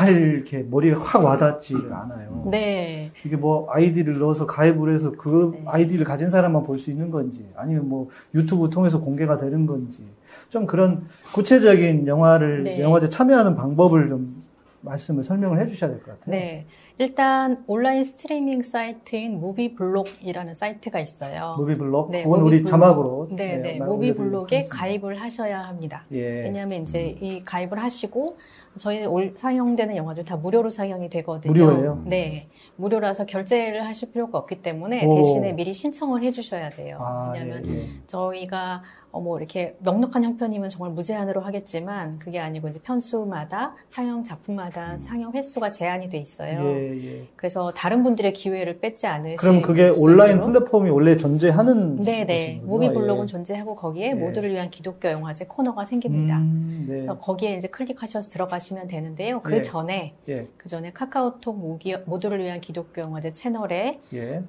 잘 0.00 0.14
이렇게 0.14 0.64
머리에 0.68 0.92
확 0.92 1.22
와닿지를 1.22 1.92
않아요. 1.92 2.48
네. 2.50 3.10
이게 3.24 3.36
뭐 3.36 3.68
아이디를 3.70 4.18
넣어서 4.18 4.46
가입을 4.46 4.94
해서 4.94 5.12
그 5.12 5.52
네. 5.54 5.62
아이디를 5.66 6.04
가진 6.06 6.30
사람만 6.30 6.64
볼 6.64 6.80
수 6.80 6.90
있는 6.90 7.10
건지 7.10 7.44
아니면 7.54 7.86
뭐 7.88 8.08
유튜브 8.34 8.70
통해서 8.70 9.00
공개가 9.02 9.36
되는 9.38 9.66
건지 9.66 10.02
좀 10.48 10.66
그런 10.66 11.02
구체적인 11.34 12.06
영화를 12.06 12.64
네. 12.64 12.80
영화제 12.80 13.10
참여하는 13.10 13.54
방법을 13.56 14.08
좀 14.08 14.39
말씀을 14.82 15.22
설명을 15.24 15.58
해 15.60 15.66
주셔야 15.66 15.90
될 15.90 16.00
것 16.02 16.18
같아요. 16.18 16.34
네. 16.34 16.66
일단 16.98 17.64
온라인 17.66 18.04
스트리밍 18.04 18.62
사이트인 18.62 19.40
무비블록이라는 19.40 20.52
사이트가 20.54 21.00
있어요. 21.00 21.54
무비블록? 21.58 22.10
네, 22.10 22.22
그건 22.24 22.42
무비 22.42 22.56
우리 22.56 22.64
자막으로. 22.64 23.28
네, 23.30 23.56
네. 23.56 23.78
네 23.78 23.78
무비블록에 23.78 24.64
가입을 24.70 25.20
하셔야 25.20 25.60
합니다. 25.60 26.04
예. 26.12 26.42
왜냐하면 26.42 26.82
이제 26.82 27.16
이 27.20 27.42
가입을 27.44 27.78
하시고 27.82 28.36
저희 28.76 29.04
올 29.06 29.32
상영되는 29.34 29.96
영화들 29.96 30.24
다 30.24 30.36
무료로 30.36 30.68
상영이 30.70 31.08
되거든요. 31.08 31.52
무료예요? 31.52 32.02
네. 32.06 32.48
무료라서 32.76 33.24
결제를 33.26 33.86
하실 33.86 34.12
필요가 34.12 34.38
없기 34.38 34.62
때문에 34.62 35.06
오. 35.06 35.14
대신에 35.14 35.52
미리 35.52 35.72
신청을 35.72 36.22
해 36.22 36.30
주셔야 36.30 36.68
돼요. 36.70 36.98
아, 37.00 37.32
왜냐하면 37.32 37.66
예, 37.66 37.80
예. 37.80 37.86
저희가 38.06 38.82
어, 39.12 39.20
뭐 39.20 39.38
이렇게 39.38 39.76
넉넉한 39.80 40.22
형편이면 40.22 40.68
정말 40.68 40.92
무제한으로 40.92 41.40
하겠지만 41.40 42.18
그게 42.18 42.38
아니고 42.38 42.68
이제 42.68 42.80
편수마다 42.80 43.74
상영 43.88 44.22
작품마다 44.22 44.92
음. 44.92 44.96
상영 44.98 45.32
횟수가 45.32 45.70
제한이 45.70 46.08
돼 46.08 46.18
있어요. 46.18 46.60
예, 46.62 47.04
예. 47.04 47.26
그래서 47.34 47.72
다른 47.72 48.02
분들의 48.04 48.32
기회를 48.32 48.78
뺏지 48.78 49.06
않으실 49.08 49.36
그럼 49.36 49.62
그게 49.62 49.90
온라인 49.96 50.40
플랫폼이 50.40 50.90
원래 50.90 51.16
존재하는 51.16 52.00
네네 52.00 52.60
무비 52.64 52.92
블록은 52.92 53.24
예. 53.24 53.26
존재하고 53.26 53.74
거기에 53.74 54.10
예. 54.10 54.14
모두를 54.14 54.52
위한 54.52 54.70
기독교 54.70 55.08
영화제 55.08 55.46
코너가 55.46 55.84
생깁니다. 55.84 56.38
음, 56.38 56.84
네. 56.88 56.94
그래서 56.94 57.18
거기에 57.18 57.56
이제 57.56 57.66
클릭하셔서 57.68 58.30
들어가시면 58.30 58.86
되는데요. 58.86 59.40
그 59.42 59.56
예. 59.56 59.62
전에 59.62 60.14
예. 60.28 60.48
그 60.56 60.68
전에 60.68 60.92
카카오톡 60.92 61.58
모기, 61.58 61.96
모두를 62.04 62.42
위한 62.44 62.60
기독교 62.60 63.00
영화제 63.00 63.32
채널에 63.32 64.00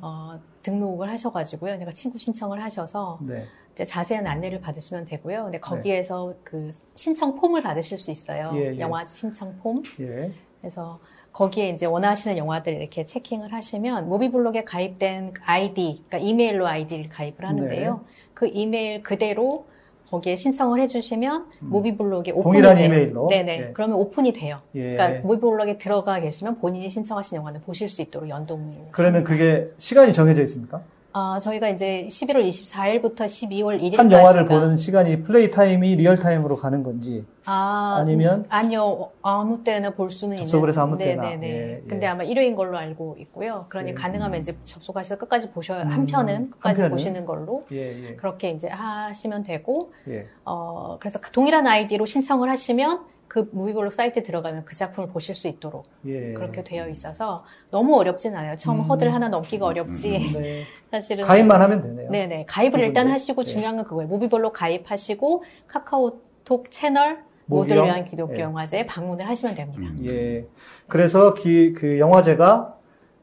어, 0.01 0.39
등록을 0.61 1.09
하셔가지고요. 1.09 1.77
내가 1.77 1.91
친구 1.91 2.17
신청을 2.17 2.61
하셔서 2.61 3.19
네. 3.21 3.45
이제 3.71 3.85
자세한 3.85 4.27
안내를 4.27 4.61
받으시면 4.61 5.05
되고요. 5.05 5.43
근데 5.43 5.59
거기에서 5.59 6.33
네. 6.33 6.39
그 6.43 6.69
신청 6.95 7.35
폼을 7.35 7.61
받으실 7.63 7.97
수 7.97 8.11
있어요. 8.11 8.51
예, 8.55 8.75
예. 8.75 8.79
영화 8.79 9.05
신청 9.05 9.57
폼. 9.59 9.81
예. 9.99 10.31
그래서 10.59 10.99
거기에 11.31 11.69
이제 11.69 11.85
원하시는 11.85 12.37
영화들 12.37 12.73
이렇게 12.73 13.05
checking을 13.05 13.53
하시면 13.53 14.09
무비블록에 14.09 14.65
가입된 14.65 15.33
아이디, 15.45 16.03
그러니까 16.07 16.17
이메일로 16.17 16.67
아이디를 16.67 17.09
가입을 17.09 17.45
하는데요. 17.45 17.93
네. 17.95 18.13
그 18.33 18.47
이메일 18.47 19.01
그대로 19.01 19.65
거기에 20.11 20.35
신청을 20.35 20.81
해주시면 20.81 21.45
음. 21.63 21.69
무비블록에 21.69 22.31
오픈이 22.31 22.43
동일한 22.43 22.75
돼요. 22.75 22.85
이메일로. 22.85 23.27
네네. 23.29 23.57
예. 23.57 23.71
그러면 23.73 23.95
오픈이 23.97 24.33
돼요. 24.33 24.59
예. 24.75 24.95
그러니까 24.95 25.27
무비블록에 25.27 25.77
들어가 25.77 26.19
계시면 26.19 26.59
본인이 26.59 26.89
신청하신 26.89 27.37
영화를 27.37 27.61
보실 27.61 27.87
수 27.87 28.01
있도록 28.01 28.29
연동이. 28.29 28.75
그러면 28.91 29.23
그게 29.23 29.69
시간이 29.77 30.11
정해져 30.11 30.43
있습니까? 30.43 30.81
아, 31.13 31.39
저희가 31.39 31.69
이제 31.69 32.05
11월 32.09 32.47
24일부터 32.47 33.25
12월 33.25 33.81
1일까지 33.81 33.97
한 33.97 34.11
영화를 34.11 34.45
보는 34.45 34.77
시간이 34.77 35.23
play 35.23 35.51
time이 35.51 35.95
real 35.97 36.15
time으로 36.15 36.55
가는 36.55 36.83
건지 36.83 37.25
아, 37.43 38.03
니면 38.07 38.45
아니요 38.49 39.09
아무 39.21 39.63
때나 39.63 39.89
볼 39.91 40.09
수는 40.09 40.37
접속을 40.37 40.69
해서 40.69 40.81
아무 40.81 40.97
때나 40.97 41.21
네네네. 41.23 41.47
예, 41.47 41.71
예. 41.71 41.83
근데 41.87 42.07
아마 42.07 42.23
1회인 42.23 42.55
걸로 42.55 42.77
알고 42.77 43.17
있고요. 43.19 43.65
그러니 43.69 43.89
예. 43.89 43.93
가능하면 43.93 44.39
이제 44.39 44.55
접속하셔서 44.63 45.17
끝까지 45.17 45.51
보셔야 45.51 45.83
음, 45.83 45.87
한 45.87 46.05
편은 46.05 46.51
끝까지 46.51 46.81
한 46.83 46.91
보시는 46.91 47.25
걸로 47.25 47.65
예, 47.71 48.09
예. 48.09 48.15
그렇게 48.15 48.51
이제 48.51 48.69
하시면 48.69 49.43
되고 49.43 49.91
예. 50.07 50.27
어 50.45 50.97
그래서 50.99 51.19
동일한 51.19 51.67
아이디로 51.67 52.05
신청을 52.05 52.49
하시면 52.49 53.01
그 53.31 53.47
MovieBloc 53.53 53.93
사이트에 53.93 54.23
들어가면 54.23 54.65
그 54.65 54.75
작품을 54.75 55.07
보실 55.07 55.33
수 55.33 55.47
있도록 55.47 55.85
예. 56.05 56.33
그렇게 56.33 56.65
되어 56.65 56.89
있어서 56.89 57.45
너무 57.69 57.95
어렵진 57.95 58.35
않아요. 58.35 58.57
처음 58.57 58.79
음. 58.79 58.81
허들 58.81 59.13
하나 59.13 59.29
넘기가 59.29 59.67
어렵지. 59.67 60.17
음. 60.35 60.41
네. 60.41 60.63
사실은 60.91 61.23
가입만 61.23 61.61
하면 61.61 61.81
되네요. 61.81 62.11
네네 62.11 62.45
가입을 62.49 62.81
일단 62.81 63.07
하시고 63.07 63.45
네. 63.45 63.53
중요한 63.53 63.77
건 63.77 63.85
그거예요. 63.85 64.09
MovieBloc 64.09 64.51
가입하시고 64.51 65.45
카카오톡 65.65 66.69
채널 66.71 67.19
모두를 67.45 67.85
위한 67.85 68.03
기독교 68.03 68.35
예. 68.35 68.41
영화제에 68.41 68.85
방문을 68.85 69.25
하시면 69.25 69.55
됩니다. 69.55 69.81
음. 69.81 70.05
예. 70.05 70.45
그래서 70.89 71.33
기, 71.33 71.71
그 71.71 71.99
영화제가 71.99 72.75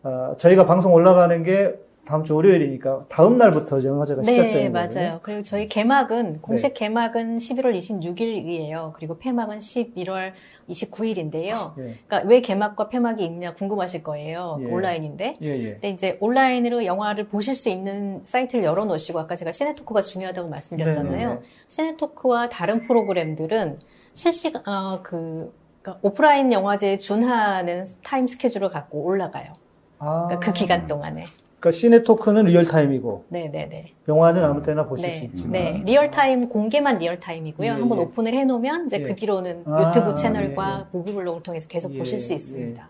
어, 0.05 0.35
저희가 0.39 0.65
방송 0.65 0.95
올라가는 0.95 1.43
게 1.43 1.79
다음 2.09 2.25
주 2.25 2.35
월요일이니까 2.37 3.05
다음 3.11 3.37
날부터 3.37 3.85
영화제가 3.85 4.23
네, 4.23 4.31
시작되는 4.31 4.73
거예요. 4.73 4.89
네, 4.89 5.01
맞아요. 5.01 5.21
그리고 5.23 5.43
저희 5.43 5.69
개막은 5.69 6.41
공식 6.41 6.69
네. 6.69 6.73
개막은 6.73 7.37
11월 7.37 7.77
26일이에요. 7.77 8.95
그리고 8.95 9.19
폐막은 9.19 9.59
11월 9.59 10.33
29일인데요. 10.71 11.79
예. 11.79 11.95
그러니까 12.07 12.23
왜 12.27 12.41
개막과 12.41 12.89
폐막이 12.89 13.23
있냐 13.23 13.53
궁금하실 13.53 14.05
거예요. 14.05 14.59
예. 14.63 14.73
온라인인데. 14.73 15.37
예, 15.43 15.47
예, 15.47 15.73
근데 15.73 15.91
이제 15.91 16.17
온라인으로 16.21 16.87
영화를 16.87 17.29
보실 17.29 17.55
수 17.55 17.69
있는 17.69 18.23
사이트를 18.25 18.65
열어 18.65 18.87
놓으시고 18.87 19.19
아까 19.19 19.37
제가 19.37 19.53
시네토크가 19.53 20.01
중요하다고 20.01 20.49
말씀드렸잖아요. 20.49 21.29
네, 21.29 21.35
네, 21.35 21.41
네. 21.43 21.49
시네토크와 21.67 22.49
다른 22.49 22.81
프로그램들은 22.81 23.81
실시간 24.15 24.67
어, 24.67 25.01
그 25.03 25.53
그러니까 25.83 26.01
오프라인 26.01 26.55
영화제에 26.55 26.97
준하는 26.97 27.85
time 28.03 28.27
schedule을 28.27 28.71
갖고 28.71 29.03
올라가요. 29.03 29.53
아. 29.99 30.25
그러니까 30.27 30.41
그 30.41 30.59
기간 30.59 30.87
동안에. 30.87 31.27
그러니까 31.61 31.77
cine 31.77 32.05
talk는 32.05 32.45
real 32.45 32.74
time이고 32.74 33.25
네네네. 33.29 33.93
영화는 34.07 34.45
아무 34.45 34.63
때나 34.63 34.87
보실 34.87 35.09
네. 35.09 35.15
수 35.15 35.25
있지만 35.25 35.53
네. 35.53 35.83
real 35.85 36.17
time 36.17 36.49
공개만 36.49 36.99
real 36.99 37.18
time이고요. 37.18 37.67
예, 37.67 37.71
한번 37.71 37.99
예. 37.99 38.03
오픈을 38.03 38.33
해놓으면 38.33 38.87
이제 38.87 38.99
예. 38.99 39.03
그 39.03 39.15
뒤로는 39.15 39.65
아, 39.67 39.89
유튜브 39.89 40.15
채널과 40.15 40.77
예, 40.77 40.81
예. 40.81 40.99
MovieBloc을 40.99 41.43
통해서 41.43 41.67
계속 41.67 41.93
예, 41.95 41.99
보실 41.99 42.21
수 42.21 42.33
있습니다. 42.33 42.89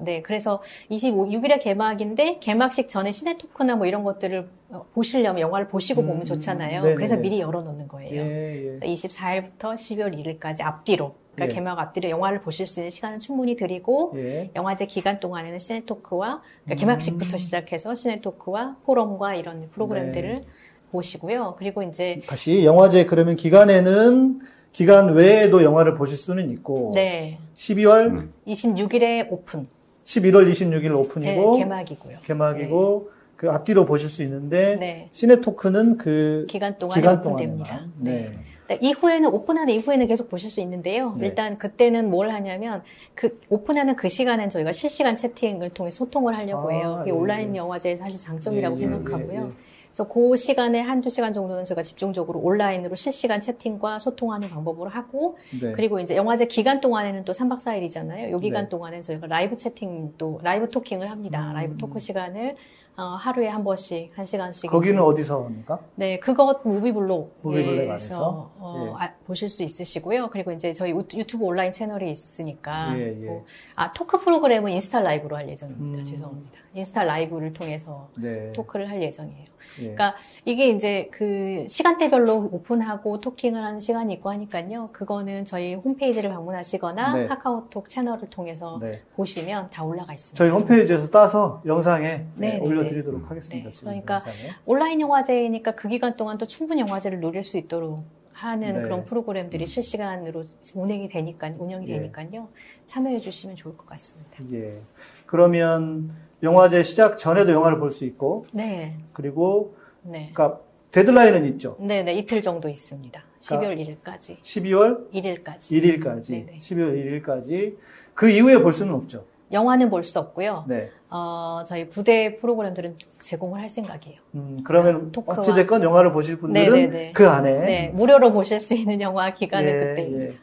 네, 0.00 0.22
그래서 0.22 0.60
26일에 0.90 1.62
개막인데 1.62 2.38
개막식 2.40 2.88
전에 2.88 3.12
cine 3.12 3.38
talk나 3.38 3.76
뭐 3.76 3.86
이런 3.86 4.02
것들을 4.02 4.48
어, 4.70 4.86
보시려면 4.92 5.40
영화를 5.40 5.68
보시고 5.68 6.00
음, 6.00 6.08
보면 6.08 6.24
좋잖아요. 6.24 6.82
네네. 6.82 6.94
그래서 6.96 7.16
미리 7.16 7.40
열어놓는 7.40 7.86
거예요. 7.86 8.80
24일부터 8.80 9.74
12월 9.74 10.40
1일까지 10.40 10.62
앞뒤로 10.62 11.14
그러니까 11.34 11.52
예. 11.52 11.54
개막 11.54 11.78
앞뒤로 11.78 12.10
영화를 12.10 12.40
보실 12.42 12.66
수 12.66 12.80
있는 12.80 12.90
시간은 12.90 13.20
충분히 13.20 13.56
드리고 13.56 14.12
예. 14.16 14.50
영화제 14.54 14.86
기간 14.86 15.18
동안에는 15.20 15.58
cine 15.58 15.92
talk와 15.92 16.42
그러니까 16.64 16.80
개막식부터 16.80 17.36
음. 17.36 17.38
시작해서 17.38 17.94
cine 17.94 18.27
talk와 18.27 18.76
포럼과 18.84 19.34
이런 19.34 19.68
프로그램들을 19.70 20.34
네. 20.34 20.44
보시고요. 20.90 21.56
그리고 21.58 21.82
이제 21.82 22.20
다시 22.26 22.64
영화제 22.64 23.06
그러면 23.06 23.36
기간에는 23.36 24.40
기간 24.72 25.14
외에도 25.14 25.62
영화를 25.62 25.94
보실 25.94 26.16
수는 26.16 26.50
있고 26.50 26.92
네. 26.94 27.38
12월 27.54 28.10
음. 28.10 28.32
26일에 28.46 29.26
오픈. 29.30 29.68
11월 30.04 30.50
26일 30.50 30.94
오픈이고 30.98 31.52
네, 31.52 31.58
개막이고요. 31.58 32.18
개막이고 32.24 33.04
네. 33.06 33.22
그 33.36 33.50
앞뒤로 33.50 33.84
보실 33.86 34.08
수 34.08 34.22
있는데 34.22 34.76
네. 34.76 35.08
시네토크는 35.12 35.96
그 35.96 36.46
기간 36.48 36.76
동안에 36.76 37.00
기간 37.00 37.18
오픈됩니다. 37.18 37.86
네. 37.98 38.32
네. 38.72 38.78
이후에는 38.80 39.28
오픈하는 39.32 39.74
이후에는 39.74 40.06
계속 40.06 40.28
보실 40.28 40.50
수 40.50 40.60
있는데요. 40.60 41.14
네. 41.18 41.26
일단 41.26 41.58
그때는 41.58 42.10
뭘 42.10 42.30
하냐면 42.30 42.82
그 43.14 43.40
오픈하는 43.48 43.96
그 43.96 44.08
시간엔 44.08 44.48
저희가 44.48 44.72
실시간 44.72 45.16
채팅을 45.16 45.70
통해 45.70 45.90
소통을 45.90 46.36
하려고 46.36 46.70
아, 46.70 46.72
해요. 46.72 46.96
그게 46.98 47.10
예, 47.10 47.14
온라인 47.14 47.54
예. 47.54 47.58
영화제의 47.58 47.96
사실 47.96 48.20
장점이라고 48.20 48.74
예, 48.74 48.76
예 48.76 48.78
생각하고요. 48.78 49.40
예, 49.48 49.54
그래서 49.92 50.08
그 50.08 50.36
시간에 50.36 50.80
한두 50.80 51.10
시간 51.10 51.34
정도는 51.34 51.66
제가 51.66 51.82
집중적으로 51.82 52.40
온라인으로 52.40 52.94
실시간 52.94 53.40
채팅과 53.40 53.98
소통하는 53.98 54.48
방법으로 54.48 54.88
하고 54.88 55.36
네. 55.60 55.72
그리고 55.72 56.00
이제 56.00 56.16
영화제 56.16 56.46
기간 56.46 56.80
동안에는 56.80 57.26
또 57.26 57.32
3박 57.32 57.58
4일이잖아요. 57.58 58.30
요 58.30 58.38
기간 58.40 58.64
네. 58.64 58.68
동안에 58.70 59.02
저희가 59.02 59.26
live 59.26 59.56
chatting도 59.56 60.40
live 60.42 60.70
talking을 60.70 61.10
합니다. 61.10 61.50
음. 61.50 61.54
live 61.54 61.76
talk 61.76 61.98
시간을 62.00 62.56
어, 62.96 63.02
하루에 63.02 63.48
한 63.48 63.64
번씩 63.64 64.12
한 64.14 64.24
시간씩. 64.24 64.70
거기는 64.70 64.94
이제. 64.94 65.02
어디서 65.02 65.44
합니까? 65.44 65.78
네, 65.94 66.18
그것 66.18 66.60
MovieBloc에서 66.64 68.50
어, 68.58 68.96
예. 69.00 69.04
아, 69.04 69.14
보실 69.26 69.48
수 69.48 69.62
있으시고요. 69.62 70.28
그리고 70.28 70.52
이제 70.52 70.72
저희 70.72 70.90
유튜브 70.90 71.44
온라인 71.44 71.72
채널이 71.72 72.10
있으니까. 72.10 72.98
예, 72.98 73.06
예. 73.22 73.26
뭐, 73.26 73.44
아 73.76 73.92
토크 73.92 74.18
프로그램은 74.18 74.72
인스타 74.72 75.00
live로 75.00 75.36
할 75.36 75.48
예정입니다. 75.48 75.98
음. 76.00 76.04
죄송합니다. 76.04 76.61
인스타 76.74 77.04
live를 77.04 77.52
통해서 77.52 78.08
네. 78.16 78.52
토크를 78.52 78.88
할 78.88 79.02
예정이에요. 79.02 79.46
예. 79.78 79.82
그러니까 79.82 80.16
이게 80.44 80.68
이제 80.68 81.08
그 81.12 81.66
시간대별로 81.68 82.48
오픈하고 82.52 83.20
토킹을 83.20 83.62
하는 83.62 83.78
시간이 83.78 84.14
있고 84.14 84.30
하니까요. 84.30 84.90
그거는 84.92 85.44
저희 85.44 85.74
홈페이지를 85.74 86.30
방문하시거나 86.30 87.14
네. 87.14 87.26
카카오톡 87.26 87.88
채널을 87.88 88.28
통해서 88.30 88.78
네. 88.80 89.02
보시면 89.14 89.70
다 89.70 89.84
올라가 89.84 90.12
있습니다. 90.12 90.36
저희 90.36 90.50
홈페이지에서 90.50 91.08
따서 91.08 91.62
영상에 91.66 92.08
네, 92.08 92.26
네, 92.36 92.52
네 92.54 92.58
올려드리도록 92.58 93.30
하겠습니다. 93.30 93.70
그러니까 93.80 94.14
영상에. 94.14 94.54
온라인 94.66 95.00
영화제니까 95.00 95.72
그 95.72 95.88
기간 95.88 96.16
동안 96.16 96.38
또 96.38 96.46
충분 96.46 96.78
영화제를 96.78 97.20
노릴 97.20 97.42
수 97.42 97.58
있도록 97.58 98.02
하는 98.32 98.74
네. 98.74 98.82
그런 98.82 99.04
프로그램들이 99.04 99.66
실시간으로 99.66 100.44
운행이 100.74 101.08
되니까 101.08 101.52
운영이 101.56 101.88
예. 101.88 101.98
되니까요. 101.98 102.48
참여해 102.86 103.20
주시면 103.20 103.56
좋을 103.56 103.76
것 103.76 103.86
같습니다. 103.86 104.38
예. 104.52 104.80
그러면 105.26 106.10
영화제 106.42 106.82
시작 106.82 107.16
전에도 107.18 107.52
영화를 107.52 107.78
볼 107.78 107.92
수 107.92 108.04
있고, 108.04 108.46
네. 108.52 108.96
그리고 109.12 109.74
네. 110.02 110.30
그러니까 110.34 110.60
데드라인은 110.90 111.44
있죠. 111.46 111.76
네, 111.78 112.02
네, 112.02 112.14
이틀 112.14 112.42
정도 112.42 112.68
있습니다. 112.68 113.22
12월 113.40 113.76
1일까지. 114.02 114.40
12월 114.40 115.10
1일까지. 115.12 115.58
1일까지. 115.58 116.30
네네. 116.30 116.58
12월 116.58 117.22
1일까지. 117.22 117.76
그 118.14 118.28
이후에 118.30 118.58
볼 118.62 118.72
수는 118.72 118.92
없죠. 118.94 119.24
영화는 119.52 119.90
볼 119.90 120.02
수 120.02 120.18
없고요. 120.18 120.64
네. 120.66 120.90
어, 121.10 121.62
저희 121.66 121.88
부대 121.88 122.36
프로그램들은 122.36 122.96
제공을 123.20 123.60
할 123.60 123.68
생각이에요. 123.68 124.18
음, 124.34 124.62
그러면 124.64 125.12
토크와... 125.12 125.38
어찌됐건 125.40 125.82
영화를 125.82 126.12
보실 126.12 126.38
분들은 126.38 126.72
네네네. 126.72 127.12
그 127.12 127.28
안에 127.28 127.58
네, 127.64 127.88
무료로 127.94 128.32
보실 128.32 128.58
수 128.58 128.74
있는 128.74 129.00
영화 129.02 129.32
기간은 129.34 129.68
예, 129.68 129.72
그때입니다. 129.72 130.32
예. 130.32 130.36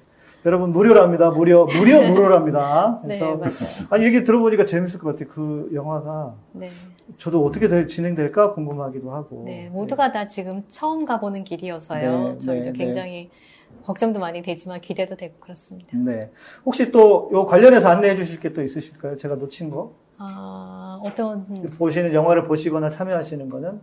여러분 0.45 0.71
무료랍니다. 0.71 1.31
무료 1.31 1.65
무료 1.65 2.01
무료랍니다. 2.07 3.01
네, 3.03 3.19
그래서 3.19 3.83
네, 3.83 3.87
아니 3.89 4.05
얘기 4.05 4.23
들어보니까 4.23 4.65
재밌을 4.65 4.99
것 4.99 5.09
같아요. 5.09 5.29
그 5.29 5.69
영화가 5.73 6.35
네. 6.53 6.69
저도 7.17 7.43
어떻게 7.45 7.67
되, 7.67 7.85
진행될까 7.87 8.53
궁금하기도 8.53 9.11
하고. 9.11 9.43
네, 9.45 9.69
모두가 9.69 10.07
네. 10.07 10.11
다 10.13 10.25
지금 10.25 10.63
처음 10.67 11.05
가보는 11.05 11.43
길이어서요. 11.43 12.23
네, 12.33 12.37
저희도 12.37 12.71
네, 12.71 12.73
굉장히 12.73 13.29
걱정도 13.83 14.19
많이 14.19 14.41
되지만 14.41 14.79
기대도 14.81 15.15
되고 15.15 15.33
그렇습니다. 15.39 15.97
네. 15.97 16.31
혹시 16.65 16.91
또 16.91 17.29
요 17.33 17.45
관련해서 17.45 17.89
안내해 17.89 18.15
주실 18.15 18.39
게 18.39 18.53
또 18.53 18.61
있으실까요? 18.61 19.15
제가 19.17 19.35
놓친 19.35 19.69
거? 19.69 19.91
아, 20.17 20.99
어떤 21.03 21.45
보시는 21.77 22.13
영화를 22.13 22.43
보시거나 22.45 22.89
참여하시는 22.89 23.49
거는 23.49 23.79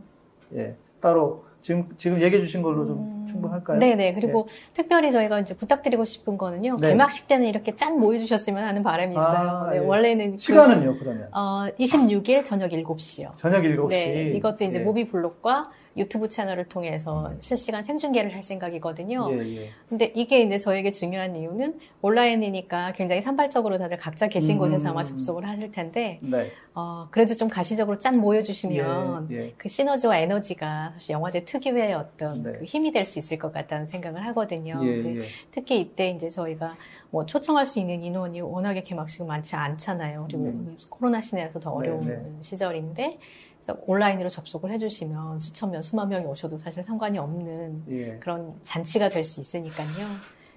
예, 0.55 0.75
따로 1.01 1.45
지금 1.63 1.89
지금 1.97 2.21
얘기해 2.23 2.41
주신 2.43 2.63
걸로 2.63 2.85
좀 2.87 2.99
음... 2.99 3.16
충분할까요? 3.27 3.79
네네. 3.79 4.15
그리고 4.15 4.47
네. 4.49 4.73
특별히 4.73 5.11
저희가 5.11 5.41
이제 5.41 5.55
부탁드리고 5.57 6.05
싶은 6.05 6.39
거는요. 6.39 6.77
네. 6.81 6.89
개막식 6.91 7.27
때는 7.29 7.47
이렇게 7.47 7.77
짠 7.77 7.99
모여주셨으면 7.99 8.63
하는 8.65 8.83
바람이 8.83 9.15
있어요. 9.15 9.27
아, 9.27 9.71
네, 9.71 9.77
예. 9.77 9.81
원래는 9.81 10.33
그 10.33 10.39
시간은요, 10.39 10.95
그, 10.95 10.99
그러면? 11.01 11.29
어, 11.33 11.67
26일 11.79 12.45
저녁 12.45 12.71
7시요. 12.71 13.37
저녁 13.37 13.63
7시. 13.63 13.89
네. 13.89 14.33
이것도 14.37 14.65
이제 14.65 14.79
예. 14.79 14.83
무비 14.83 15.07
블록과 15.09 15.71
유튜브 15.97 16.29
채널을 16.29 16.67
통해서 16.69 17.33
실시간 17.39 17.83
생중계를 17.83 18.35
할 18.35 18.43
생각이거든요. 18.43 19.29
예, 19.33 19.57
예. 19.63 19.71
근데 19.89 20.13
이게 20.15 20.43
이제 20.43 20.59
저에게 20.59 20.91
중요한 20.91 21.35
이유는 21.37 21.79
온라인이니까 22.03 22.93
굉장히 22.93 23.23
산발적으로 23.23 23.79
다들 23.79 23.97
각자 23.97 24.29
계신 24.29 24.57
음, 24.57 24.59
곳에서 24.59 24.91
아마 24.91 25.03
접속을 25.03 25.49
하실 25.49 25.71
텐데, 25.71 26.19
네. 26.21 26.51
어, 26.75 27.09
그래도 27.11 27.35
좀 27.35 27.49
가시적으로 27.49 27.99
짠 27.99 28.19
모여주시면 28.19 29.29
예, 29.31 29.37
예. 29.37 29.55
그 29.57 29.69
시너지와 29.69 30.19
에너지가 30.19 30.93
사실 30.95 31.15
영화제 31.15 31.45
특유의 31.45 31.95
어떤 31.95 32.43
네. 32.43 32.53
그 32.53 32.65
힘이 32.65 32.93
될 32.93 33.07
수 33.07 33.16
있을 33.19 33.39
것 33.39 33.53
같다는 33.53 33.87
생각을 33.87 34.25
하거든요. 34.27 34.81
예, 34.83 35.19
예. 35.19 35.25
특히 35.51 35.81
이때 35.81 36.11
이제 36.11 36.29
저희가 36.29 36.75
뭐 37.11 37.25
초청할 37.27 37.67
수 37.67 37.79
있는 37.79 38.03
인원이 38.03 38.41
워낙에 38.41 38.83
개막식은 38.83 39.27
많지 39.27 39.57
않잖아요. 39.57 40.25
그리고 40.29 40.45
네. 40.45 40.77
코로나 40.91 41.21
시내에서 41.21 41.61
더 41.61 41.71
어려운 41.71 42.07
네, 42.07 42.17
네. 42.17 42.33
시절인데 42.41 43.19
그래서 43.57 43.81
온라인으로 43.87 44.29
접속을 44.29 44.71
해주시면 44.73 45.39
수천 45.39 45.71
명, 45.71 45.83
수만 45.83 46.09
명이 46.09 46.25
오셔도 46.27 46.59
사실 46.59 46.83
상관이 46.85 47.19
없는 47.19 47.85
예. 47.91 48.19
그런 48.19 48.55
잔치가 48.63 49.09
될 49.09 49.25
수 49.25 49.41
있으니까요. 49.41 49.87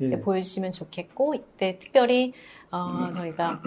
예. 0.01 0.19
보여주시면 0.19 0.71
좋겠고 0.71 1.33
이때 1.33 1.77
특별히 1.79 2.33
어, 2.71 3.09
저희가 3.11 3.61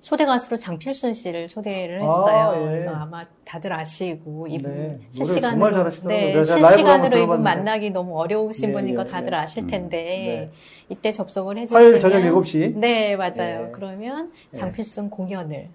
초대 0.00 0.26
가수로 0.26 0.56
장필순 0.56 1.14
씨를 1.14 1.46
초대를 1.46 2.02
했어요. 2.02 2.36
아, 2.36 2.60
예. 2.60 2.64
그래서 2.66 2.90
아마 2.90 3.24
다들 3.44 3.72
아시고 3.72 4.46
이분 4.48 4.74
네. 4.74 4.98
실시간으로 5.10 5.90
네, 6.06 6.42
실시간으로 6.42 7.18
이분 7.18 7.42
만나기 7.42 7.90
너무 7.90 8.18
어려우신 8.18 8.68
예, 8.68 8.72
분인 8.72 8.94
거 8.94 9.04
예, 9.06 9.10
다들 9.10 9.32
예. 9.32 9.36
아실 9.36 9.64
음. 9.64 9.66
텐데 9.68 9.96
네. 9.96 10.50
이때 10.88 11.10
접속을 11.10 11.58
해주시면 11.58 11.82
화요일 11.82 11.98
저녁 11.98 12.18
7시 12.20 12.76
네 12.76 13.16
맞아요. 13.16 13.68
예. 13.68 13.72
그러면 13.72 14.32
예. 14.52 14.56
장필순 14.56 15.10
공연을 15.10 15.70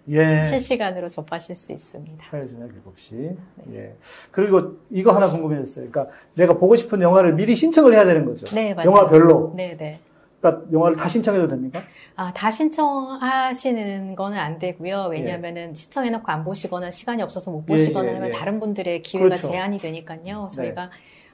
실시간으로 0.50 1.08
접하실 1.08 1.56
수 1.56 1.72
있습니다. 1.72 2.24
화요일 2.30 2.48
저녁 2.48 2.70
7시. 2.70 3.36
네. 3.66 3.76
예. 3.76 3.96
그리고 4.30 4.78
이거 4.92 5.12
하나 5.14 5.30
궁금해졌어요. 5.30 5.90
그러니까 5.90 6.14
내가 6.36 6.58
보고 6.58 6.76
싶은 6.76 7.02
영화를 7.02 7.34
미리 7.34 7.56
신청을 7.56 7.94
해야 7.94 8.06
되는 8.06 8.26
거죠. 8.26 8.46
네 8.56 8.74
맞아요. 8.74 8.90
영화별로. 8.92 9.54
네 9.56 9.76
네. 9.78 10.00
그러니까 10.42 10.72
영화를 10.72 10.98
다 10.98 11.08
신청해도 11.08 11.48
됩니까? 11.48 11.84
아, 12.16 12.34
다 12.34 12.50
신청하시는 12.50 14.16
거는 14.16 14.38
안 14.38 14.58
되고요. 14.58 15.10
왜냐하면은 15.12 15.70
예. 15.70 15.74
신청해놓고 15.74 16.32
안 16.32 16.44
보시거나 16.44 16.90
시간이 16.90 17.22
없어서 17.22 17.52
못 17.52 17.66
보시거나 17.66 18.08
예, 18.08 18.10
예, 18.10 18.16
하면 18.16 18.28
예. 18.30 18.32
다른 18.32 18.60
분들의 18.60 19.04
기회가 19.04 19.26
그렇죠. 19.26 19.48
제한이 19.48 19.78
되니까요. 19.78 20.50
저희가 20.52 20.86
네. 20.86 20.92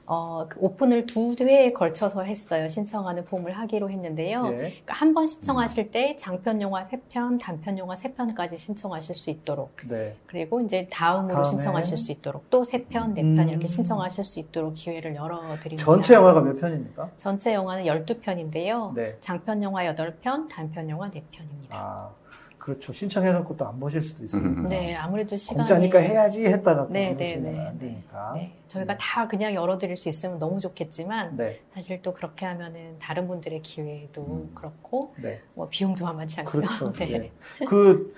어, 0.10 0.46
그 0.48 0.58
오픈을 0.62 1.06
두 1.06 1.36
회에 1.40 1.74
걸쳐서 1.74 2.24
했어요. 2.24 2.70
신청하는 2.70 3.26
폼을 3.26 3.52
하기로 3.52 3.90
했는데요. 3.90 4.48
예. 4.54 4.58
그러니까 4.58 4.94
한 4.94 5.14
번 5.14 5.28
신청하실 5.28 5.92
때 5.92 6.16
장편 6.18 6.62
영화 6.62 6.84
세 6.86 7.02
편, 7.10 7.38
단편 7.38 7.78
영화 7.78 7.96
세 7.96 8.14
편까지 8.14 8.56
신청하실 8.56 9.16
수 9.16 9.30
있도록. 9.30 9.76
네. 9.88 10.16
그리고 10.28 10.62
이제 10.62 10.88
다음으로 10.90 11.34
다음에... 11.34 11.50
신청하실 11.50 11.98
수 11.98 12.12
있도록 12.14 12.50
또세 12.50 12.86
편, 12.86 13.14
네편 13.14 13.40
음... 13.40 13.50
이렇게 13.50 13.68
신청하실 13.68 14.24
수 14.24 14.40
있도록 14.40 14.74
기회를 14.76 15.16
열어드립니다. 15.16 15.84
전체 15.84 16.14
영화가 16.14 16.42
몇 16.42 16.60
편입니까? 16.60 17.10
전체 17.18 17.54
영화는 17.54 17.84
12편인데요. 17.84 18.94
네. 18.94 19.18
장편 19.20 19.62
영화 19.64 19.84
8편, 19.84 20.48
단편 20.50 20.90
영화 20.90 21.10
4편입니다. 21.10 21.72
아. 21.72 22.10
그렇죠. 22.68 22.92
신청해놓고 22.92 23.56
또안 23.56 23.80
보실 23.80 24.02
수도 24.02 24.26
있습니다. 24.26 24.62
음. 24.62 24.66
네, 24.66 24.94
아무래도 24.94 25.38
시간이 25.38 25.60
공짜니까 25.60 26.00
해야지 26.00 26.46
했다가 26.48 26.88
네, 26.90 27.16
네, 27.16 27.38
네, 27.38 27.66
안 27.66 27.80
되니까. 27.80 28.34
네. 28.36 28.58
저희가 28.68 28.96
음. 28.96 28.98
다 29.00 29.26
그냥 29.30 29.54
열어드릴 29.54 29.96
수 29.96 30.10
있으면 30.10 30.38
너무 30.38 30.60
좋겠지만 30.60 31.38
네. 31.38 31.62
사실 31.74 32.02
또 32.02 32.14
그렇게 32.14 32.46
하면은 32.46 33.00
다른 33.00 33.26
분들의 33.30 33.62
기회도 33.62 34.22
음. 34.22 34.52
그렇고 34.54 35.14
네. 35.16 35.40
뭐 35.54 35.70
비용도 35.70 36.04
만만치 36.04 36.42
않고요. 36.42 36.62
그렇죠. 36.64 36.92
네. 37.00 37.06
네. 37.06 37.32
그 37.70 38.14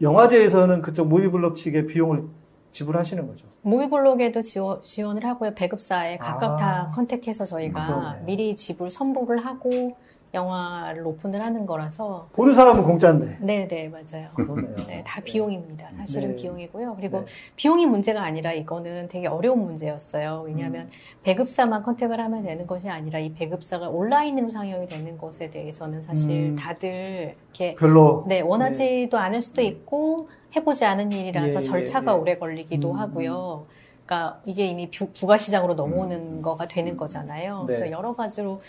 영화제에서는 0.00 0.82
그쪽 0.82 1.06
무비블럭 1.06 1.54
측의 1.54 1.86
비용을 1.86 2.24
지불하시는 2.72 3.24
거죠. 3.24 3.46
무비블록에도 3.60 4.42
지원, 4.42 4.82
지원을 4.82 5.24
하고요. 5.24 5.54
배급사에 5.54 6.16
각각 6.16 6.54
아, 6.54 6.56
다 6.56 6.92
컨택해서 6.92 7.44
저희가 7.44 7.86
그러네. 7.86 8.22
미리 8.24 8.56
지불 8.56 8.90
선보를 8.90 9.46
하고 9.46 9.96
영화를 10.34 11.06
오픈을 11.06 11.42
하는 11.42 11.66
거라서 11.66 12.28
보는 12.32 12.54
사람은 12.54 12.84
공짜인데. 12.84 13.38
네, 13.40 13.68
네, 13.68 13.88
맞아요. 13.88 14.30
그러네요. 14.34 14.76
네, 14.86 15.02
다 15.06 15.20
비용입니다. 15.22 15.92
사실은 15.92 16.30
네. 16.30 16.36
비용이고요. 16.36 16.96
그리고 16.96 17.20
네. 17.20 17.24
비용이 17.56 17.86
문제가 17.86 18.22
아니라 18.22 18.52
이거는 18.52 19.08
되게 19.08 19.26
어려운 19.26 19.64
문제였어요. 19.64 20.44
왜냐하면 20.46 20.84
음. 20.84 20.90
배급사만 21.22 21.82
컨택을 21.82 22.18
하면 22.18 22.42
되는 22.44 22.66
것이 22.66 22.88
아니라 22.88 23.18
이 23.18 23.34
배급사가 23.34 23.90
온라인으로 23.90 24.50
상영이 24.50 24.86
되는 24.86 25.18
것에 25.18 25.50
대해서는 25.50 26.00
사실 26.00 26.50
음. 26.50 26.56
다들 26.56 27.34
이렇게 27.44 27.74
별로 27.74 28.24
네 28.26 28.40
원하지도 28.40 29.16
네. 29.16 29.22
않을 29.22 29.42
수도 29.42 29.60
있고 29.60 30.28
해보지 30.56 30.84
않은 30.84 31.12
일이라서 31.12 31.54
예, 31.54 31.56
예 31.56 31.60
절차가 31.60 32.12
예, 32.12 32.16
예. 32.16 32.20
오래 32.20 32.38
걸리기도 32.38 32.92
음. 32.92 32.98
하고요. 32.98 33.64
그러니까 34.04 34.40
이게 34.44 34.66
이미 34.66 34.90
부, 34.90 35.26
가 35.26 35.36
시장으로 35.36 35.74
넘어오는 35.74 36.16
음. 36.16 36.42
거가 36.42 36.68
되는 36.68 36.96
거잖아요. 36.96 37.60
네. 37.60 37.74
그래서 37.74 37.90
여러 37.90 38.14
가지로 38.14 38.60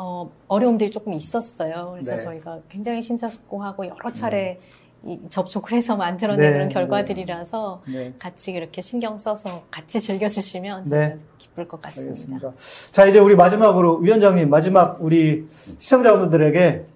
어, 0.00 0.30
어려움들이 0.46 0.92
조금 0.92 1.12
있었어요. 1.12 1.90
그래서 1.92 2.12
네. 2.14 2.18
저희가 2.20 2.60
굉장히 2.68 3.02
심사숙고하고 3.02 3.86
여러 3.86 4.12
차례 4.12 4.60
이 5.04 5.18
접촉을 5.28 5.72
해서 5.72 5.96
만들어낸 5.96 6.38
네, 6.40 6.52
그런 6.52 6.68
결과들이라서 6.68 7.82
네. 7.86 8.14
같이 8.20 8.52
이렇게 8.52 8.80
신경 8.80 9.18
써서 9.18 9.62
같이 9.70 10.00
즐겨주시면 10.00 10.84
저는 10.86 11.08
네. 11.18 11.24
기쁠 11.38 11.68
것 11.68 11.82
같습니다. 11.82 12.10
알겠습니다. 12.10 12.52
자, 12.92 13.06
이제 13.06 13.18
우리 13.18 13.36
마지막으로 13.36 13.96
위원장님, 13.98 14.48
마지막 14.50 14.98
우리 15.00 15.46
시청자분들에게 15.78 16.86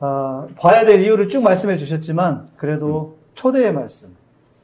어, 0.00 0.48
봐야 0.56 0.84
될 0.84 1.00
이유를 1.02 1.28
쭉 1.28 1.42
말씀해 1.42 1.76
주셨지만 1.76 2.48
그래도 2.56 3.16
초대의 3.34 3.72
말씀 3.72 4.14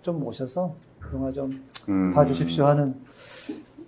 좀 0.03 0.21
모셔서 0.21 0.75
영화 1.15 1.33
좀 1.33 1.65
음. 1.89 2.13
봐주십시오 2.13 2.65
하는 2.67 2.95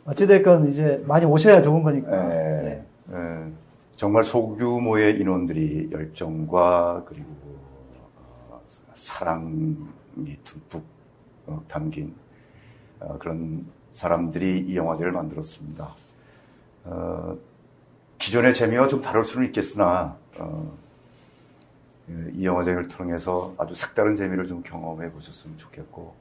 어찌됐건 0.05 0.69
이제 0.69 1.03
많이 1.07 1.27
오셔야 1.27 1.63
좋은 1.63 1.83
거니까. 1.83 2.29
네. 2.29 2.85
네. 3.07 3.53
정말 3.97 4.25
소규모의 4.25 5.21
인원들이 5.21 5.91
열정과 5.93 7.05
그리고 7.07 7.29
어, 8.17 8.61
사랑이 8.95 9.77
듬뿍 10.43 10.85
어, 11.47 11.65
담긴 11.69 12.15
어, 12.99 13.17
그런 13.19 13.67
사람들이 13.93 14.59
이 14.61 14.77
영화제를 14.77 15.13
만들었습니다. 15.13 15.95
어, 16.85 17.39
기존의 18.19 18.55
재미와 18.55 18.89
좀 18.89 19.01
다를 19.01 19.25
수는 19.25 19.47
있겠으나 19.47 20.19
어, 20.39 20.77
이 22.33 22.45
영화제를 22.45 22.89
통해서 22.89 23.55
아주 23.59 23.75
색다른 23.75 24.17
재미를 24.17 24.47
좀 24.49 24.63
경험해 24.63 25.13
보셨으면 25.13 25.57
좋겠고 25.57 26.15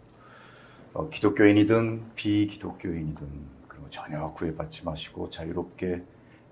어, 0.94 1.10
기독교인이든 1.10 2.12
비기독교인이든 2.16 3.54
전혀 3.90 4.32
구애받지 4.32 4.86
마시고 4.86 5.30
자유롭게 5.30 6.04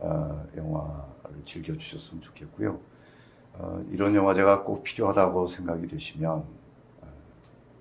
어, 0.02 0.46
영화를 0.58 1.46
즐겨주셨으면 1.46 2.22
좋겠고요. 2.22 2.80
어, 3.54 3.84
이런 3.92 4.16
영화제가 4.16 4.64
꼭 4.64 4.84
필요하다고 4.84 5.48
생각이 5.48 5.88
되시면 5.88 6.32
어, 7.02 7.08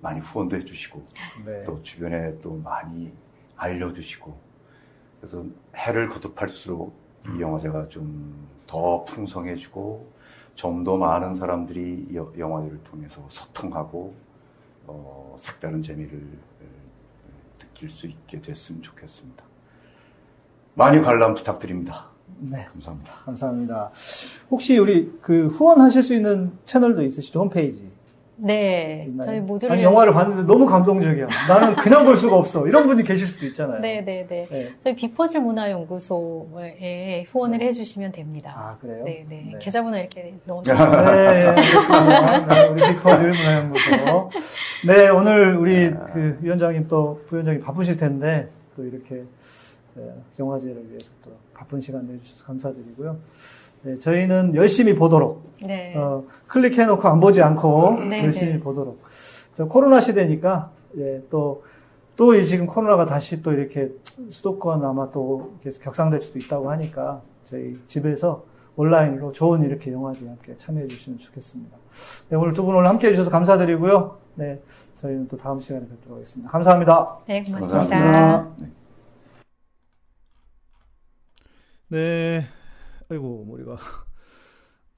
많이 0.01 0.19
후원도 0.19 0.55
해주시고 0.57 1.05
네. 1.45 1.63
또 1.63 1.81
주변에 1.81 2.39
또 2.41 2.55
많이 2.57 3.11
알려주시고 3.57 4.37
그래서 5.19 5.45
해를 5.75 6.09
거듭할수록 6.09 6.93
이 7.35 7.41
영화제가 7.41 7.87
좀 7.89 8.49
더 8.71 9.03
풍성해지고 9.03 10.09
좀 10.55 10.83
더 10.85 10.95
많은 10.97 11.35
사람들이 11.35 12.07
영화제를 12.37 12.83
통해서 12.83 13.25
소통하고 13.29 14.13
어, 14.87 15.35
색다른 15.39 15.81
재미를 15.81 16.25
느낄 17.59 17.89
수 17.89 18.07
있게 18.07 18.41
됐으면 18.41 18.81
좋겠습니다. 18.81 19.43
많이 20.75 21.01
관람 21.01 21.33
부탁드립니다. 21.33 22.10
네. 22.39 22.65
감사합니다. 22.71 23.13
감사합니다. 23.25 23.91
혹시 24.49 24.77
우리 24.77 25.11
그 25.21 25.47
후원하실 25.47 26.03
수 26.03 26.13
있는 26.13 26.51
채널도 26.65 27.03
있으시죠? 27.03 27.39
홈페이지. 27.41 27.89
네. 28.43 29.05
있나요? 29.07 29.25
저희 29.27 29.39
모두를. 29.39 29.71
아니, 29.71 29.83
영화를 29.83 30.13
봤는데 30.13 30.41
너무 30.51 30.65
감동적이야. 30.65 31.27
나는 31.47 31.75
그냥 31.75 32.03
볼 32.05 32.17
수가 32.17 32.35
없어. 32.35 32.67
이런 32.67 32.87
분이 32.87 33.03
계실 33.03 33.27
수도 33.27 33.45
있잖아요. 33.45 33.79
네네네. 33.81 34.05
네, 34.05 34.27
네. 34.27 34.47
네. 34.49 34.69
저희 34.79 34.95
빅퍼즐 34.95 35.41
문화연구소에 35.41 37.25
후원을 37.27 37.61
해주시면 37.61 38.11
됩니다. 38.11 38.51
아, 38.55 38.77
그래요? 38.81 39.03
네네. 39.03 39.25
네. 39.29 39.59
계좌번호 39.61 39.95
이렇게 39.95 40.33
넣어주시면. 40.45 40.91
네, 40.91 41.53
네, 41.53 42.67
우리 42.69 42.81
빅퍼즐 42.81 43.29
문화연구소. 43.29 44.29
네, 44.87 45.09
오늘 45.09 45.55
우리 45.57 45.91
그 46.11 46.39
위원장님 46.41 46.87
또 46.87 47.21
부위원장님 47.27 47.61
바쁘실 47.61 47.97
텐데 47.97 48.49
또 48.75 48.83
이렇게 48.83 49.23
영화제를 50.39 50.89
위해서 50.89 51.11
또 51.23 51.31
바쁜 51.61 51.79
시간 51.79 52.07
내주셔서 52.07 52.43
감사드리고요. 52.45 53.17
네, 53.83 53.99
저희는 53.99 54.55
열심히 54.55 54.95
보도록 54.95 55.43
네. 55.63 55.95
어, 55.95 56.23
클릭해놓고 56.47 57.07
안 57.07 57.19
보지 57.19 57.41
않고 57.43 57.99
네, 58.09 58.23
열심히 58.23 58.53
네. 58.53 58.59
보도록. 58.59 58.99
저 59.53 59.65
코로나 59.67 60.01
시대니까 60.01 60.71
예, 60.97 61.21
또또 61.29 62.41
지금 62.43 62.65
코로나가 62.65 63.05
다시 63.05 63.41
또 63.43 63.53
이렇게 63.53 63.91
수도권 64.29 64.83
아마 64.83 65.11
또 65.11 65.53
계속 65.61 65.83
격상될 65.83 66.19
수도 66.21 66.39
있다고 66.39 66.71
하니까 66.71 67.21
저희 67.43 67.79
집에서 67.85 68.43
온라인으로 68.75 69.31
좋은 69.31 69.63
이렇게 69.63 69.91
영화제 69.91 70.25
함께 70.27 70.55
참여해 70.57 70.87
주시면 70.87 71.19
좋겠습니다. 71.19 71.77
네, 72.29 72.37
오늘 72.37 72.53
두 72.53 72.63
분 72.65 72.75
오늘 72.75 72.89
함께 72.89 73.07
해주셔서 73.07 73.29
감사드리고요. 73.29 74.17
네, 74.35 74.59
저희는 74.95 75.27
또 75.27 75.37
다음 75.37 75.59
시간에 75.59 75.85
뵙도록 75.87 76.15
하겠습니다. 76.17 76.49
감사합니다. 76.51 77.17
네, 77.27 77.43
고맙습니다. 77.43 77.67
고맙습니다. 77.85 78.49
네. 78.59 78.80
아이고, 83.09 83.43
머리가. 83.43 83.75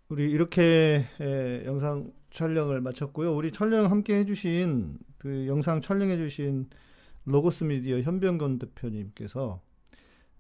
우리 0.09 0.29
이렇게 0.29 1.05
예, 1.21 1.63
영상 1.65 2.13
촬영을 2.29 2.81
마쳤고요. 2.81 3.35
우리 3.35 3.51
촬영 3.51 3.89
함께 3.89 4.19
해주신 4.19 4.99
그 5.17 5.47
영상 5.47 5.81
촬영해주신 5.81 6.69
로고스 7.25 7.63
미디어 7.63 7.99
현병건 7.99 8.59
대표님께서 8.59 9.59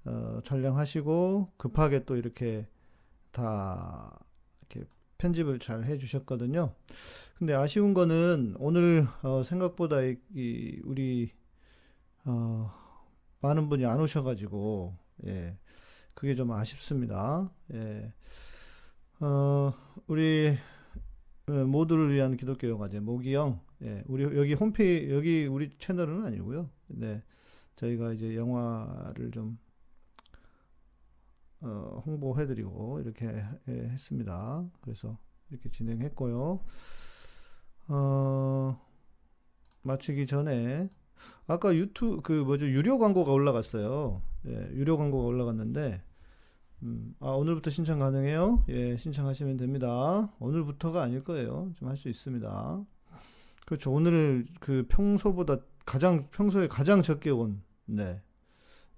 어, 0.05 0.39
촬영하시고 0.43 1.53
급하게 1.57 2.05
또 2.05 2.17
이렇게 2.17 2.67
다 3.31 4.19
이렇게 4.61 4.87
편집을 5.17 5.57
잘 5.57 5.85
해주셨거든요. 5.85 6.75
근데 7.39 7.53
아쉬운 7.55 7.95
거는 7.95 8.57
오늘 8.59 9.07
어, 9.23 9.41
생각보다 9.43 10.03
이, 10.03 10.17
이 10.35 10.79
우리 10.83 11.31
어, 12.25 12.71
많은 13.39 13.69
분이 13.69 13.87
안 13.87 13.99
오셔가지고 13.99 14.95
예. 15.25 15.57
그게 16.13 16.35
좀 16.35 16.51
아쉽습니다. 16.51 17.51
예. 17.73 18.13
어, 19.19 19.73
우리 20.07 20.57
어, 21.47 21.51
모두를 21.51 22.13
위한 22.13 22.37
기독교 22.37 22.69
영화제 22.69 22.99
모기영 22.99 23.59
예, 23.83 24.03
우리 24.07 24.23
여기 24.23 24.53
홈페이지 24.53 25.13
여기 25.13 25.45
우리 25.45 25.69
채널은 25.77 26.25
아니고요. 26.25 26.69
네, 26.87 27.21
저희가 27.75 28.13
이제 28.13 28.35
영화를 28.35 29.31
좀 29.31 29.57
어, 31.59 32.01
홍보해 32.05 32.45
드리고 32.45 33.01
이렇게 33.01 33.27
예, 33.67 33.71
했습니다. 33.71 34.65
그래서 34.81 35.17
이렇게 35.49 35.69
진행했고요. 35.69 36.59
어, 37.89 38.81
마치기 39.81 40.25
전에 40.25 40.89
아까 41.47 41.75
유튜브 41.75 42.21
그 42.21 42.31
뭐죠 42.31 42.67
유료 42.67 42.97
광고가 42.97 43.31
올라갔어요. 43.31 44.21
예, 44.47 44.69
유료 44.73 44.97
광고가 44.97 45.25
올라갔는데 45.25 46.01
음, 46.83 47.15
아 47.19 47.29
오늘부터 47.29 47.69
신청 47.69 47.99
가능해요? 47.99 48.65
예, 48.69 48.97
신청하시면 48.97 49.57
됩니다. 49.57 50.33
오늘부터가 50.39 51.01
아닐 51.03 51.21
거예요. 51.21 51.71
좀 51.77 51.87
할 51.89 51.95
수 51.97 52.09
있습니다. 52.09 52.85
그렇죠. 53.65 53.91
오늘 53.91 54.45
그 54.59 54.85
평소보다 54.89 55.57
가장 55.85 56.27
평소에 56.31 56.67
가장 56.67 57.01
적게 57.01 57.29
온 57.29 57.61
네. 57.85 58.21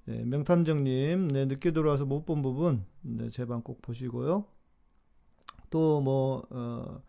네 0.05 0.23
명탐정님, 0.23 1.29
네, 1.29 1.45
늦게 1.45 1.71
들어와서 1.71 2.05
못 2.05 2.25
본 2.25 2.41
부분, 2.41 2.85
네, 3.01 3.29
제방 3.29 3.61
꼭 3.63 3.81
보시고요. 3.81 4.45
또 5.71 5.99
뭐, 6.01 6.45
어, 6.51 7.01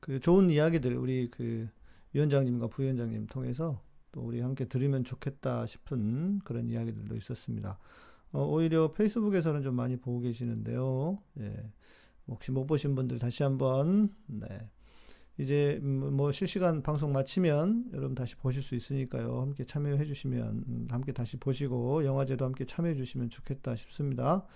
그 0.00 0.18
좋은 0.20 0.50
이야기들, 0.50 0.96
우리 0.96 1.28
그 1.30 1.68
위원장님과 2.12 2.66
부위원장님 2.68 3.26
통해서 3.26 3.80
또 4.12 4.20
우리 4.22 4.40
함께 4.40 4.64
들으면 4.64 5.04
좋겠다 5.04 5.66
싶은 5.66 6.40
그런 6.40 6.68
이야기들도 6.68 7.16
있었습니다. 7.16 7.78
어, 8.32 8.44
오히려 8.44 8.92
페이스북에서는 8.92 9.62
좀 9.62 9.74
많이 9.74 9.96
보고 9.96 10.20
계시는데요. 10.20 11.18
예. 11.40 11.70
혹시 12.28 12.52
못 12.52 12.66
보신 12.66 12.94
분들 12.94 13.18
다시 13.18 13.42
한번 13.42 14.14
네. 14.26 14.46
이제 15.38 15.80
음, 15.82 16.14
뭐 16.14 16.30
실시간 16.32 16.82
방송 16.82 17.12
마치면 17.12 17.90
여러분 17.92 18.14
다시 18.14 18.36
보실 18.36 18.62
수 18.62 18.74
있으니까요. 18.74 19.40
함께 19.40 19.64
참여해 19.64 20.04
주시면 20.04 20.64
음, 20.68 20.88
함께 20.90 21.12
다시 21.12 21.38
보시고 21.38 22.04
영화제도 22.04 22.44
함께 22.44 22.64
참여해 22.64 22.94
주시면 22.94 23.30
좋겠다 23.30 23.74
싶습니다. 23.74 24.46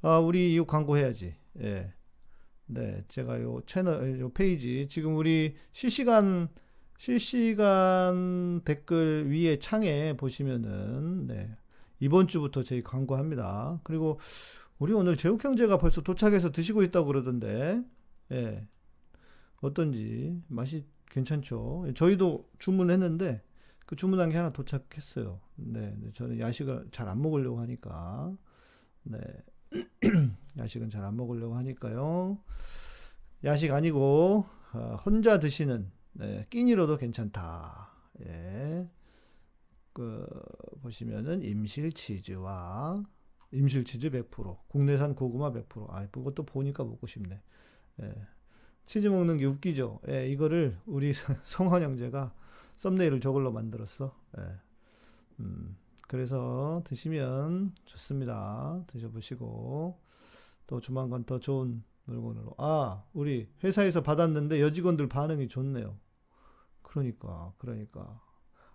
아, 0.00 0.18
우리 0.18 0.54
이 0.54 0.60
광고 0.66 0.96
해야지. 0.96 1.34
예. 1.60 1.92
네, 2.66 3.04
제가 3.08 3.42
요 3.42 3.60
채널 3.66 4.18
요 4.18 4.30
페이지 4.30 4.86
지금 4.88 5.16
우리 5.16 5.54
실시간 5.72 6.48
실시간 7.04 8.62
댓글 8.64 9.30
위에 9.30 9.58
창에 9.58 10.16
보시면은 10.16 11.26
네. 11.26 11.54
이번 12.00 12.26
주부터 12.28 12.62
저희 12.62 12.82
광고합니다. 12.82 13.80
그리고 13.82 14.18
우리 14.78 14.94
오늘 14.94 15.18
제육 15.18 15.44
형제가 15.44 15.76
벌써 15.76 16.00
도착해서 16.00 16.50
드시고 16.50 16.82
있다고 16.82 17.08
그러던데. 17.08 17.82
예. 18.32 18.66
어떤지 19.60 20.42
맛이 20.48 20.86
괜찮죠. 21.10 21.88
저희도 21.94 22.50
주문했는데 22.58 23.42
그 23.84 23.96
주문한 23.96 24.30
게 24.30 24.38
하나 24.38 24.50
도착했어요. 24.50 25.40
네, 25.56 25.94
네 26.00 26.10
저는 26.14 26.40
야식을 26.40 26.88
잘 26.90 27.06
안 27.06 27.20
먹으려고 27.20 27.60
하니까 27.60 28.34
네 29.02 29.18
야식은 30.56 30.88
잘 30.88 31.04
안 31.04 31.16
먹으려고 31.16 31.54
하니까요. 31.56 32.38
야식 33.44 33.72
아니고 33.72 34.46
어, 34.72 34.96
혼자 35.04 35.38
드시는 35.38 35.92
네, 36.14 36.46
끼니로도 36.50 36.96
괜찮다. 36.96 37.90
예. 38.26 38.88
그 39.92 40.26
보시면은 40.82 41.42
임실 41.42 41.92
치즈와 41.92 43.02
임실 43.52 43.84
치즈 43.84 44.10
100%, 44.10 44.58
국내산 44.68 45.14
고구마 45.14 45.52
100%. 45.52 45.86
아, 45.90 46.06
그것도 46.08 46.44
보니까 46.44 46.84
먹고 46.84 47.06
싶네. 47.06 47.40
예. 48.02 48.14
치즈 48.86 49.08
먹는 49.08 49.36
게 49.38 49.46
웃기죠. 49.46 50.00
예, 50.08 50.28
이거를 50.28 50.78
우리 50.86 51.12
성환 51.44 51.82
형제가 51.82 52.34
썸네일을 52.76 53.20
저걸로 53.20 53.52
만들었어. 53.52 54.16
예. 54.38 54.42
음, 55.40 55.76
그래서 56.08 56.82
드시면 56.84 57.74
좋습니다. 57.84 58.82
드셔보시고 58.88 59.98
또 60.66 60.80
조만간 60.80 61.24
더 61.24 61.38
좋은 61.38 61.82
물건으로. 62.04 62.54
아, 62.58 63.04
우리 63.12 63.48
회사에서 63.62 64.02
받았는데 64.02 64.60
여직원들 64.60 65.08
반응이 65.08 65.48
좋네요. 65.48 65.96
그러니까, 66.94 67.52
그러니까. 67.58 68.20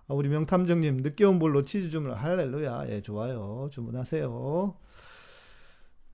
아, 0.08 0.14
우리 0.14 0.28
명탐정님, 0.30 0.98
늦게 0.98 1.24
온 1.26 1.40
볼로 1.40 1.64
치즈 1.64 1.90
주문, 1.90 2.14
할렐루야. 2.14 2.90
예, 2.90 3.02
좋아요. 3.02 3.70
주문하세요. 3.72 4.78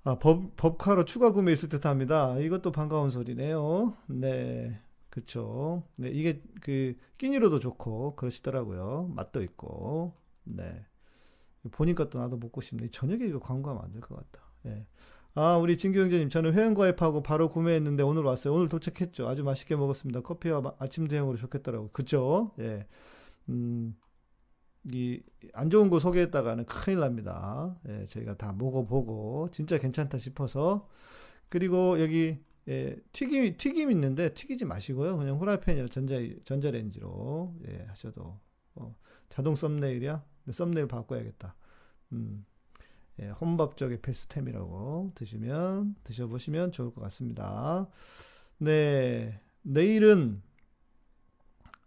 아, 0.03 0.19
법, 0.19 0.55
법카로 0.55 1.05
추가 1.05 1.31
구매 1.31 1.51
있을 1.53 1.69
듯 1.69 1.85
합니다. 1.85 2.37
이것도 2.37 2.71
반가운 2.71 3.09
소리네요. 3.09 3.95
네. 4.07 4.79
그쵸. 5.09 5.83
네, 5.95 6.09
이게 6.09 6.43
그, 6.61 6.95
끼니로도 7.17 7.59
좋고, 7.59 8.15
그러시더라고요. 8.15 9.11
맛도 9.15 9.41
있고. 9.41 10.13
네. 10.43 10.85
보니까 11.71 12.09
또 12.09 12.19
나도 12.19 12.37
먹고 12.37 12.61
싶네. 12.61 12.89
저녁에 12.91 13.25
이거 13.25 13.39
광고하면 13.39 13.83
안 13.83 13.91
될 13.93 14.01
것 14.01 14.15
같다. 14.15 14.45
예. 14.67 14.85
아, 15.37 15.57
우리 15.57 15.75
진규 15.77 15.99
형제님, 15.99 16.29
저는 16.29 16.53
회원 16.53 16.73
가입하고 16.73 17.21
바로 17.21 17.49
구매했는데 17.49 18.03
오늘 18.03 18.23
왔어요. 18.23 18.53
오늘 18.53 18.69
도착했죠. 18.69 19.27
아주 19.27 19.43
맛있게 19.43 19.75
먹었습니다. 19.75 20.21
커피와 20.21 20.75
아침 20.79 21.09
대용으로 21.09 21.37
좋겠더라고요. 21.37 21.89
그쵸? 21.91 22.53
예. 22.59 22.87
음, 23.49 23.97
이, 24.85 25.21
안 25.53 25.69
좋은 25.69 25.89
거 25.89 25.99
소개했다가는 25.99 26.65
큰일 26.65 26.99
납니다. 27.01 27.77
예, 27.89 28.05
저희가 28.07 28.37
다 28.37 28.53
먹어보고, 28.53 29.49
진짜 29.51 29.77
괜찮다 29.77 30.19
싶어서. 30.19 30.87
그리고 31.49 32.01
여기, 32.01 32.39
예, 32.69 32.95
튀김, 33.11 33.57
튀김 33.57 33.91
있는데 33.91 34.33
튀기지 34.33 34.63
마시고요. 34.63 35.17
그냥 35.17 35.37
후라이팬이나 35.37 35.89
전자, 35.89 36.15
전자레인지로, 36.45 37.55
예, 37.67 37.85
하셔도, 37.89 38.39
어, 38.75 38.95
자동 39.27 39.55
썸네일이야? 39.55 40.23
썸네일 40.49 40.87
바꿔야겠다. 40.87 41.55
음. 42.13 42.45
예, 43.21 43.29
혼밥 43.29 43.77
쪽의 43.77 44.01
베스템이라고 44.01 45.11
드시면 45.15 45.95
드셔보시면 46.03 46.71
좋을 46.71 46.93
것 46.93 47.01
같습니다. 47.01 47.87
네, 48.57 49.39
내일은 49.61 50.41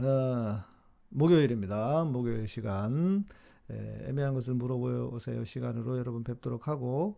어, 0.01 0.64
목요일입니다. 1.11 2.05
목요일 2.05 2.49
시간 2.49 3.26
예, 3.70 4.07
애매한 4.09 4.35
것을 4.35 4.55
물어보세요 4.55 5.45
시간으로 5.45 5.99
여러분 5.99 6.24
뵙도록 6.24 6.68
하고 6.68 7.16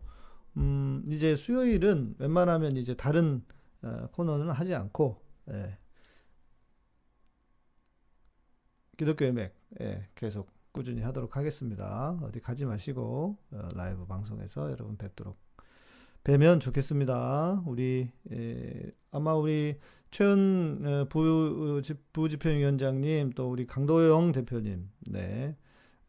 음, 0.57 1.03
이제 1.07 1.35
수요일은 1.35 2.15
웬만하면 2.19 2.75
이제 2.75 2.95
다른 2.95 3.43
어, 3.81 4.07
코너는 4.11 4.51
하지 4.51 4.75
않고 4.75 5.21
예, 5.51 5.77
기독교 8.97 9.25
의맥 9.25 9.55
예, 9.81 10.07
계속 10.15 10.51
꾸준히 10.71 11.01
하도록 11.01 11.35
하겠습니다. 11.35 12.17
어디 12.23 12.39
가지 12.39 12.65
마시고 12.65 13.37
어, 13.51 13.67
라이브 13.75 14.05
방송에서 14.05 14.71
여러분 14.71 14.97
뵙도록 14.97 15.37
뵈면 16.23 16.59
좋겠습니다. 16.59 17.63
우리 17.65 18.09
에, 18.31 18.91
아마 19.11 19.33
우리 19.33 19.77
최은 20.11 20.81
어, 20.85 21.05
부, 21.09 21.81
부집행위원장님 22.13 23.31
또 23.31 23.49
우리 23.51 23.65
강도영 23.67 24.31
대표님 24.31 24.89
네 25.07 25.55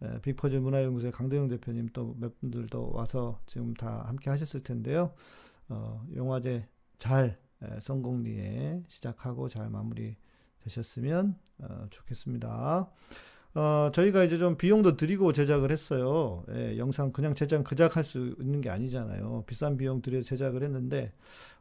에, 0.02 0.20
빅퍼즐 0.20 0.60
문화연구소의 0.60 1.12
강도영 1.12 1.48
대표님 1.48 1.88
또 1.88 2.14
몇 2.18 2.38
분들도 2.40 2.92
와서 2.92 3.40
지금 3.46 3.74
다 3.74 4.04
함께 4.06 4.30
하셨을 4.30 4.62
텐데요. 4.62 5.14
어, 5.68 6.04
영화제 6.14 6.68
잘 6.98 7.38
에, 7.62 7.80
성공리에 7.80 8.84
시작하고 8.88 9.48
잘 9.48 9.70
마무리 9.70 10.16
되셨으면 10.60 11.36
어, 11.58 11.86
좋겠습니다. 11.90 12.90
어, 13.55 13.90
저희가 13.92 14.24
이제 14.24 14.38
좀 14.38 14.57
비용도 14.57 14.96
드리고 14.96 15.32
제작을 15.32 15.70
했어요. 15.70 16.44
예, 16.50 16.78
영상 16.78 17.12
그냥 17.12 17.34
제작, 17.34 17.64
그작 17.64 17.96
할 17.96 18.05
수 18.05 18.34
있는 18.40 18.61
게 18.62 18.70
아니잖아요. 18.70 19.44
비싼 19.46 19.76
비용 19.76 20.00
들여 20.00 20.22
제작을 20.22 20.62
했는데, 20.62 21.12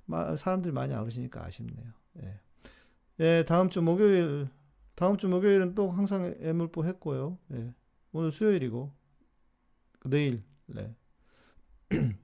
마, 0.06 0.36
사람들이 0.36 0.74
많이 0.74 0.94
안 0.94 1.06
오시니까 1.06 1.44
아쉽네요. 1.46 1.88
예. 2.24 2.40
예, 3.20 3.46
다음 3.46 3.70
주 3.70 3.82
목요일, 3.82 4.48
다음 4.96 5.18
주 5.18 5.28
목요일은 5.28 5.76
또 5.76 5.92
항상 5.92 6.34
애물보 6.42 6.86
했고요. 6.86 7.38
예. 7.54 7.74
오늘 8.14 8.32
수요일이고, 8.32 8.92
내일, 10.06 10.44
네. 10.68 10.96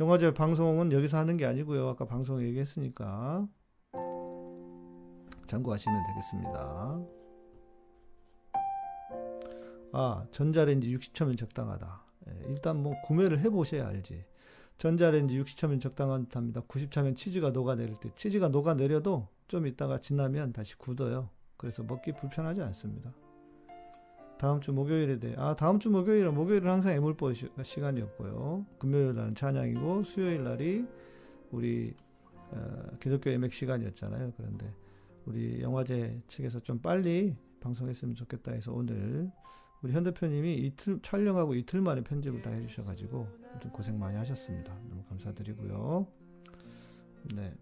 영화제 0.00 0.32
방송은 0.32 0.92
여기서 0.92 1.16
하는 1.18 1.36
게 1.36 1.44
아니고요. 1.46 1.88
아까 1.88 2.06
방송 2.06 2.40
얘기했으니까. 2.42 3.48
참고하시면 5.46 6.02
되겠습니다. 6.08 7.15
아, 9.98 10.26
전자레인지 10.30 10.94
60초면 10.94 11.38
적당하다. 11.38 12.04
예, 12.28 12.46
일단 12.50 12.82
뭐 12.82 13.00
구매를 13.00 13.40
해보셔야 13.40 13.88
알지. 13.88 14.26
전자레인지 14.76 15.40
60초면 15.42 15.80
적당한 15.80 16.26
듯합니다. 16.26 16.60
90초면 16.60 17.16
치즈가 17.16 17.48
녹아내릴 17.48 17.98
때 18.00 18.10
치즈가 18.14 18.48
녹아내려도 18.48 19.26
좀 19.48 19.66
있다가 19.66 20.02
지나면 20.02 20.52
다시 20.52 20.76
굳어요. 20.76 21.30
그래서 21.56 21.82
먹기 21.82 22.12
불편하지 22.12 22.60
않습니다. 22.60 23.14
다음 24.36 24.60
주 24.60 24.70
목요일에 24.74 25.18
대해 25.18 25.34
아 25.38 25.56
다음 25.56 25.78
주 25.78 25.88
목요일은 25.88 26.34
목요일은 26.34 26.70
항상 26.70 26.92
애물보 26.92 27.32
시간이었고요. 27.62 28.66
금요일 28.78 29.14
날은 29.14 29.34
찬양이고 29.34 30.02
수요일 30.02 30.44
날이 30.44 30.84
우리 31.50 31.94
어, 32.50 32.90
기독교 33.00 33.30
예맥 33.30 33.50
시간이었잖아요. 33.50 34.34
그런데 34.36 34.70
우리 35.24 35.62
영화제 35.62 36.20
측에서 36.26 36.60
좀 36.60 36.80
빨리 36.80 37.34
방송했으면 37.60 38.14
좋겠다 38.14 38.52
해서 38.52 38.74
오늘 38.74 39.32
우리 39.82 39.92
현 39.92 40.02
대표님이 40.04 40.54
이틀 40.54 40.98
촬영하고 41.02 41.54
이틀 41.54 41.80
만에 41.80 42.02
편집을 42.02 42.42
다 42.42 42.50
해주셔가지고 42.50 43.28
좀 43.60 43.70
고생 43.70 43.98
많이 43.98 44.16
하셨습니다. 44.16 44.72
너무 44.88 45.02
감사드리고요. 45.04 46.06
네. 47.34 47.54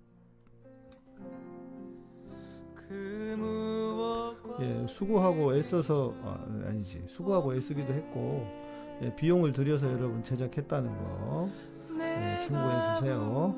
예, 4.60 4.86
수고하고 4.86 5.56
애써서 5.56 6.14
아, 6.22 6.44
아니지 6.66 7.04
수고하고 7.08 7.54
애쓰기도 7.54 7.92
했고 7.92 8.46
예, 9.02 9.14
비용을 9.14 9.52
들여서 9.52 9.90
여러분 9.90 10.22
제작했다는 10.22 10.96
거 10.96 11.50
예, 11.98 12.46
참고해 12.46 12.98
주세요. 12.98 13.54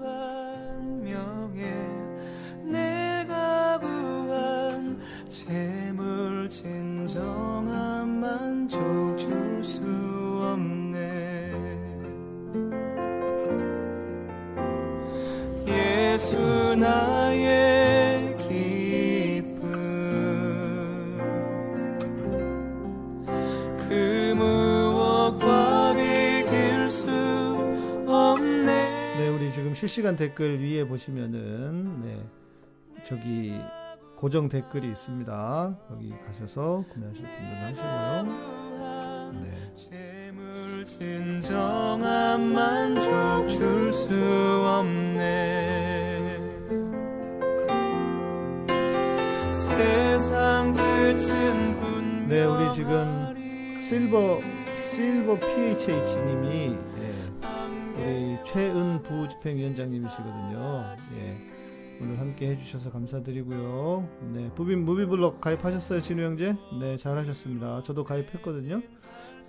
재물 5.28 6.48
진정한 6.48 8.20
만족 8.20 9.16
줄 9.18 9.46
수 9.66 9.80
없네. 10.42 11.52
예수 15.66 16.76
나의 16.76 18.36
기쁨. 18.38 19.60
그 23.76 24.34
무엇과 24.36 25.94
비길 25.94 26.88
수 26.88 27.10
없네. 28.06 29.16
네 29.18 29.28
우리 29.28 29.52
지금 29.52 29.74
실시간 29.74 30.14
댓글 30.14 30.60
위에 30.62 30.84
보시면은 30.86 32.02
네 32.04 32.24
저기 33.04 33.60
고정 34.16 34.48
댓글이 34.48 34.88
있습니다. 34.88 35.78
여기 35.92 36.12
가셔서 36.26 36.84
구매하실 36.90 37.22
분들 37.22 37.62
하시고요. 37.62 38.22
네. 39.42 39.50
네, 52.28 52.44
우리 52.44 52.74
지금 52.74 53.34
실버 53.88 54.40
실버 54.94 55.38
PHH님이 55.40 56.76
예, 57.98 58.38
우리 58.38 58.38
최은 58.44 59.02
부 59.02 59.28
집행위원장님이시거든요. 59.28 60.96
예. 61.16 61.55
오늘 62.00 62.18
함께 62.18 62.50
해주셔서 62.50 62.90
감사드리고요. 62.90 64.08
네, 64.34 64.50
부빈 64.54 64.84
무비블럭 64.84 65.40
가입하셨어요, 65.40 66.00
진우 66.00 66.22
형제? 66.22 66.54
네, 66.78 66.96
잘하셨습니다. 66.96 67.82
저도 67.82 68.04
가입했거든요. 68.04 68.82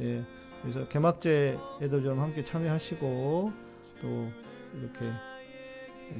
예, 0.01 0.23
그래서 0.61 0.87
개막제에도 0.87 2.01
좀 2.01 2.19
함께 2.19 2.45
참여하시고 2.45 3.51
또 4.01 4.27
이렇게 4.79 5.11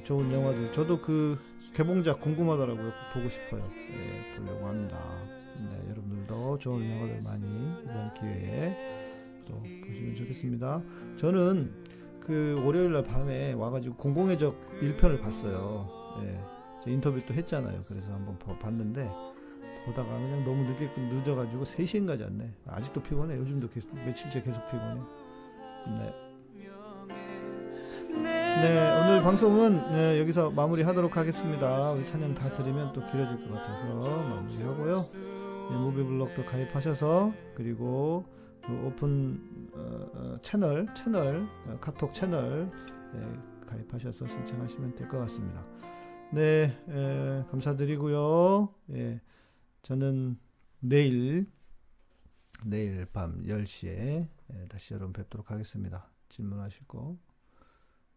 좋은 0.04 0.32
영화들 0.32 0.74
저도 0.74 1.00
그 1.00 1.40
개봉작 1.74 2.20
궁금하더라고요. 2.20 2.92
보고 3.14 3.30
싶어요. 3.30 3.64
예, 3.92 4.38
보려고 4.38 4.68
합니다. 4.68 5.00
네, 5.60 5.90
여러분들도 5.90 6.58
좋은 6.60 6.92
영화들 6.92 7.20
많이 7.24 7.46
이번 7.84 8.14
기회에 8.14 8.76
또 9.48 9.56
보시면 9.62 10.16
좋겠습니다. 10.16 10.82
저는 11.16 11.72
그 12.20 12.62
월요일 12.66 12.92
날 12.92 13.06
밤에 13.06 13.54
와가지고 13.54 13.96
공공의 13.96 14.38
적 14.38 14.60
1편을 14.82 15.22
봤어요. 15.22 15.97
예. 16.24 16.92
인터뷰 16.92 17.20
또 17.26 17.34
했잖아요. 17.34 17.82
그래서 17.88 18.12
한번 18.14 18.38
봤는데 18.60 19.10
보다가 19.86 20.10
그냥 20.10 20.44
너무 20.46 20.64
늦게 20.64 20.90
늦어가지고 20.98 21.64
3시인가 21.64 22.18
잤네. 22.18 22.54
아직도 22.68 23.02
피곤해. 23.04 23.36
요즘도 23.38 23.70
계속 23.70 23.94
며칠째 23.94 24.42
계속 24.44 24.66
피곤해. 24.72 25.02
네. 26.00 26.14
네, 28.10 29.02
오늘 29.02 29.24
방송은 29.24 29.92
네, 29.94 30.20
여기서 30.20 30.50
마무리 30.52 30.82
하도록 30.84 31.16
하겠습니다. 31.16 31.92
우리 31.92 32.06
찬양 32.06 32.34
다 32.34 32.50
들으면 32.56 32.92
또 32.94 33.02
길어질 33.12 33.48
것 33.48 33.54
같아서 33.54 33.86
마무리하고요. 33.86 35.06
네, 35.70 35.76
무비블록도 35.78 36.46
가입하셔서 36.46 37.34
그리고 37.56 38.26
그 38.66 38.74
오픈 38.88 39.40
어, 39.74 40.08
어, 40.14 40.38
채널 40.42 40.88
채널 40.96 41.48
어, 41.68 41.78
카톡 41.80 42.14
채널 42.14 42.70
예, 43.16 43.66
가입하셔서 43.68 44.26
신청하시면 44.28 44.96
될 44.96 45.08
것 45.08 45.20
같습니다. 45.20 45.64
네, 46.34 46.78
에, 46.90 47.44
감사드리고요. 47.50 48.74
예, 48.92 49.22
저는 49.84 50.38
내일 50.80 51.48
내일 52.66 53.06
밤 53.06 53.42
10시에 53.44 54.28
예, 54.54 54.66
다시 54.68 54.94
여러분 54.94 55.14
뵙도록 55.14 55.52
하겠습니다. 55.52 56.10
질문하실 56.30 56.88
거. 56.88 57.18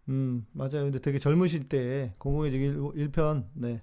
음, 0.08 0.46
맞아요. 0.52 0.84
근데 0.84 0.98
되게 0.98 1.18
젊으실 1.18 1.68
때 1.68 2.14
공공의 2.18 2.50
적 2.52 2.58
1편 2.58 3.46
네. 3.54 3.82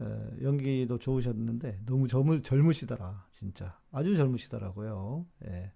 에, 0.00 0.42
연기도 0.42 0.98
좋으셨는데 0.98 1.80
너무 1.84 2.08
젊으, 2.08 2.42
젊으시더라. 2.42 3.26
진짜. 3.30 3.78
아주 3.92 4.16
젊으시더라고요. 4.16 5.26
예. 5.46 5.72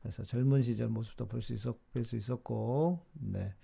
그래서 0.00 0.24
젊은 0.24 0.62
시절 0.62 0.88
모습도 0.88 1.26
볼 1.28 1.42
수 1.42 1.52
있었, 1.54 1.76
볼 1.92 2.04
수 2.04 2.16
있었고, 2.16 3.00
네. 3.14 3.54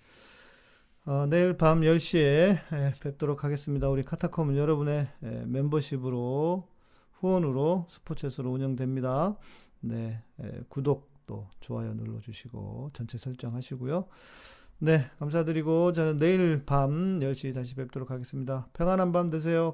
어, 1.09 1.25
내일 1.25 1.57
밤 1.57 1.81
10시에 1.81 2.59
예, 2.71 2.93
뵙도록 3.01 3.43
하겠습니다. 3.43 3.89
우리 3.89 4.03
카타콤은 4.03 4.55
여러분의 4.55 5.07
예, 5.23 5.43
멤버십으로, 5.47 6.67
후원으로, 7.13 7.87
스포츠에서로 7.89 8.51
운영됩니다. 8.51 9.35
네. 9.79 10.21
예, 10.43 10.61
구독도 10.69 11.47
좋아요 11.61 11.95
눌러주시고, 11.95 12.91
전체 12.93 13.17
설정하시고요. 13.17 14.05
네, 14.77 15.09
감사드리고 15.17 15.93
저는 15.93 16.19
내일 16.19 16.63
밤 16.63 17.17
10시 17.19 17.55
다시 17.55 17.73
뵙도록 17.73 18.11
하겠습니다. 18.11 18.67
평안한 18.73 19.11
밤 19.11 19.31
되세요. 19.31 19.73